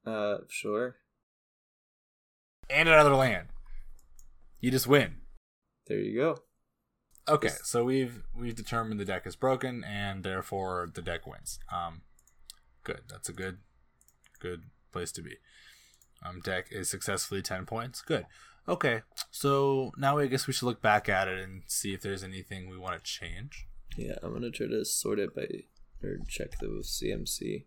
Uh, 0.05 0.37
sure. 0.49 0.95
and 2.69 2.89
another 2.89 3.13
land. 3.15 3.49
You 4.59 4.71
just 4.71 4.87
win. 4.87 5.17
There 5.87 5.99
you 5.99 6.17
go. 6.19 6.37
Okay, 7.27 7.49
so 7.63 7.83
we've 7.83 8.23
we've 8.33 8.55
determined 8.55 8.99
the 8.99 9.05
deck 9.05 9.27
is 9.27 9.35
broken 9.35 9.83
and 9.83 10.23
therefore 10.23 10.89
the 10.93 11.01
deck 11.01 11.27
wins. 11.27 11.59
Um 11.71 12.01
good. 12.83 13.01
That's 13.09 13.29
a 13.29 13.33
good 13.33 13.57
good 14.39 14.63
place 14.91 15.11
to 15.13 15.21
be. 15.21 15.37
Um 16.23 16.39
deck 16.41 16.67
is 16.71 16.89
successfully 16.89 17.41
10 17.41 17.65
points. 17.65 18.01
Good. 18.01 18.25
Okay. 18.67 19.01
So 19.31 19.91
now 19.97 20.17
I 20.17 20.27
guess 20.27 20.47
we 20.47 20.53
should 20.53 20.65
look 20.65 20.81
back 20.81 21.09
at 21.09 21.27
it 21.27 21.39
and 21.39 21.63
see 21.67 21.93
if 21.93 22.01
there's 22.01 22.23
anything 22.23 22.69
we 22.69 22.77
want 22.77 22.97
to 22.97 23.03
change. 23.03 23.67
Yeah, 23.97 24.15
I'm 24.23 24.33
gonna 24.33 24.51
try 24.51 24.67
to 24.67 24.85
sort 24.85 25.19
it 25.19 25.35
by 25.35 25.47
or 26.03 26.19
check 26.27 26.57
the 26.59 26.67
CMC. 26.83 27.65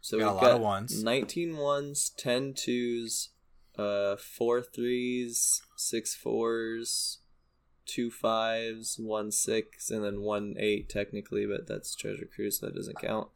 So 0.00 0.18
We 0.18 0.22
got 0.22 0.34
we've 0.34 0.42
a 0.42 0.44
lot 0.44 0.50
got 0.52 0.56
of 0.56 0.60
ones. 0.60 1.02
19 1.02 1.56
ones, 1.56 2.10
10 2.16 2.54
twos, 2.54 3.30
uh, 3.76 4.16
four 4.16 4.62
threes, 4.62 5.62
six 5.76 6.14
fours, 6.14 7.18
two 7.86 8.10
fives, 8.10 8.98
one 8.98 9.30
six, 9.30 9.90
and 9.90 10.04
then 10.04 10.20
one 10.20 10.54
eight 10.58 10.88
technically, 10.88 11.46
but 11.46 11.66
that's 11.66 11.94
Treasure 11.94 12.28
Cruise, 12.32 12.60
so 12.60 12.66
that 12.66 12.74
doesn't 12.74 12.98
count. 13.00 13.28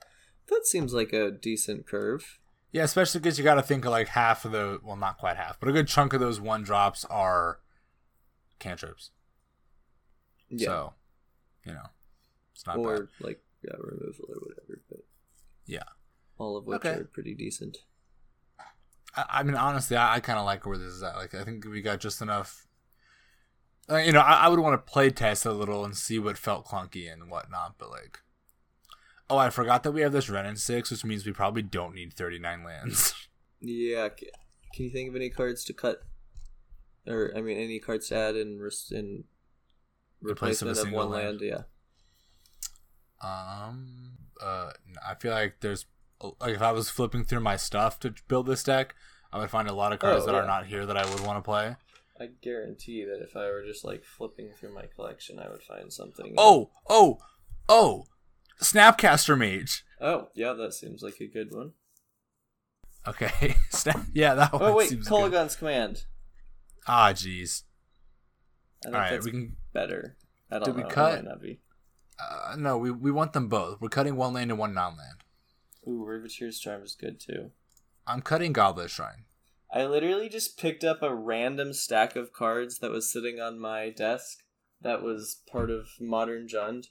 That 0.51 0.67
seems 0.67 0.93
like 0.93 1.13
a 1.13 1.31
decent 1.31 1.87
curve. 1.87 2.39
Yeah, 2.73 2.83
especially 2.85 3.21
because 3.21 3.39
you 3.39 3.45
got 3.45 3.55
to 3.55 3.63
think 3.63 3.85
of 3.85 3.91
like 3.91 4.09
half 4.09 4.45
of 4.45 4.53
the 4.53 4.81
well, 4.83 4.97
not 4.97 5.19
quite 5.19 5.37
half, 5.37 5.59
but 5.59 5.69
a 5.69 5.73
good 5.73 5.89
chunk 5.89 6.13
of 6.13 6.21
those 6.21 6.41
one 6.41 6.63
drops 6.63 7.05
are 7.07 7.61
cantrips. 8.59 9.11
Yeah. 10.49 10.67
So, 10.67 10.93
you 11.65 11.73
know, 11.73 11.87
it's 12.55 12.67
not 12.67 12.77
or 12.79 12.99
bad. 12.99 13.09
like 13.21 13.41
yeah, 13.65 13.75
removal 13.79 14.27
or 14.29 14.37
whatever, 14.41 14.81
but 14.89 15.01
Yeah. 15.67 15.83
all 16.39 16.57
of 16.57 16.67
which 16.67 16.77
Okay. 16.85 16.95
are 17.01 17.05
pretty 17.05 17.35
decent. 17.35 17.79
I, 19.17 19.25
I 19.29 19.43
mean, 19.43 19.55
honestly, 19.57 19.97
I, 19.97 20.17
I 20.17 20.21
kind 20.21 20.39
of 20.39 20.45
like 20.45 20.65
where 20.67 20.79
this 20.79 20.89
is 20.93 21.03
at. 21.03 21.17
Like, 21.17 21.35
I 21.35 21.45
think 21.45 21.65
we 21.65 21.83
got 21.83 22.01
just 22.01 22.21
enough. 22.23 22.67
Uh, 23.89 23.97
you 23.97 24.13
know, 24.13 24.21
I, 24.21 24.45
I 24.45 24.49
would 24.49 24.61
want 24.61 24.75
to 24.75 24.93
play 24.93 25.11
test 25.11 25.45
a 25.45 25.53
little 25.53 25.85
and 25.85 25.97
see 25.97 26.19
what 26.21 26.39
felt 26.39 26.65
clunky 26.67 27.13
and 27.13 27.29
whatnot, 27.31 27.75
but 27.79 27.91
like, 27.91 28.21
oh, 29.31 29.37
I 29.39 29.51
forgot 29.51 29.83
that 29.85 29.93
we 29.93 30.01
have 30.03 30.13
this 30.13 30.29
Wrenn 30.29 30.47
and 30.47 30.59
Six, 30.59 30.91
which 30.91 31.05
means 31.05 31.25
we 31.25 31.33
probably 31.33 31.63
don't 31.63 31.95
need 31.95 32.13
thirty 32.13 32.39
nine 32.39 32.65
lands. 32.65 33.15
Yeah, 33.63 34.09
can 34.09 34.87
you 34.87 34.91
think 34.91 35.11
of 35.11 35.17
any 35.17 35.29
cards 35.29 35.65
to 35.65 35.75
cut, 35.75 36.01
or 37.07 37.31
I 37.37 37.43
mean, 37.43 37.59
any 37.59 37.79
cards 37.79 38.09
to 38.09 38.17
add 38.17 38.35
in 38.35 38.59
res- 38.59 38.91
in 38.91 39.25
Replace 40.23 40.63
of 40.63 40.69
of, 40.69 40.91
one 40.91 41.11
land. 41.11 41.41
land? 41.41 41.41
Yeah. 41.43 41.63
um, 43.23 44.13
uh, 44.43 44.71
I 45.07 45.15
feel 45.15 45.33
like 45.33 45.61
there's 45.61 45.85
like 46.41 46.55
if 46.55 46.63
I 46.63 46.73
was 46.73 46.89
flipping 46.91 47.25
through 47.25 47.41
my 47.41 47.57
stuff 47.57 48.01
to 48.01 48.15
build 48.29 48.47
this 48.47 48.63
deck, 48.63 48.95
I 49.33 49.39
would 49.39 49.51
find 49.51 49.69
a 49.69 49.75
lot 49.75 49.93
of 49.93 49.99
cards 49.99 50.23
Oh, 50.23 50.27
that 50.27 50.33
yeah. 50.33 50.41
are 50.43 50.47
not 50.47 50.67
here 50.67 50.87
that 50.87 50.97
I 50.97 51.05
would 51.09 51.21
want 51.21 51.37
to 51.39 51.43
play. 51.43 51.77
I 52.19 52.29
guarantee 52.43 53.05
that 53.05 53.23
if 53.23 53.37
I 53.37 53.47
were 53.51 53.65
just 53.67 53.85
like 53.85 54.05
flipping 54.05 54.53
through 54.59 54.75
my 54.75 54.85
collection, 54.95 55.39
I 55.39 55.49
would 55.51 55.63
find 55.63 55.93
something. 55.93 56.35
Oh, 56.39 56.71
oh, 56.89 57.19
oh, 57.69 58.05
Snapcaster 58.63 59.37
Mage. 59.39 59.85
oh, 60.01 60.29
yeah, 60.35 60.53
that 60.55 60.75
seems 60.75 61.03
like 61.03 61.21
a 61.21 61.27
good 61.27 61.55
one. 61.55 61.73
Okay, 63.07 63.57
Snap. 63.71 64.01
Yeah, 64.13 64.35
that 64.35 64.53
one 64.53 64.63
Oh 64.63 64.77
wait, 64.77 64.91
good. 64.91 65.57
Command. 65.59 66.05
Ah, 66.87 67.13
jeez. 67.13 67.63
All 68.87 68.93
right, 68.93 69.23
we 69.23 69.31
can. 69.31 69.57
better. 69.73 70.17
I 70.51 70.59
don't 70.59 70.65
Did 70.65 70.77
we 70.77 70.83
know. 70.83 70.89
It 70.89 70.93
cut? 70.93 71.15
might 71.15 71.25
not 71.31 71.41
be. 71.43 71.61
Uh, 72.19 72.57
no, 72.59 72.77
we 72.77 72.91
we 72.91 73.11
want 73.11 73.33
them 73.33 73.49
both. 73.49 73.81
We're 73.81 73.89
cutting 73.89 74.17
one 74.17 74.35
land 74.35 74.51
and 74.51 74.59
one 74.59 74.75
non-land. 74.75 75.25
Ooh, 75.89 76.05
Riveteer's 76.07 76.59
Charm 76.59 76.83
is 76.83 76.95
good 76.95 77.19
too. 77.21 77.53
I'm 78.07 78.21
cutting 78.21 78.53
Godless 78.53 78.93
Shrine. 78.93 79.25
I 79.73 79.87
literally 79.87 80.29
just 80.29 80.59
picked 80.59 80.85
up 80.85 81.03
a 81.03 81.15
random 81.15 81.73
stack 81.73 82.17
of 82.17 82.33
cards 82.33 82.79
that 82.81 82.91
was 82.91 83.11
sitting 83.11 83.39
on 83.41 83.59
my 83.59 83.89
desk 83.91 84.39
that 84.83 85.03
was 85.03 85.43
part 85.51 85.71
of 85.71 85.87
Modern 86.01 86.49
Jund, 86.49 86.87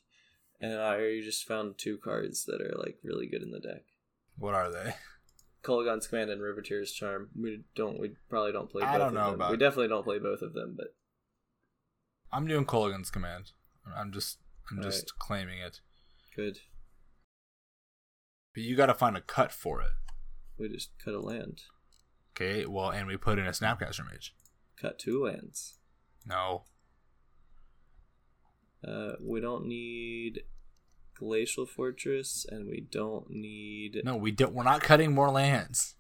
and 0.61 0.73
I 0.79 1.21
just 1.21 1.47
found 1.47 1.77
two 1.77 1.97
cards 1.97 2.45
that 2.45 2.61
are 2.61 2.75
like 2.77 2.97
really 3.03 3.27
good 3.27 3.41
in 3.41 3.51
the 3.51 3.59
deck. 3.59 3.83
What 4.37 4.55
are 4.55 4.71
they? 4.71 4.95
Kolaghan's 5.63 6.07
Command 6.07 6.29
and 6.29 6.41
Riveteer's 6.41 6.91
Charm. 6.93 7.29
We 7.39 7.63
don't. 7.75 7.99
We 7.99 8.15
probably 8.29 8.51
don't 8.53 8.69
play. 8.69 8.83
I 8.83 8.93
both 8.93 8.99
don't 8.99 9.07
of 9.09 9.13
know 9.13 9.25
them. 9.25 9.33
about- 9.35 9.51
We 9.51 9.57
definitely 9.57 9.89
don't 9.89 10.03
play 10.05 10.19
both 10.19 10.41
of 10.41 10.53
them, 10.53 10.75
but 10.77 10.87
I'm 12.31 12.47
doing 12.47 12.65
Kolaghan's 12.65 13.09
command. 13.11 13.51
I'm 13.95 14.11
just 14.13 14.37
I'm 14.71 14.77
All 14.77 14.83
just 14.83 15.17
claiming 15.19 15.59
it. 15.59 15.81
good. 16.35 16.59
But 18.53 18.63
you 18.63 18.75
got 18.75 18.87
to 18.87 18.93
find 18.93 19.15
a 19.17 19.21
cut 19.21 19.51
for 19.51 19.81
it. 19.81 19.91
We 20.57 20.69
just 20.69 20.91
cut 21.03 21.13
a 21.13 21.19
land. 21.19 21.61
Okay. 22.35 22.65
Well, 22.65 22.89
and 22.91 23.07
we 23.07 23.17
put 23.17 23.39
in 23.39 23.45
a 23.45 23.51
Snapcaster 23.51 24.05
Mage. 24.09 24.35
Cut 24.81 24.97
two 24.99 25.23
lands. 25.23 25.77
No. 26.25 26.63
Uh, 28.85 29.13
we 29.21 29.41
don't 29.41 29.65
need 29.65 30.43
Glacial 31.17 31.65
Fortress, 31.65 32.45
and 32.49 32.67
we 32.67 32.81
don't 32.89 33.29
need. 33.29 34.01
No, 34.03 34.15
we 34.15 34.31
don't. 34.31 34.53
We're 34.53 34.63
not 34.63 34.81
cutting 34.81 35.13
more 35.13 35.29
lands. 35.29 35.95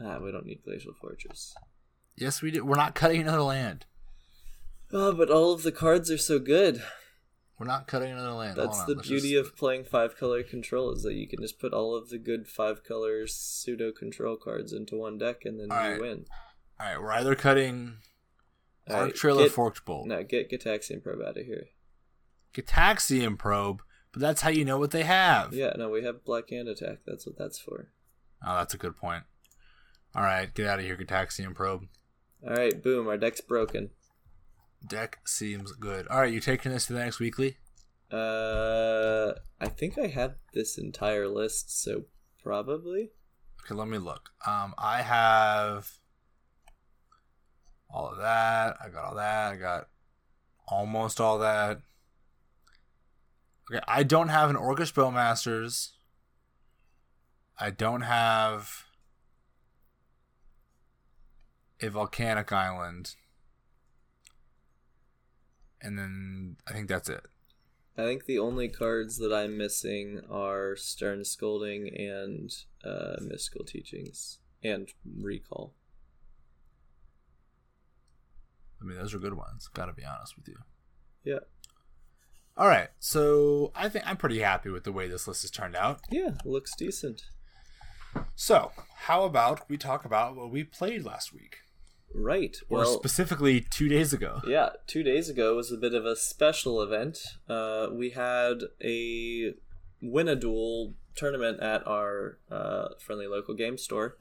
Ah, 0.00 0.18
we 0.18 0.30
don't 0.30 0.46
need 0.46 0.62
Glacial 0.64 0.92
Fortress. 1.00 1.54
Yes, 2.16 2.40
we 2.42 2.50
do. 2.50 2.64
We're 2.64 2.76
not 2.76 2.94
cutting 2.94 3.20
another 3.20 3.42
land. 3.42 3.86
Oh, 4.92 5.12
but 5.12 5.30
all 5.30 5.52
of 5.52 5.62
the 5.62 5.72
cards 5.72 6.10
are 6.10 6.18
so 6.18 6.38
good. 6.38 6.82
We're 7.58 7.66
not 7.66 7.88
cutting 7.88 8.12
another 8.12 8.32
land. 8.32 8.56
That's 8.56 8.80
on, 8.80 8.86
the 8.86 8.94
beauty 8.94 9.32
just- 9.32 9.50
of 9.50 9.56
playing 9.56 9.84
five 9.84 10.16
color 10.16 10.44
control 10.44 10.92
is 10.92 11.02
that 11.02 11.14
you 11.14 11.26
can 11.26 11.40
just 11.42 11.58
put 11.58 11.72
all 11.72 11.96
of 11.96 12.08
the 12.08 12.18
good 12.18 12.46
five 12.46 12.84
color 12.84 13.26
pseudo 13.26 13.90
control 13.90 14.36
cards 14.36 14.72
into 14.72 14.96
one 14.96 15.18
deck 15.18 15.44
and 15.44 15.58
then 15.58 15.72
Alright. 15.72 15.96
you 15.96 16.02
win. 16.02 16.26
All 16.78 16.86
right, 16.86 17.02
we're 17.02 17.10
either 17.12 17.34
cutting 17.34 17.96
Arc 18.88 18.98
Alright, 19.00 19.14
Trail 19.14 19.38
or 19.40 19.44
get- 19.44 19.52
Forked 19.52 19.84
Bolt. 19.84 20.06
No, 20.06 20.22
get 20.22 20.50
Gitaxian 20.50 21.02
Probe 21.02 21.20
out 21.26 21.36
of 21.36 21.44
here. 21.46 21.66
Gitaxian 22.54 23.38
Probe. 23.38 23.82
But 24.12 24.22
that's 24.22 24.40
how 24.40 24.48
you 24.50 24.64
know 24.64 24.78
what 24.78 24.90
they 24.90 25.02
have. 25.04 25.52
Yeah, 25.52 25.74
no, 25.76 25.90
we 25.90 26.02
have 26.02 26.24
Black 26.24 26.48
Hand 26.50 26.66
Attack. 26.68 27.00
That's 27.06 27.26
what 27.26 27.36
that's 27.36 27.58
for. 27.58 27.90
Oh, 28.44 28.56
that's 28.56 28.72
a 28.72 28.78
good 28.78 28.96
point. 28.96 29.24
All 30.14 30.22
right, 30.22 30.52
get 30.54 30.66
out 30.66 30.78
of 30.78 30.84
here, 30.86 30.96
Gitaxian 30.96 31.54
Probe. 31.54 31.82
All 32.42 32.54
right, 32.54 32.82
boom. 32.82 33.06
Our 33.06 33.18
deck's 33.18 33.42
broken. 33.42 33.90
Deck 34.86 35.18
seems 35.26 35.72
good. 35.72 36.06
All 36.08 36.20
right, 36.20 36.32
you 36.32 36.40
taking 36.40 36.72
this 36.72 36.86
to 36.86 36.94
the 36.94 37.00
next 37.00 37.18
weekly? 37.20 37.58
Uh, 38.10 39.32
I 39.60 39.68
think 39.68 39.98
I 39.98 40.06
have 40.06 40.36
this 40.54 40.78
entire 40.78 41.28
list, 41.28 41.82
so 41.82 42.04
probably. 42.42 43.10
Okay, 43.64 43.74
let 43.74 43.88
me 43.88 43.98
look. 43.98 44.30
Um, 44.46 44.72
I 44.78 45.02
have 45.02 45.90
all 47.90 48.08
of 48.08 48.18
that. 48.18 48.76
I 48.82 48.88
got 48.88 49.04
all 49.04 49.14
that. 49.16 49.52
I 49.52 49.56
got 49.56 49.88
almost 50.66 51.20
all 51.20 51.38
that. 51.38 51.80
Okay, 53.70 53.80
I 53.86 54.02
don't 54.02 54.28
have 54.28 54.50
an 54.50 54.56
Orcish 54.56 54.92
Bowmasters. 54.92 55.90
I 57.58 57.70
don't 57.70 58.02
have 58.02 58.84
a 61.80 61.88
volcanic 61.88 62.52
island. 62.52 63.14
And 65.80 65.98
then 65.98 66.56
I 66.66 66.72
think 66.72 66.88
that's 66.88 67.08
it. 67.08 67.24
I 67.96 68.02
think 68.02 68.26
the 68.26 68.38
only 68.38 68.68
cards 68.68 69.18
that 69.18 69.32
I'm 69.32 69.58
missing 69.58 70.20
are 70.30 70.76
Stern 70.76 71.24
Scolding 71.24 71.88
and 71.96 72.54
uh, 72.84 73.16
Mystical 73.20 73.64
Teachings 73.64 74.38
and 74.62 74.88
Recall. 75.20 75.74
I 78.80 78.84
mean, 78.84 78.96
those 78.98 79.14
are 79.14 79.18
good 79.18 79.34
ones. 79.34 79.68
Got 79.74 79.86
to 79.86 79.92
be 79.92 80.04
honest 80.04 80.36
with 80.36 80.48
you. 80.48 80.56
Yeah. 81.24 81.40
All 82.56 82.66
right, 82.66 82.88
so 82.98 83.70
I 83.76 83.88
think 83.88 84.04
I'm 84.06 84.16
pretty 84.16 84.40
happy 84.40 84.68
with 84.68 84.82
the 84.82 84.90
way 84.92 85.06
this 85.06 85.28
list 85.28 85.42
has 85.42 85.50
turned 85.52 85.76
out. 85.76 86.00
Yeah, 86.10 86.30
looks 86.44 86.74
decent. 86.76 87.22
So, 88.34 88.72
how 88.96 89.22
about 89.24 89.68
we 89.68 89.76
talk 89.78 90.04
about 90.04 90.34
what 90.34 90.50
we 90.50 90.64
played 90.64 91.04
last 91.04 91.32
week, 91.32 91.58
Right. 92.12 92.56
or 92.68 92.78
Well, 92.78 92.94
specifically 92.98 93.60
two 93.60 93.88
days 93.88 94.12
ago? 94.12 94.40
yeah, 94.46 94.70
two 94.88 95.04
days 95.04 95.28
ago 95.28 95.54
was 95.54 95.70
a 95.70 95.76
bit 95.76 95.94
of 95.94 96.04
a 96.04 96.16
special 96.16 96.82
event. 96.82 97.18
Uh, 97.48 97.88
we 97.92 98.10
had 98.10 98.62
a 98.82 99.54
win 100.02 100.26
a 100.26 100.34
duel 100.34 100.94
tournament 101.14 101.60
at 101.60 101.86
our 101.86 102.38
uh, 102.50 102.88
friendly 102.98 103.28
local 103.28 103.54
game 103.54 103.78
store, 103.78 104.16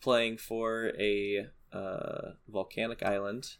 playing 0.00 0.36
for 0.38 0.92
a 1.00 1.46
uh, 1.72 2.32
volcanic 2.48 3.02
island. 3.02 3.54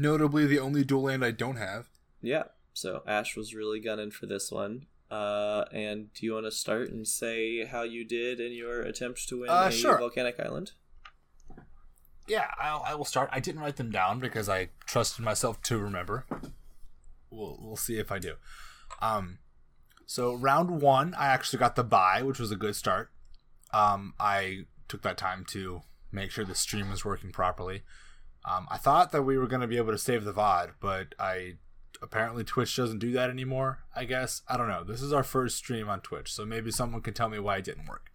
Notably, 0.00 0.46
the 0.46 0.58
only 0.58 0.82
dual 0.82 1.02
land 1.02 1.22
I 1.22 1.30
don't 1.30 1.56
have. 1.56 1.90
Yeah, 2.22 2.44
so 2.72 3.02
Ash 3.06 3.36
was 3.36 3.54
really 3.54 3.80
gunning 3.80 4.10
for 4.10 4.24
this 4.24 4.50
one. 4.50 4.86
Uh, 5.10 5.64
and 5.72 6.10
do 6.14 6.24
you 6.24 6.32
want 6.32 6.46
to 6.46 6.50
start 6.50 6.88
and 6.90 7.06
say 7.06 7.66
how 7.66 7.82
you 7.82 8.02
did 8.06 8.40
in 8.40 8.52
your 8.52 8.80
attempt 8.80 9.28
to 9.28 9.40
win 9.40 9.50
Uh, 9.50 9.66
a 9.68 9.70
sure. 9.70 9.98
volcanic 9.98 10.40
island? 10.40 10.72
Yeah, 12.26 12.46
I'll, 12.58 12.82
I 12.86 12.94
will 12.94 13.04
start. 13.04 13.28
I 13.30 13.40
didn't 13.40 13.60
write 13.60 13.76
them 13.76 13.90
down 13.90 14.20
because 14.20 14.48
I 14.48 14.70
trusted 14.86 15.22
myself 15.22 15.60
to 15.64 15.76
remember. 15.76 16.24
We'll 17.28 17.58
we'll 17.60 17.76
see 17.76 17.98
if 17.98 18.10
I 18.10 18.18
do. 18.18 18.36
Um, 19.02 19.38
so 20.06 20.34
round 20.34 20.80
one, 20.80 21.12
I 21.14 21.26
actually 21.26 21.58
got 21.58 21.76
the 21.76 21.84
buy, 21.84 22.22
which 22.22 22.38
was 22.38 22.50
a 22.50 22.56
good 22.56 22.74
start. 22.74 23.10
Um, 23.74 24.14
I 24.18 24.64
took 24.88 25.02
that 25.02 25.18
time 25.18 25.44
to 25.50 25.82
make 26.10 26.30
sure 26.30 26.44
the 26.46 26.54
stream 26.54 26.88
was 26.88 27.04
working 27.04 27.32
properly. 27.32 27.82
Um, 28.44 28.66
I 28.70 28.78
thought 28.78 29.12
that 29.12 29.22
we 29.22 29.36
were 29.36 29.46
going 29.46 29.60
to 29.60 29.66
be 29.66 29.76
able 29.76 29.92
to 29.92 29.98
save 29.98 30.24
the 30.24 30.32
VOD, 30.32 30.72
but 30.80 31.14
I 31.18 31.54
apparently 32.02 32.44
Twitch 32.44 32.74
doesn't 32.76 32.98
do 32.98 33.12
that 33.12 33.30
anymore. 33.30 33.80
I 33.94 34.04
guess 34.04 34.42
I 34.48 34.56
don't 34.56 34.68
know. 34.68 34.84
This 34.84 35.02
is 35.02 35.12
our 35.12 35.22
first 35.22 35.56
stream 35.56 35.88
on 35.88 36.00
Twitch, 36.00 36.32
so 36.32 36.46
maybe 36.46 36.70
someone 36.70 37.02
can 37.02 37.14
tell 37.14 37.28
me 37.28 37.38
why 37.38 37.58
it 37.58 37.64
didn't 37.64 37.86
work. 37.86 38.10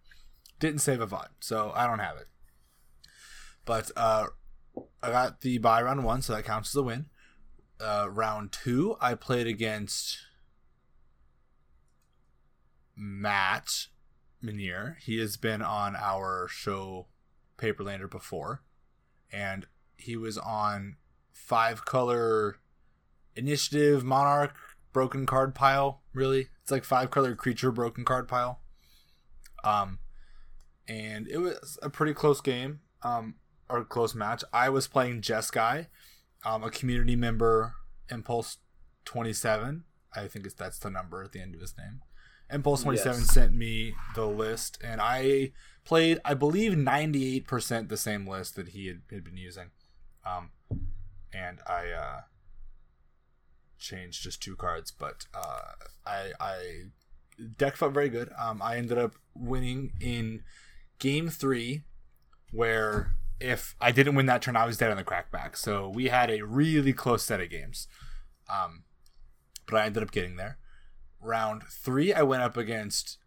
Didn't 0.60 0.80
save 0.80 1.02
a 1.02 1.08
VOD, 1.08 1.28
so 1.40 1.72
I 1.76 1.86
don't 1.86 2.00
have 2.00 2.18
it. 2.18 2.28
But 3.66 3.92
uh, 3.96 4.28
I 5.02 5.12
got 5.12 5.42
the 5.42 5.58
buy 5.58 5.82
round 5.82 6.04
one, 6.04 6.22
so 6.22 6.34
that 6.34 6.46
counts 6.46 6.72
as 6.72 6.76
a 6.76 6.84
win. 6.84 7.06
Uh, 7.80 8.08
round 8.10 8.52
two, 8.52 8.96
I 9.02 9.16
played 9.16 9.48
against 9.48 10.18
Matt 12.96 13.88
Minier. 14.42 14.98
He 15.02 15.20
has 15.20 15.38
been 15.38 15.62
on 15.62 15.96
our 15.96 16.48
show 16.50 17.08
Paperlander 17.58 18.10
before, 18.10 18.64
and 19.32 19.68
he 19.98 20.16
was 20.16 20.38
on 20.38 20.98
five 21.32 21.86
color 21.86 22.58
initiative 23.36 24.04
monarch 24.04 24.56
broken 24.94 25.26
card 25.26 25.54
pile. 25.56 26.02
Really, 26.14 26.48
it's 26.62 26.72
like 26.72 26.84
five 26.84 27.12
color 27.12 27.36
creature 27.36 27.72
broken 27.72 28.06
card 28.06 28.28
pile. 28.28 28.62
Um, 29.64 30.00
and 30.88 31.28
it 31.28 31.40
was 31.40 31.78
a 31.82 31.90
pretty 31.90 32.14
close 32.14 32.42
game. 32.42 32.82
Um, 33.04 33.36
or 33.70 33.84
close 33.84 34.14
match. 34.14 34.44
I 34.54 34.70
was 34.70 34.88
playing 34.88 35.22
Jeskai, 35.22 35.88
um, 36.46 36.64
a 36.64 36.70
community 36.70 37.16
member, 37.16 37.74
Impulse 38.10 38.58
twenty 39.06 39.34
seven. 39.34 39.86
I 40.16 40.28
think 40.28 40.46
it's 40.46 40.56
that's 40.56 40.80
the 40.80 40.90
number 40.90 41.24
at 41.24 41.32
the 41.32 41.42
end 41.42 41.56
of 41.56 41.62
his 41.62 41.76
name. 41.78 42.02
Impulse 42.52 42.84
twenty 42.84 43.00
seven 43.00 43.22
Yes. 43.22 43.34
sent 43.34 43.54
me 43.54 43.96
the 44.14 44.28
list, 44.28 44.78
and 44.84 45.02
I 45.02 45.52
played, 45.84 46.20
I 46.24 46.36
believe, 46.36 46.78
ninety 46.78 47.36
eight 47.36 47.48
percent 47.48 47.90
the 47.90 47.98
same 47.98 48.28
list 48.28 48.56
that 48.56 48.70
he 48.70 48.88
had, 48.88 49.02
had 49.12 49.24
been 49.24 49.38
using. 49.38 49.72
Um, 50.26 50.50
and 51.34 51.60
I 51.68 51.90
uh, 51.92 52.22
changed 53.78 54.24
just 54.24 54.42
two 54.42 54.56
cards, 54.56 54.92
but 54.92 55.26
uh, 55.34 55.74
I 56.06 56.32
I 56.40 56.58
deck 57.58 57.76
felt 57.76 57.94
very 57.94 58.10
good. 58.10 58.30
Um, 58.38 58.62
I 58.62 58.78
ended 58.78 58.98
up 58.98 59.16
winning 59.36 59.92
in 60.00 60.44
game 61.00 61.30
three, 61.30 61.84
where 62.52 63.12
if 63.40 63.76
I 63.82 63.92
didn't 63.92 64.16
win 64.16 64.26
that 64.28 64.42
turn, 64.42 64.56
I 64.56 64.66
was 64.66 64.78
dead 64.78 64.92
on 64.92 64.98
the 64.98 65.04
crackback. 65.04 65.58
So 65.58 65.90
we 65.90 66.08
had 66.08 66.32
a 66.32 66.42
really 66.42 66.94
close 66.94 67.24
set 67.24 67.42
of 67.42 67.50
games. 67.50 67.88
Um, 68.50 68.84
but 69.68 69.78
I 69.78 69.86
ended 69.86 70.04
up 70.04 70.12
getting 70.12 70.36
there. 70.36 70.58
Round 71.20 71.64
three, 71.64 72.14
I 72.14 72.22
went 72.22 72.44
up 72.44 72.56
against 72.56 73.18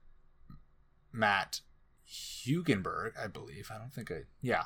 Matt 1.12 1.60
Hugenberg, 2.08 3.12
I 3.22 3.26
believe. 3.26 3.70
I 3.74 3.78
don't 3.78 3.92
think 3.92 4.10
I. 4.10 4.22
Yeah. 4.40 4.64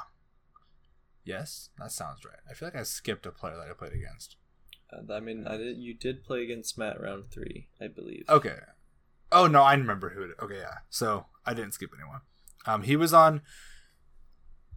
Yes, 1.24 1.70
that 1.78 1.92
sounds 1.92 2.24
right. 2.24 2.40
I 2.50 2.54
feel 2.54 2.66
like 2.66 2.76
I 2.76 2.82
skipped 2.82 3.26
a 3.26 3.30
player 3.30 3.56
that 3.56 3.70
I 3.70 3.74
played 3.74 3.92
against. 3.92 4.36
Uh, 4.92 5.12
I 5.12 5.20
mean, 5.20 5.46
I 5.46 5.56
did. 5.56 5.78
You 5.78 5.94
did 5.94 6.24
play 6.24 6.42
against 6.42 6.76
Matt 6.76 7.00
round 7.00 7.30
three, 7.30 7.68
I 7.80 7.88
believe. 7.88 8.24
Okay. 8.28 8.56
Oh 9.30 9.46
no, 9.46 9.62
I 9.62 9.74
remember 9.74 10.10
who. 10.10 10.22
It, 10.22 10.30
okay, 10.42 10.58
yeah. 10.58 10.78
So 10.90 11.26
I 11.46 11.54
didn't 11.54 11.74
skip 11.74 11.90
anyone. 11.94 12.20
Um, 12.66 12.82
he 12.82 12.96
was 12.96 13.14
on 13.14 13.42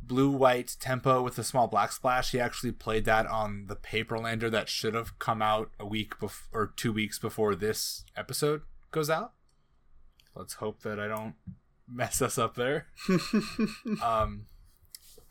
blue 0.02 0.30
white 0.30 0.76
tempo 0.80 1.22
with 1.22 1.38
a 1.38 1.44
small 1.44 1.68
black 1.68 1.92
splash. 1.92 2.32
He 2.32 2.40
actually 2.40 2.72
played 2.72 3.06
that 3.06 3.26
on 3.26 3.66
the 3.68 3.76
Paperlander 3.76 4.52
that 4.52 4.70
should 4.70 4.94
have 4.94 5.18
come 5.20 5.42
out 5.42 5.72
a 5.80 5.86
week 5.86 6.20
bef- 6.20 6.48
or 6.54 6.74
two 6.76 6.94
weeks 6.94 7.20
before 7.20 7.56
this 7.56 8.06
episode 8.16 8.62
goes 8.92 9.10
out. 9.10 9.34
Let's 10.36 10.56
hope 10.56 10.82
that 10.82 11.00
I 11.00 11.08
don't 11.08 11.36
mess 11.92 12.22
us 12.22 12.38
up 12.38 12.56
there. 12.56 12.88
um, 14.04 14.46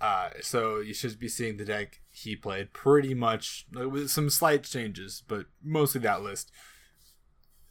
uh, 0.01 0.31
so 0.41 0.81
you 0.81 0.95
should 0.95 1.19
be 1.19 1.29
seeing 1.29 1.57
the 1.57 1.65
deck 1.65 2.01
he 2.11 2.37
played 2.37 2.73
pretty 2.73 3.15
much 3.15 3.67
with 3.73 4.11
some 4.11 4.31
slight 4.31 4.65
changes, 4.65 5.23
but 5.27 5.47
mostly 5.63 6.01
that 6.03 6.23
list 6.23 6.51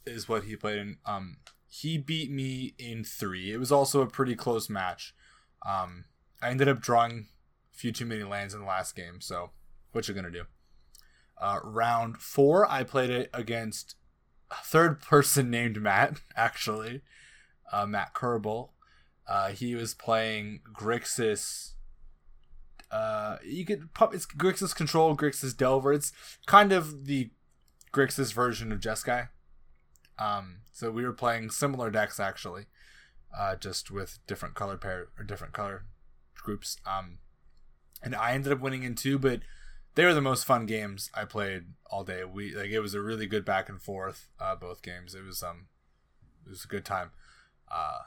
is 0.06 0.28
what 0.28 0.44
he 0.44 0.56
played 0.56 0.78
in. 0.78 0.96
Um, 1.06 1.38
he 1.66 1.98
beat 1.98 2.30
me 2.30 2.74
in 2.78 3.04
three. 3.04 3.52
It 3.52 3.58
was 3.58 3.72
also 3.72 4.00
a 4.00 4.06
pretty 4.06 4.36
close 4.36 4.68
match. 4.68 5.14
Um, 5.66 6.04
I 6.42 6.50
ended 6.50 6.68
up 6.68 6.80
drawing 6.80 7.26
a 7.72 7.76
few 7.76 7.92
too 7.92 8.06
many 8.06 8.22
lands 8.22 8.54
in 8.54 8.60
the 8.60 8.66
last 8.66 8.94
game, 8.94 9.20
so 9.20 9.50
what 9.92 10.08
you 10.08 10.14
gonna 10.14 10.30
do? 10.30 10.44
Uh, 11.40 11.60
round 11.62 12.18
four, 12.18 12.70
I 12.70 12.84
played 12.84 13.10
it 13.10 13.30
against 13.32 13.96
a 14.50 14.62
third 14.62 15.00
person 15.02 15.50
named 15.50 15.80
Matt, 15.80 16.20
actually, 16.36 17.02
uh, 17.72 17.86
Matt 17.86 18.14
Kerbal. 18.14 18.70
Uh, 19.26 19.48
he 19.48 19.74
was 19.74 19.94
playing 19.94 20.60
Grixis. 20.72 21.73
Uh, 22.94 23.38
you 23.44 23.64
could 23.64 23.92
pop 23.92 24.14
it's 24.14 24.24
Grixis 24.24 24.74
Control, 24.74 25.16
Grixis 25.16 25.56
Delver. 25.56 25.92
It's 25.92 26.12
kind 26.46 26.70
of 26.70 27.06
the 27.06 27.30
Grixis 27.92 28.32
version 28.32 28.70
of 28.70 28.78
Jeskai. 28.78 29.30
Um, 30.16 30.58
so 30.72 30.92
we 30.92 31.02
were 31.02 31.12
playing 31.12 31.50
similar 31.50 31.90
decks 31.90 32.20
actually, 32.20 32.66
uh, 33.36 33.56
just 33.56 33.90
with 33.90 34.20
different 34.28 34.54
color 34.54 34.76
pair 34.76 35.08
or 35.18 35.24
different 35.24 35.52
color 35.52 35.86
groups. 36.36 36.76
Um, 36.86 37.18
and 38.00 38.14
I 38.14 38.30
ended 38.30 38.52
up 38.52 38.60
winning 38.60 38.84
in 38.84 38.94
two, 38.94 39.18
but 39.18 39.40
they 39.96 40.04
were 40.04 40.14
the 40.14 40.20
most 40.20 40.44
fun 40.44 40.64
games 40.64 41.10
I 41.14 41.24
played 41.24 41.64
all 41.90 42.04
day. 42.04 42.22
We 42.24 42.54
like 42.54 42.70
it 42.70 42.78
was 42.78 42.94
a 42.94 43.00
really 43.00 43.26
good 43.26 43.44
back 43.44 43.68
and 43.68 43.82
forth. 43.82 44.28
Uh, 44.38 44.54
both 44.54 44.82
games. 44.82 45.16
It 45.16 45.24
was 45.24 45.42
um, 45.42 45.66
it 46.46 46.50
was 46.50 46.64
a 46.64 46.68
good 46.68 46.84
time. 46.84 47.10
Uh, 47.68 48.02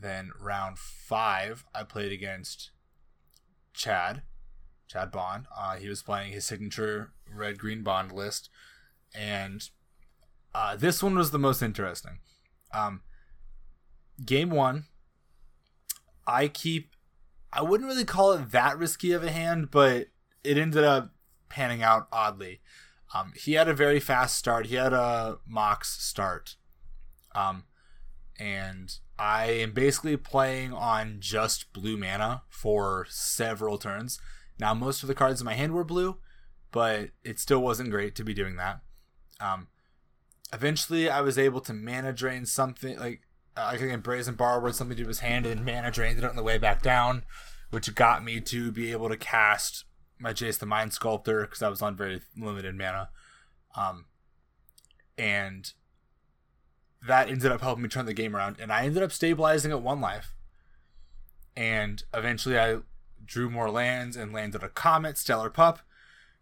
then 0.00 0.32
round 0.40 0.80
five, 0.80 1.64
I 1.72 1.84
played 1.84 2.10
against 2.10 2.72
Chad, 3.74 4.22
Chad 4.88 5.10
Bond. 5.10 5.46
Uh, 5.54 5.76
he 5.76 5.88
was 5.88 6.02
playing 6.02 6.32
his 6.32 6.44
signature 6.44 7.12
red 7.30 7.58
green 7.58 7.82
bond 7.82 8.12
list, 8.12 8.48
and 9.14 9.68
Uh, 10.54 10.76
this 10.76 11.02
one 11.02 11.16
was 11.16 11.32
the 11.32 11.38
most 11.38 11.62
interesting. 11.62 12.20
Um, 12.72 13.02
game 14.24 14.50
one, 14.50 14.84
I 16.28 16.46
keep. 16.46 16.94
I 17.52 17.60
wouldn't 17.60 17.88
really 17.88 18.04
call 18.04 18.32
it 18.32 18.52
that 18.52 18.78
risky 18.78 19.10
of 19.10 19.24
a 19.24 19.32
hand, 19.32 19.70
but 19.72 20.08
it 20.44 20.56
ended 20.56 20.84
up 20.84 21.12
panning 21.48 21.82
out 21.82 22.06
oddly. 22.12 22.60
Um, 23.12 23.32
he 23.36 23.54
had 23.54 23.68
a 23.68 23.74
very 23.74 23.98
fast 23.98 24.36
start. 24.36 24.66
He 24.66 24.76
had 24.76 24.92
a 24.92 25.38
Mox 25.46 26.00
start. 26.00 26.56
Um, 27.34 27.64
and 28.38 28.96
I 29.18 29.46
am 29.46 29.72
basically 29.72 30.16
playing 30.16 30.72
on 30.72 31.16
just 31.20 31.72
blue 31.72 31.96
mana 31.96 32.42
for 32.48 33.06
several 33.08 33.78
turns. 33.78 34.18
Now, 34.58 34.74
most 34.74 35.02
of 35.02 35.08
the 35.08 35.14
cards 35.14 35.40
in 35.40 35.44
my 35.44 35.54
hand 35.54 35.72
were 35.72 35.84
blue, 35.84 36.18
but 36.72 37.10
it 37.22 37.38
still 37.38 37.60
wasn't 37.60 37.90
great 37.90 38.14
to 38.16 38.24
be 38.24 38.34
doing 38.34 38.56
that. 38.56 38.80
Um, 39.40 39.68
eventually, 40.52 41.08
I 41.08 41.20
was 41.20 41.38
able 41.38 41.60
to 41.62 41.72
mana 41.72 42.12
drain 42.12 42.46
something 42.46 42.98
like 42.98 43.22
I 43.56 43.76
think 43.76 44.02
Brazen 44.02 44.34
Borrower 44.34 44.72
something 44.72 44.96
to 44.96 45.06
his 45.06 45.20
hand 45.20 45.46
and 45.46 45.64
mana 45.64 45.90
drained 45.90 46.18
it 46.18 46.24
on 46.24 46.36
the 46.36 46.42
way 46.42 46.58
back 46.58 46.82
down, 46.82 47.22
which 47.70 47.94
got 47.94 48.24
me 48.24 48.40
to 48.40 48.72
be 48.72 48.90
able 48.90 49.08
to 49.08 49.16
cast 49.16 49.84
my 50.18 50.32
Jace 50.32 50.58
the 50.58 50.66
Mind 50.66 50.92
Sculptor 50.92 51.42
because 51.42 51.62
I 51.62 51.68
was 51.68 51.82
on 51.82 51.96
very 51.96 52.20
limited 52.36 52.76
mana. 52.76 53.10
Um, 53.76 54.06
and 55.16 55.72
that 57.06 57.28
ended 57.28 57.52
up 57.52 57.60
helping 57.60 57.82
me 57.82 57.88
turn 57.88 58.06
the 58.06 58.14
game 58.14 58.34
around, 58.34 58.56
and 58.58 58.72
I 58.72 58.84
ended 58.84 59.02
up 59.02 59.12
stabilizing 59.12 59.70
at 59.70 59.82
one 59.82 60.00
life. 60.00 60.34
And 61.56 62.02
eventually, 62.12 62.58
I 62.58 62.78
drew 63.24 63.48
more 63.50 63.70
lands 63.70 64.16
and 64.16 64.32
landed 64.32 64.62
a 64.62 64.68
Comet 64.68 65.18
Stellar 65.18 65.50
Pup, 65.50 65.80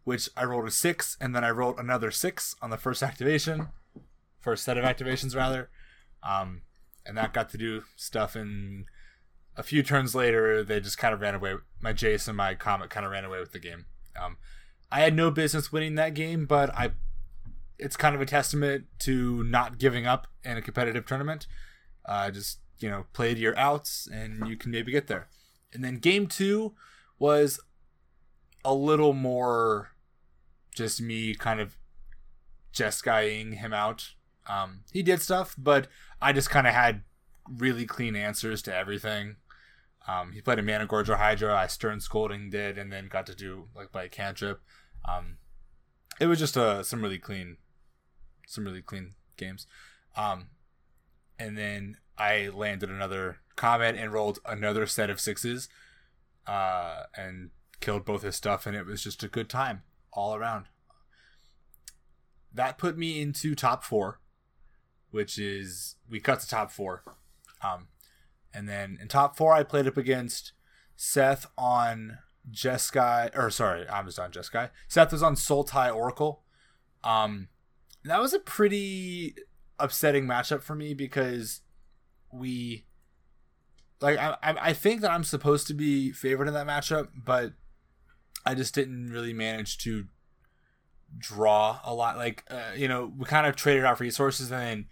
which 0.04 0.28
I 0.36 0.44
rolled 0.44 0.66
a 0.66 0.70
six, 0.70 1.16
and 1.20 1.34
then 1.34 1.44
I 1.44 1.50
rolled 1.50 1.78
another 1.78 2.10
six 2.10 2.56
on 2.62 2.70
the 2.70 2.76
first 2.76 3.02
activation, 3.02 3.68
first 4.40 4.64
set 4.64 4.78
of 4.78 4.84
activations 4.84 5.36
rather. 5.36 5.68
Um, 6.22 6.62
and 7.04 7.16
that 7.16 7.32
got 7.32 7.50
to 7.50 7.58
do 7.58 7.82
stuff. 7.96 8.36
And 8.36 8.86
a 9.56 9.62
few 9.62 9.82
turns 9.82 10.14
later, 10.14 10.62
they 10.62 10.80
just 10.80 10.98
kind 10.98 11.12
of 11.12 11.20
ran 11.20 11.34
away. 11.34 11.54
My 11.80 11.92
Jace 11.92 12.28
and 12.28 12.36
my 12.36 12.54
Comet 12.54 12.90
kind 12.90 13.04
of 13.04 13.12
ran 13.12 13.24
away 13.24 13.40
with 13.40 13.52
the 13.52 13.58
game. 13.58 13.86
Um, 14.20 14.36
I 14.90 15.00
had 15.00 15.14
no 15.14 15.30
business 15.30 15.72
winning 15.72 15.94
that 15.96 16.14
game, 16.14 16.46
but 16.46 16.70
I 16.74 16.92
it's 17.83 17.97
kind 17.97 18.14
of 18.14 18.20
a 18.20 18.26
testament 18.26 18.87
to 19.01 19.43
not 19.45 19.78
giving 19.78 20.07
up 20.07 20.28
in 20.45 20.57
a 20.57 20.62
competitive 20.62 21.05
tournament. 21.05 21.47
Uh, 22.07 22.30
just 22.30 22.61
you 22.78 22.91
know, 22.91 23.07
play 23.12 23.35
to 23.35 23.41
your 23.41 23.57
outs, 23.59 24.09
and 24.12 24.47
you 24.49 24.57
can 24.57 24.70
maybe 24.70 24.93
get 24.93 25.07
there. 25.07 25.28
And 25.72 25.85
then 25.85 25.97
game 25.97 26.26
two 26.26 26.74
was 27.18 27.61
a 28.64 28.74
little 28.74 29.12
more 29.12 29.93
just 30.74 31.01
me 31.01 31.35
kind 31.35 31.61
of 31.61 31.76
just 32.72 33.05
guying 33.05 33.53
him 33.53 33.72
out. 33.72 34.14
Um, 34.49 34.80
he 34.93 35.03
did 35.03 35.20
stuff, 35.20 35.55
but 35.57 35.87
I 36.20 36.33
just 36.33 36.51
kind 36.51 36.66
of 36.66 36.74
had 36.74 37.03
really 37.49 37.87
clean 37.87 38.16
answers 38.16 38.62
to 38.62 38.74
everything. 38.74 39.37
Um, 40.09 40.33
he 40.33 40.41
played 40.41 40.59
a 40.59 40.62
Mana 40.62 40.87
Gorger 40.87 41.18
Hydra. 41.18 41.55
I 41.55 41.68
Stern 41.68 42.01
Scolding 42.01 42.51
did, 42.51 42.76
and 42.76 42.93
then 42.93 43.09
got 43.09 43.26
to 43.26 43.35
do 43.35 43.68
like 43.74 43.93
by 43.93 44.09
cantrip. 44.09 44.61
Um, 45.09 45.37
it 46.20 46.26
was 46.26 46.39
just 46.39 46.57
uh, 46.57 46.83
some 46.83 47.03
really 47.03 47.18
clean 47.18 47.59
some 48.47 48.64
really 48.64 48.82
clean 48.82 49.14
games. 49.36 49.66
Um, 50.16 50.49
and 51.38 51.57
then 51.57 51.97
I 52.18 52.49
landed 52.49 52.90
another 52.90 53.38
comet 53.57 53.97
and 53.97 54.12
rolled 54.12 54.38
another 54.45 54.86
set 54.86 55.11
of 55.11 55.20
sixes, 55.20 55.68
uh, 56.47 57.05
and 57.16 57.51
killed 57.80 58.05
both 58.05 58.22
his 58.22 58.36
stuff, 58.36 58.66
and 58.66 58.76
it 58.76 58.86
was 58.86 59.03
just 59.03 59.22
a 59.22 59.28
good 59.28 59.49
time 59.49 59.82
all 60.12 60.34
around. 60.34 60.66
That 62.53 62.78
put 62.78 62.99
me 62.99 63.20
into 63.20 63.55
top 63.55 63.82
four, 63.82 64.20
which 65.11 65.38
is 65.38 65.97
we 66.09 66.20
cut 66.20 66.40
to 66.40 66.49
top 66.49 66.70
four. 66.70 67.03
Um, 67.62 67.88
and 68.53 68.68
then 68.68 68.99
in 69.01 69.09
top 69.09 69.36
four, 69.36 69.55
I 69.55 69.62
played 69.62 69.86
up 69.86 69.97
against 69.97 70.53
Seth 70.97 71.47
on 71.57 72.18
Jeskai, 72.51 73.36
or 73.36 73.51
sorry, 73.51 73.88
I 73.88 74.03
was 74.03 74.18
on 74.18 74.30
Jeskai. 74.32 74.70
Seth 74.88 75.12
was 75.12 75.22
on 75.22 75.34
Sultai 75.36 75.95
Oracle. 75.95 76.43
Um, 77.05 77.49
that 78.05 78.20
was 78.20 78.32
a 78.32 78.38
pretty 78.38 79.34
upsetting 79.78 80.26
matchup 80.26 80.62
for 80.62 80.74
me 80.74 80.94
because 80.94 81.61
we 82.32 82.84
like 84.00 84.18
I 84.18 84.36
I 84.42 84.72
think 84.72 85.00
that 85.00 85.11
I'm 85.11 85.24
supposed 85.24 85.66
to 85.68 85.74
be 85.74 86.12
favored 86.12 86.48
in 86.48 86.55
that 86.55 86.66
matchup, 86.66 87.09
but 87.14 87.53
I 88.44 88.55
just 88.55 88.74
didn't 88.74 89.11
really 89.11 89.32
manage 89.32 89.78
to 89.78 90.07
draw 91.16 91.80
a 91.84 91.94
lot. 91.94 92.16
Like 92.16 92.44
uh, 92.50 92.72
you 92.76 92.88
know, 92.88 93.12
we 93.16 93.24
kind 93.24 93.46
of 93.46 93.57
traded 93.57 93.84
off 93.84 94.00
resources, 94.00 94.50
and 94.50 94.61
then 94.61 94.86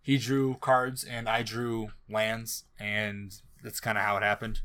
he 0.00 0.18
drew 0.18 0.56
cards 0.60 1.04
and 1.04 1.28
I 1.28 1.42
drew 1.42 1.90
lands, 2.08 2.64
and 2.78 3.32
that's 3.62 3.80
kind 3.80 3.98
of 3.98 4.04
how 4.04 4.16
it 4.16 4.22
happened. 4.22 4.62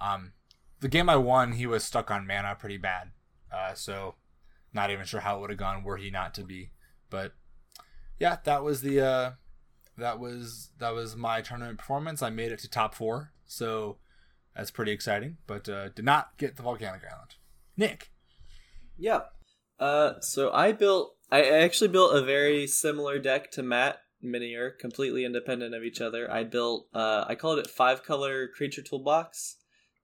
Um, 0.00 0.32
the 0.80 0.88
game 0.88 1.08
I 1.08 1.16
won, 1.16 1.52
he 1.52 1.66
was 1.66 1.84
stuck 1.84 2.10
on 2.10 2.26
mana 2.26 2.56
pretty 2.58 2.76
bad, 2.78 3.10
uh, 3.52 3.74
so 3.74 4.14
not 4.72 4.90
even 4.90 5.04
sure 5.04 5.20
how 5.20 5.36
it 5.36 5.40
would 5.40 5.50
have 5.50 5.58
gone 5.58 5.84
were 5.84 5.96
he 5.96 6.10
not 6.10 6.34
to 6.34 6.42
be. 6.42 6.70
But 7.14 7.30
yeah, 8.18 8.38
that 8.42 8.64
was 8.64 8.80
the 8.80 9.00
uh, 9.00 9.30
that 9.96 10.18
was 10.18 10.70
that 10.80 10.92
was 10.92 11.14
my 11.14 11.42
tournament 11.42 11.78
performance. 11.78 12.22
I 12.22 12.30
made 12.30 12.50
it 12.50 12.58
to 12.58 12.68
top 12.68 12.92
four, 12.92 13.32
so 13.46 13.98
that's 14.56 14.72
pretty 14.72 14.90
exciting. 14.90 15.36
But 15.46 15.68
uh, 15.68 15.90
did 15.90 16.04
not 16.04 16.36
get 16.38 16.56
the 16.56 16.64
volcanic 16.64 17.02
island. 17.04 17.36
Nick. 17.76 18.10
Yeah. 18.98 19.20
Uh, 19.78 20.14
so 20.22 20.50
I 20.52 20.72
built. 20.72 21.14
I 21.30 21.44
actually 21.44 21.88
built 21.88 22.16
a 22.16 22.24
very 22.24 22.66
similar 22.66 23.20
deck 23.20 23.52
to 23.52 23.62
Matt 23.62 24.00
Minier, 24.20 24.72
completely 24.72 25.24
independent 25.24 25.72
of 25.72 25.84
each 25.84 26.00
other. 26.00 26.28
I 26.28 26.42
built. 26.42 26.88
Uh, 26.92 27.26
I 27.28 27.36
called 27.36 27.60
it 27.60 27.70
five 27.70 28.02
color 28.02 28.48
creature 28.48 28.82
toolbox, 28.82 29.58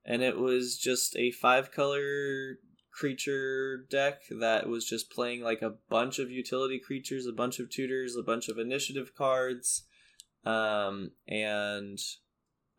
and 0.05 0.21
it 0.21 0.37
was 0.37 0.77
just 0.77 1.17
a 1.17 1.31
five 1.31 1.73
color 1.73 2.59
creature 3.01 3.77
deck 3.89 4.21
that 4.29 4.69
was 4.69 4.85
just 4.85 5.09
playing 5.09 5.41
like 5.41 5.63
a 5.63 5.73
bunch 5.89 6.19
of 6.19 6.29
utility 6.29 6.77
creatures, 6.77 7.25
a 7.25 7.31
bunch 7.31 7.59
of 7.59 7.67
tutors, 7.67 8.15
a 8.15 8.21
bunch 8.21 8.47
of 8.47 8.59
initiative 8.59 9.15
cards, 9.17 9.87
um, 10.45 11.09
and 11.27 11.97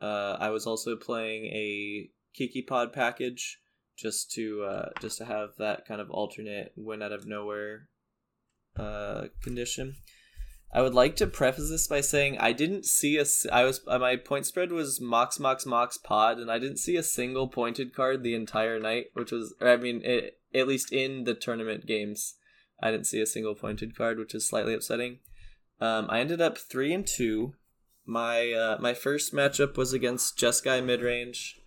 uh, 0.01 0.37
I 0.39 0.51
was 0.51 0.65
also 0.65 0.95
playing 0.95 1.47
a 1.47 2.09
Kiki 2.35 2.63
Pod 2.63 2.93
package 2.93 3.59
just 3.99 4.31
to 4.35 4.63
uh, 4.63 4.89
just 5.01 5.19
to 5.19 5.25
have 5.25 5.57
that 5.59 5.89
kind 5.89 6.01
of 6.01 6.09
alternate 6.09 6.73
win 6.77 7.03
out 7.03 7.11
of 7.11 7.27
nowhere 7.27 7.89
uh, 8.79 9.25
condition. 9.43 9.97
I 10.75 10.81
would 10.81 10.95
like 10.95 11.17
to 11.17 11.27
preface 11.27 11.69
this 11.69 11.87
by 11.87 12.01
saying 12.01 12.39
I 12.39 12.53
didn't 12.53 12.87
see 12.87 13.19
a. 13.19 13.27
I 13.53 13.65
was 13.65 13.83
uh, 13.87 13.99
my 13.99 14.17
point 14.17 14.47
spread 14.47 14.73
was 14.73 15.01
Mox 15.01 15.39
Mox 15.39 15.67
Mox 15.67 15.99
Pod, 15.99 16.39
and 16.39 16.51
I 16.51 16.59
didn't 16.59 16.79
see 16.79 16.97
a 16.97 17.03
single 17.03 17.47
pointed 17.47 17.95
card 17.95 18.23
the 18.23 18.35
entire 18.35 18.81
night, 18.81 19.07
which 19.13 19.33
was 19.33 19.55
I 19.61 19.77
mean 19.77 20.01
it, 20.03 20.39
at 20.55 20.67
least 20.67 20.91
in 20.91 21.25
the 21.25 21.35
tournament 21.35 21.87
games, 21.87 22.37
I 22.83 22.91
didn't 22.91 23.07
see 23.07 23.21
a 23.21 23.27
single 23.27 23.55
pointed 23.55 23.97
card, 23.97 24.19
which 24.19 24.35
is 24.35 24.49
slightly 24.49 24.73
upsetting. 24.73 25.19
Um, 25.79 26.07
I 26.09 26.21
ended 26.21 26.41
up 26.41 26.57
three 26.57 26.93
and 26.95 27.07
two. 27.07 27.53
My 28.07 28.51
uh, 28.53 28.79
my 28.81 28.95
first 28.95 29.35
matchup 29.35 29.77
was 29.77 29.93
against 29.93 30.39
Jeskai 30.39 30.83
mid 30.83 31.03
range. 31.03 31.61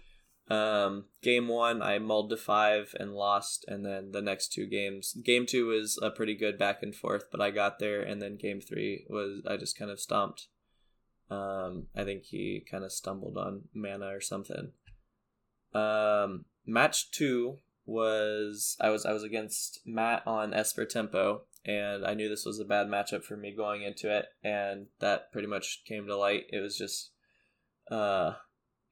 Um, 0.48 1.06
game 1.24 1.48
one, 1.48 1.82
I 1.82 1.98
mulled 1.98 2.30
to 2.30 2.38
five 2.38 2.96
and 3.00 3.16
lost, 3.16 3.66
and 3.68 3.84
then 3.86 4.12
the 4.12 4.22
next 4.22 4.54
two 4.54 4.68
games, 4.68 5.14
game 5.24 5.46
two 5.46 5.68
was 5.68 6.00
a 6.02 6.12
pretty 6.12 6.36
good 6.36 6.60
back 6.60 6.84
and 6.84 6.96
forth, 6.96 7.26
but 7.32 7.42
I 7.42 7.50
got 7.50 7.80
there, 7.80 8.02
and 8.02 8.22
then 8.22 8.38
game 8.38 8.62
three 8.62 9.06
was 9.10 9.42
I 9.48 9.58
just 9.58 9.78
kind 9.78 9.90
of 9.90 10.00
stomped. 10.00 10.48
Um, 11.32 11.88
I 11.96 12.04
think 12.04 12.26
he 12.26 12.64
kind 12.70 12.84
of 12.84 12.92
stumbled 12.92 13.38
on 13.38 13.64
mana 13.74 14.08
or 14.08 14.22
something. 14.22 14.72
Um, 15.74 16.46
match 16.66 17.10
two 17.12 17.60
was 17.86 18.78
I 18.80 18.90
was 18.90 19.06
I 19.06 19.14
was 19.14 19.24
against 19.24 19.82
Matt 19.86 20.22
on 20.28 20.54
Esper 20.54 20.86
Tempo, 20.86 21.46
and 21.66 22.06
I 22.06 22.14
knew 22.14 22.30
this 22.30 22.46
was 22.46 22.60
a 22.60 22.66
bad 22.66 22.88
matchup 22.88 23.24
for 23.24 23.36
me 23.36 23.52
going 23.56 23.82
into 23.82 24.16
it, 24.16 24.28
and 24.44 24.88
that 25.00 25.32
pretty 25.32 25.48
much 25.48 25.82
came 25.88 26.06
to 26.06 26.16
light. 26.16 26.46
It 26.52 26.60
was 26.60 26.78
just 26.78 27.12
uh 27.90 28.34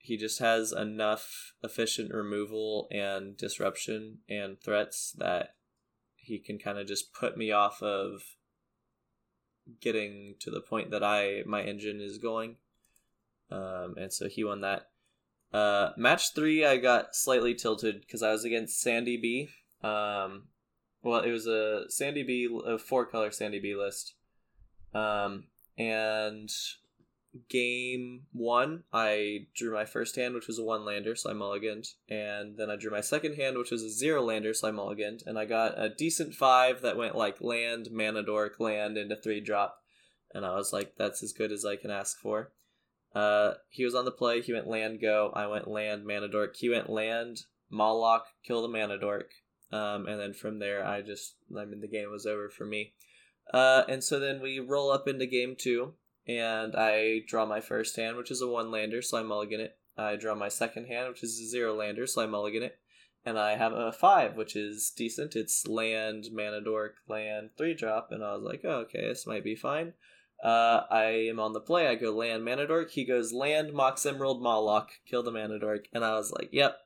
he 0.03 0.17
just 0.17 0.39
has 0.39 0.73
enough 0.73 1.53
efficient 1.63 2.13
removal 2.13 2.89
and 2.91 3.37
disruption 3.37 4.17
and 4.27 4.59
threats 4.59 5.15
that 5.17 5.55
he 6.17 6.39
can 6.39 6.59
kind 6.59 6.77
of 6.77 6.85
just 6.85 7.13
put 7.13 7.37
me 7.37 7.53
off 7.53 7.81
of 7.81 8.21
getting 9.79 10.35
to 10.41 10.51
the 10.51 10.59
point 10.59 10.91
that 10.91 11.05
I 11.05 11.43
my 11.45 11.63
engine 11.63 12.01
is 12.01 12.17
going. 12.17 12.57
Um, 13.49 13.95
and 13.97 14.11
so 14.11 14.27
he 14.27 14.43
won 14.43 14.59
that. 14.59 14.89
Uh, 15.53 15.91
match 15.95 16.33
three, 16.35 16.65
I 16.65 16.77
got 16.77 17.15
slightly 17.15 17.55
tilted 17.55 18.01
because 18.01 18.21
I 18.21 18.31
was 18.31 18.43
against 18.43 18.81
Sandy 18.81 19.15
B. 19.15 19.51
Um, 19.87 20.49
well, 21.01 21.21
it 21.21 21.31
was 21.31 21.47
a 21.47 21.85
Sandy 21.87 22.23
B, 22.23 22.49
a 22.65 22.77
four 22.77 23.05
color 23.05 23.31
Sandy 23.31 23.61
B 23.61 23.73
list. 23.73 24.15
Um, 24.93 25.45
and 25.77 26.49
game 27.49 28.23
one, 28.31 28.83
I 28.93 29.47
drew 29.55 29.73
my 29.73 29.85
first 29.85 30.15
hand, 30.15 30.35
which 30.35 30.47
was 30.47 30.59
a 30.59 30.63
one 30.63 30.85
lander, 30.85 31.15
so 31.15 31.29
I 31.29 31.33
mulliganed. 31.33 31.87
And 32.09 32.57
then 32.57 32.69
I 32.69 32.75
drew 32.75 32.91
my 32.91 33.01
second 33.01 33.35
hand, 33.35 33.57
which 33.57 33.71
was 33.71 33.83
a 33.83 33.89
zero 33.89 34.21
lander, 34.23 34.53
so 34.53 34.67
I 34.67 34.71
mulliganed. 34.71 35.25
And 35.25 35.37
I 35.39 35.45
got 35.45 35.73
a 35.77 35.89
decent 35.89 36.35
five 36.35 36.81
that 36.81 36.97
went 36.97 37.15
like 37.15 37.41
land, 37.41 37.89
mana 37.91 38.23
dork, 38.23 38.59
land 38.59 38.97
into 38.97 39.15
three 39.15 39.41
drop. 39.41 39.81
and 40.33 40.45
I 40.45 40.55
was 40.55 40.73
like, 40.73 40.95
that's 40.97 41.23
as 41.23 41.33
good 41.33 41.51
as 41.51 41.65
I 41.65 41.75
can 41.75 41.91
ask 41.91 42.17
for. 42.19 42.51
Uh, 43.13 43.53
he 43.69 43.85
was 43.85 43.95
on 43.95 44.05
the 44.05 44.11
play. 44.11 44.41
He 44.41 44.53
went 44.53 44.67
land 44.67 44.99
go. 44.99 45.31
I 45.35 45.45
went 45.47 45.67
land 45.67 46.05
Manadork. 46.05 46.55
He 46.57 46.69
went 46.69 46.89
land 46.89 47.41
Mawloc, 47.71 48.21
kill 48.45 48.61
the 48.61 48.67
Manadork. 48.67 49.25
Um, 49.71 50.07
and 50.07 50.19
then 50.19 50.33
from 50.33 50.59
there, 50.59 50.85
I 50.85 51.01
just, 51.01 51.35
I 51.55 51.65
mean, 51.65 51.81
the 51.81 51.87
game 51.87 52.11
was 52.11 52.25
over 52.25 52.49
for 52.49 52.65
me. 52.65 52.93
Uh, 53.53 53.83
and 53.87 54.03
so 54.03 54.19
then 54.19 54.41
we 54.41 54.59
roll 54.59 54.91
up 54.91 55.07
into 55.07 55.25
game 55.25 55.55
two, 55.57 55.93
and 56.27 56.75
I 56.75 57.21
draw 57.27 57.45
my 57.45 57.61
first 57.61 57.95
hand, 57.95 58.17
which 58.17 58.31
is 58.31 58.41
a 58.41 58.47
one 58.47 58.71
lander, 58.71 59.01
so 59.01 59.17
I 59.17 59.23
mulligan 59.23 59.59
it. 59.59 59.77
I 59.97 60.15
draw 60.15 60.35
my 60.35 60.49
second 60.49 60.87
hand, 60.87 61.09
which 61.09 61.23
is 61.23 61.39
a 61.39 61.47
zero 61.47 61.75
lander, 61.75 62.07
so 62.07 62.23
I 62.23 62.27
mulligan 62.27 62.63
it. 62.63 62.77
And 63.25 63.39
I 63.39 63.55
have 63.55 63.73
a 63.73 63.91
five, 63.91 64.35
which 64.35 64.55
is 64.55 64.91
decent. 64.95 65.35
It's 65.35 65.67
land, 65.67 66.25
Manadork, 66.33 66.93
land, 67.07 67.51
three 67.57 67.73
drop, 67.73 68.09
and 68.11 68.23
I 68.23 68.33
was 68.33 68.43
like, 68.43 68.61
oh, 68.63 68.79
okay, 68.81 69.07
this 69.07 69.25
might 69.27 69.43
be 69.43 69.55
fine. 69.55 69.93
Uh, 70.43 70.83
I 70.91 71.03
am 71.29 71.39
on 71.39 71.53
the 71.53 71.61
play. 71.61 71.87
I 71.87 71.95
go 71.95 72.11
land 72.11 72.43
Manadork. 72.43 72.91
He 72.91 73.05
goes 73.05 73.31
land 73.31 73.71
Mox 73.71 74.05
Emerald 74.05 74.41
Mawloc, 74.41 74.87
kill 75.09 75.23
the 75.23 75.31
Manadork, 75.31 75.85
and 75.93 76.03
I 76.03 76.15
was 76.15 76.31
like, 76.31 76.49
yep. 76.51 76.79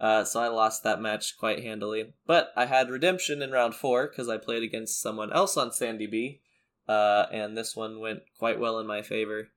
Uh, 0.00 0.24
so 0.24 0.40
I 0.40 0.48
lost 0.48 0.82
that 0.82 1.00
match 1.00 1.36
quite 1.38 1.62
handily. 1.62 2.14
But 2.26 2.52
I 2.56 2.66
had 2.66 2.90
redemption 2.90 3.42
in 3.42 3.50
round 3.50 3.74
four 3.74 4.08
because 4.08 4.28
I 4.28 4.38
played 4.38 4.62
against 4.62 5.00
someone 5.00 5.32
else 5.32 5.56
on 5.56 5.72
Sandy 5.72 6.06
B, 6.06 6.40
uh, 6.88 7.26
and 7.32 7.56
this 7.56 7.74
one 7.74 8.00
went 8.00 8.20
quite 8.38 8.60
well 8.60 8.78
in 8.78 8.86
my 8.86 9.02
favor. 9.02 9.48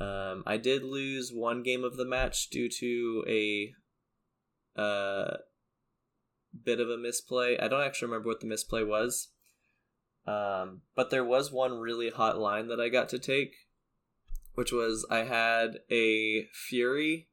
Um, 0.00 0.42
I 0.46 0.56
did 0.56 0.82
lose 0.82 1.30
one 1.32 1.62
game 1.62 1.84
of 1.84 1.96
the 1.96 2.06
match 2.06 2.48
due 2.48 2.68
to 2.68 3.24
a 3.28 3.74
uh, 4.80 5.36
bit 6.64 6.80
of 6.80 6.88
a 6.88 6.96
misplay. 6.96 7.58
I 7.58 7.68
don't 7.68 7.82
actually 7.82 8.08
remember 8.08 8.28
what 8.28 8.40
the 8.40 8.46
misplay 8.46 8.82
was. 8.82 9.28
Um, 10.26 10.82
but 10.94 11.10
there 11.10 11.24
was 11.24 11.50
one 11.50 11.78
really 11.78 12.10
hot 12.10 12.38
line 12.38 12.68
that 12.68 12.80
I 12.80 12.88
got 12.88 13.08
to 13.10 13.18
take, 13.18 13.54
which 14.54 14.72
was 14.72 15.06
I 15.10 15.24
had 15.24 15.78
a 15.90 16.46
Fury 16.52 17.28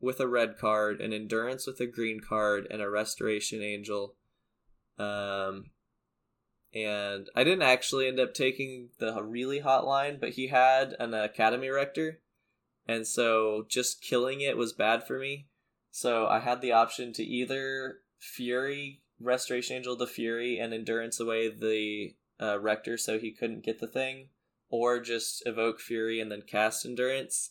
with 0.00 0.18
a 0.20 0.28
red 0.28 0.56
card, 0.58 1.00
an 1.00 1.12
Endurance 1.12 1.66
with 1.66 1.80
a 1.80 1.86
green 1.86 2.20
card, 2.20 2.66
and 2.70 2.80
a 2.80 2.90
Restoration 2.90 3.62
Angel. 3.62 4.16
Um, 4.98 5.71
and 6.74 7.28
I 7.34 7.44
didn't 7.44 7.62
actually 7.62 8.08
end 8.08 8.18
up 8.18 8.34
taking 8.34 8.90
the 8.98 9.22
really 9.22 9.60
hot 9.60 9.86
line, 9.86 10.18
but 10.20 10.30
he 10.30 10.48
had 10.48 10.94
an 10.98 11.12
Academy 11.14 11.68
Rector, 11.68 12.20
and 12.86 13.06
so 13.06 13.66
just 13.68 14.02
killing 14.02 14.40
it 14.40 14.56
was 14.56 14.72
bad 14.72 15.06
for 15.06 15.18
me. 15.18 15.48
So 15.90 16.26
I 16.26 16.40
had 16.40 16.60
the 16.60 16.72
option 16.72 17.12
to 17.14 17.22
either 17.22 17.98
Fury, 18.18 19.02
Restoration 19.20 19.76
Angel 19.76 19.96
the 19.96 20.06
Fury, 20.06 20.58
and 20.58 20.72
Endurance 20.72 21.20
away 21.20 21.48
the 21.48 22.14
uh, 22.40 22.58
Rector 22.58 22.96
so 22.96 23.18
he 23.18 23.30
couldn't 23.30 23.64
get 23.64 23.78
the 23.78 23.86
thing, 23.86 24.28
or 24.70 25.00
just 25.00 25.42
evoke 25.46 25.80
Fury 25.80 26.20
and 26.20 26.32
then 26.32 26.42
cast 26.42 26.86
Endurance. 26.86 27.50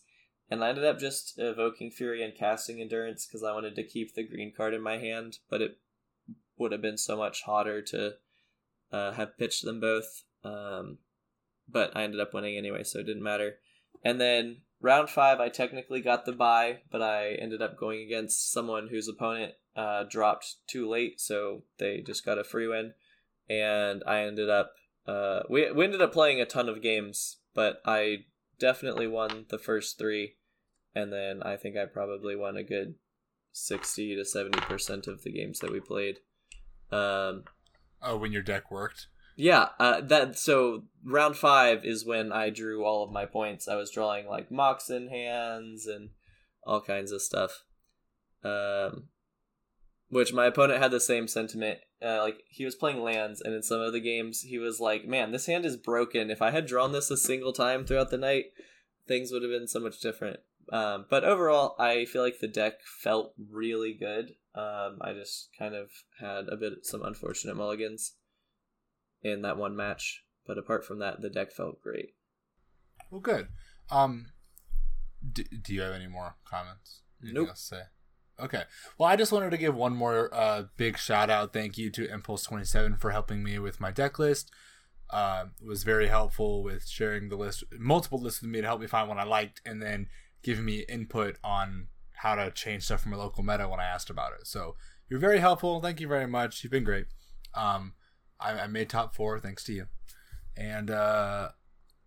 And 0.50 0.64
I 0.64 0.70
ended 0.70 0.84
up 0.84 1.00
just 1.00 1.36
evoking 1.38 1.92
Fury 1.92 2.24
and 2.24 2.36
casting 2.36 2.82
Endurance 2.82 3.26
because 3.26 3.44
I 3.44 3.54
wanted 3.54 3.76
to 3.76 3.84
keep 3.84 4.16
the 4.16 4.28
green 4.28 4.52
card 4.56 4.74
in 4.74 4.82
my 4.82 4.98
hand, 4.98 5.38
but 5.50 5.62
it 5.62 5.78
would 6.58 6.72
have 6.72 6.82
been 6.82 6.98
so 6.98 7.16
much 7.16 7.44
hotter 7.44 7.82
to 7.84 8.16
uh, 8.92 9.12
have 9.14 9.38
pitched 9.38 9.64
them 9.64 9.80
both. 9.80 10.24
Um, 10.44 10.98
but 11.68 11.96
I 11.96 12.04
ended 12.04 12.20
up 12.20 12.34
winning 12.34 12.58
anyway, 12.58 12.84
so 12.84 13.00
it 13.00 13.06
didn't 13.06 13.24
matter. 13.24 13.56
And 14.04 14.20
then 14.20 14.62
round 14.82 15.10
five, 15.10 15.40
I 15.40 15.50
technically 15.50 16.02
got 16.02 16.26
the 16.26 16.32
bye, 16.32 16.80
but 16.92 17.02
I 17.02 17.34
ended 17.34 17.62
up 17.62 17.78
going 17.78 18.02
against 18.02 18.52
someone 18.52 18.88
whose 18.90 19.08
opponent 19.08 19.54
uh, 19.76 20.04
dropped 20.04 20.56
too 20.68 20.90
late, 20.90 21.22
so 21.22 21.64
they 21.78 22.02
just 22.02 22.26
got 22.26 22.40
a 22.40 22.44
free 22.44 22.68
win. 22.68 22.94
And 23.50 24.04
I 24.06 24.22
ended 24.22 24.50
up 24.50 24.74
uh, 25.08 25.42
we 25.50 25.72
we 25.72 25.84
ended 25.84 26.02
up 26.02 26.14
playing 26.14 26.40
a 26.40 26.46
ton 26.46 26.70
of 26.70 26.82
games, 26.82 27.38
but 27.54 27.82
I 27.86 28.26
definitely 28.60 29.08
won 29.08 29.46
the 29.50 29.58
first 29.58 29.98
three, 29.98 30.36
and 30.94 31.12
then 31.12 31.42
I 31.44 31.58
think 31.58 31.76
I 31.76 31.86
probably 31.86 32.36
won 32.36 32.56
a 32.56 32.64
good 32.64 32.96
sixty 33.52 34.16
to 34.16 34.24
seventy 34.24 34.60
percent 34.62 35.08
of 35.08 35.24
the 35.24 35.32
games 35.32 35.60
that 35.60 35.72
we 35.72 35.80
played. 35.80 36.20
Um, 36.92 37.46
oh, 38.02 38.18
when 38.18 38.32
your 38.32 38.42
deck 38.42 38.72
worked. 38.72 39.08
Yeah, 39.36 39.70
uh, 39.80 40.02
that 40.02 40.38
so 40.38 40.84
round 41.04 41.36
five 41.36 41.86
is 41.86 42.06
when 42.06 42.32
I 42.32 42.50
drew 42.50 42.86
all 42.86 43.04
of 43.04 43.12
my 43.12 43.26
points. 43.26 43.68
I 43.68 43.76
was 43.76 43.92
drawing 43.92 44.28
like 44.28 44.52
Moxen 44.52 45.10
hands 45.10 45.88
and 45.88 46.10
all 46.64 46.82
kinds 46.82 47.12
of 47.12 47.22
stuff. 47.22 47.64
Um, 48.44 49.10
which 50.10 50.34
my 50.34 50.46
opponent 50.46 50.82
had 50.82 50.92
the 50.92 51.00
same 51.00 51.28
sentiment. 51.28 51.80
Uh, 52.04 52.20
like 52.22 52.44
he 52.50 52.66
was 52.66 52.76
playing 52.76 53.02
lands, 53.02 53.42
and 53.42 53.54
in 53.54 53.64
some 53.64 53.80
of 53.80 53.94
the 53.94 54.02
games, 54.02 54.42
he 54.42 54.60
was 54.60 54.80
like, 54.80 55.06
"Man, 55.06 55.32
this 55.32 55.46
hand 55.46 55.66
is 55.66 55.78
broken. 55.78 56.30
If 56.30 56.42
I 56.42 56.52
had 56.52 56.66
drawn 56.66 56.92
this 56.92 57.10
a 57.10 57.18
single 57.18 57.54
time 57.54 57.86
throughout 57.86 58.10
the 58.10 58.18
night, 58.18 58.46
things 59.08 59.32
would 59.32 59.44
have 59.44 59.52
been 59.52 59.68
so 59.68 59.80
much 59.80 60.00
different." 60.00 60.42
Um, 60.72 61.06
but 61.10 61.24
overall, 61.24 61.76
I 61.80 62.06
feel 62.06 62.22
like 62.22 62.40
the 62.40 62.48
deck 62.48 62.74
felt 63.02 63.34
really 63.52 63.94
good. 63.94 64.36
Um, 64.54 64.98
I 65.02 65.14
just 65.14 65.50
kind 65.58 65.76
of 65.76 65.90
had 66.20 66.48
a 66.50 66.58
bit 66.58 66.86
some 66.86 67.04
unfortunate 67.04 67.56
mulligans 67.56 68.16
in 69.22 69.42
that 69.44 69.58
one 69.58 69.76
match, 69.76 70.24
but 70.46 70.58
apart 70.58 70.86
from 70.86 71.00
that, 71.00 71.22
the 71.22 71.30
deck 71.30 71.52
felt 71.52 71.82
great. 71.82 72.16
Well, 73.10 73.22
good. 73.22 73.48
Um, 73.90 74.28
do, 75.32 75.44
do 75.44 75.74
you 75.74 75.82
have 75.82 75.94
any 75.94 76.08
more 76.08 76.36
comments? 76.46 77.02
Anything 77.22 77.46
nope. 77.46 77.58
Say? 77.58 77.82
Okay. 78.40 78.64
Well, 78.98 79.10
I 79.10 79.16
just 79.16 79.32
wanted 79.32 79.52
to 79.52 79.58
give 79.58 79.76
one 79.76 79.96
more 79.96 80.34
uh, 80.34 80.64
big 80.78 80.98
shout 80.98 81.30
out. 81.30 81.54
Thank 81.54 81.78
you 81.78 81.90
to 81.92 82.12
Impulse 82.12 82.44
Twenty 82.44 82.66
Seven 82.66 82.96
for 82.98 83.12
helping 83.12 83.44
me 83.44 83.60
with 83.60 83.80
my 83.80 83.92
deck 83.92 84.18
list. 84.18 84.52
Uh, 85.10 85.46
was 85.62 85.84
very 85.84 86.08
helpful 86.08 86.64
with 86.64 86.88
sharing 86.88 87.28
the 87.28 87.36
list, 87.36 87.66
multiple 87.78 88.20
lists 88.20 88.42
with 88.42 88.50
me 88.50 88.62
to 88.62 88.68
help 88.68 88.80
me 88.80 88.88
find 88.88 89.10
one 89.10 89.20
I 89.20 89.26
liked, 89.26 89.62
and 89.66 89.82
then 89.82 90.08
giving 90.44 90.66
me 90.66 90.86
input 90.90 91.38
on 91.44 91.88
how 92.18 92.36
to 92.36 92.52
change 92.52 92.84
stuff 92.84 93.02
from 93.02 93.14
a 93.14 93.18
local 93.18 93.44
meta 93.44 93.68
when 93.68 93.80
I 93.80 93.86
asked 93.86 94.10
about 94.10 94.34
it. 94.34 94.48
So 94.48 94.76
you're 95.10 95.20
very 95.20 95.40
helpful. 95.40 95.82
Thank 95.82 96.00
you 96.00 96.08
very 96.08 96.28
much. 96.28 96.64
You've 96.64 96.72
been 96.72 96.84
great. 96.84 97.08
Um, 97.54 97.94
I, 98.40 98.52
I 98.52 98.68
made 98.68 98.90
top 98.90 99.16
four 99.16 99.40
thanks 99.40 99.64
to 99.66 99.74
you. 99.74 99.88
And 100.56 100.90
uh, 100.90 101.50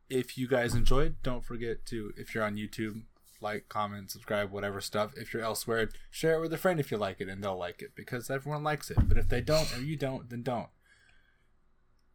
if 0.09 0.39
you 0.39 0.47
guys 0.49 0.74
enjoyed, 0.74 1.16
don't 1.22 1.45
forget 1.45 1.87
to 1.87 2.12
if 2.16 2.35
you're 2.35 2.45
on 2.45 2.57
YouTube, 2.57 3.03
like, 3.41 3.68
comment, 3.68 4.11
subscribe, 4.11 4.51
whatever 4.51 4.80
stuff. 4.80 5.12
If 5.16 5.35
you're 5.35 5.43
elsewhere, 5.43 5.89
share 6.11 6.35
it 6.35 6.41
with 6.41 6.53
a 6.53 6.59
friend 6.59 6.80
if 6.80 6.91
you 6.91 6.97
like 6.97 7.20
it, 7.20 7.28
and 7.28 7.43
they'll 7.43 7.59
like 7.59 7.82
it 7.82 7.95
because 7.95 8.30
everyone 8.30 8.62
likes 8.62 8.91
it. 8.91 8.99
But 9.07 9.18
if 9.18 9.28
they 9.28 9.41
don't 9.41 9.76
or 9.76 9.80
you 9.80 9.97
don't, 9.97 10.30
then 10.30 10.43
don't. 10.43 10.68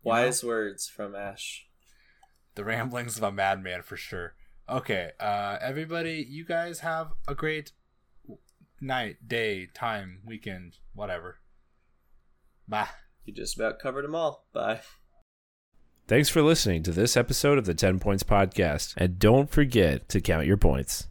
You 0.03 0.09
Wise 0.09 0.43
know? 0.43 0.49
words 0.49 0.87
from 0.87 1.15
Ash. 1.15 1.67
The 2.55 2.63
ramblings 2.63 3.17
of 3.17 3.23
a 3.23 3.31
madman 3.31 3.83
for 3.83 3.95
sure. 3.95 4.33
Okay, 4.69 5.11
uh, 5.19 5.57
everybody, 5.61 6.25
you 6.29 6.45
guys 6.45 6.81
have 6.81 7.13
a 7.27 7.33
great 7.33 7.71
night, 8.79 9.17
day, 9.27 9.67
time, 9.73 10.19
weekend, 10.23 10.77
whatever. 10.93 11.39
Bye. 12.67 12.89
You 13.25 13.33
just 13.33 13.55
about 13.55 13.79
covered 13.79 14.05
them 14.05 14.13
all. 14.13 14.45
Bye. 14.53 14.81
Thanks 16.07 16.29
for 16.29 16.41
listening 16.41 16.83
to 16.83 16.91
this 16.91 17.17
episode 17.17 17.57
of 17.57 17.65
the 17.65 17.73
10 17.73 17.99
Points 17.99 18.23
Podcast. 18.23 18.93
And 18.95 19.19
don't 19.19 19.49
forget 19.49 20.07
to 20.09 20.21
count 20.21 20.45
your 20.45 20.57
points. 20.57 21.09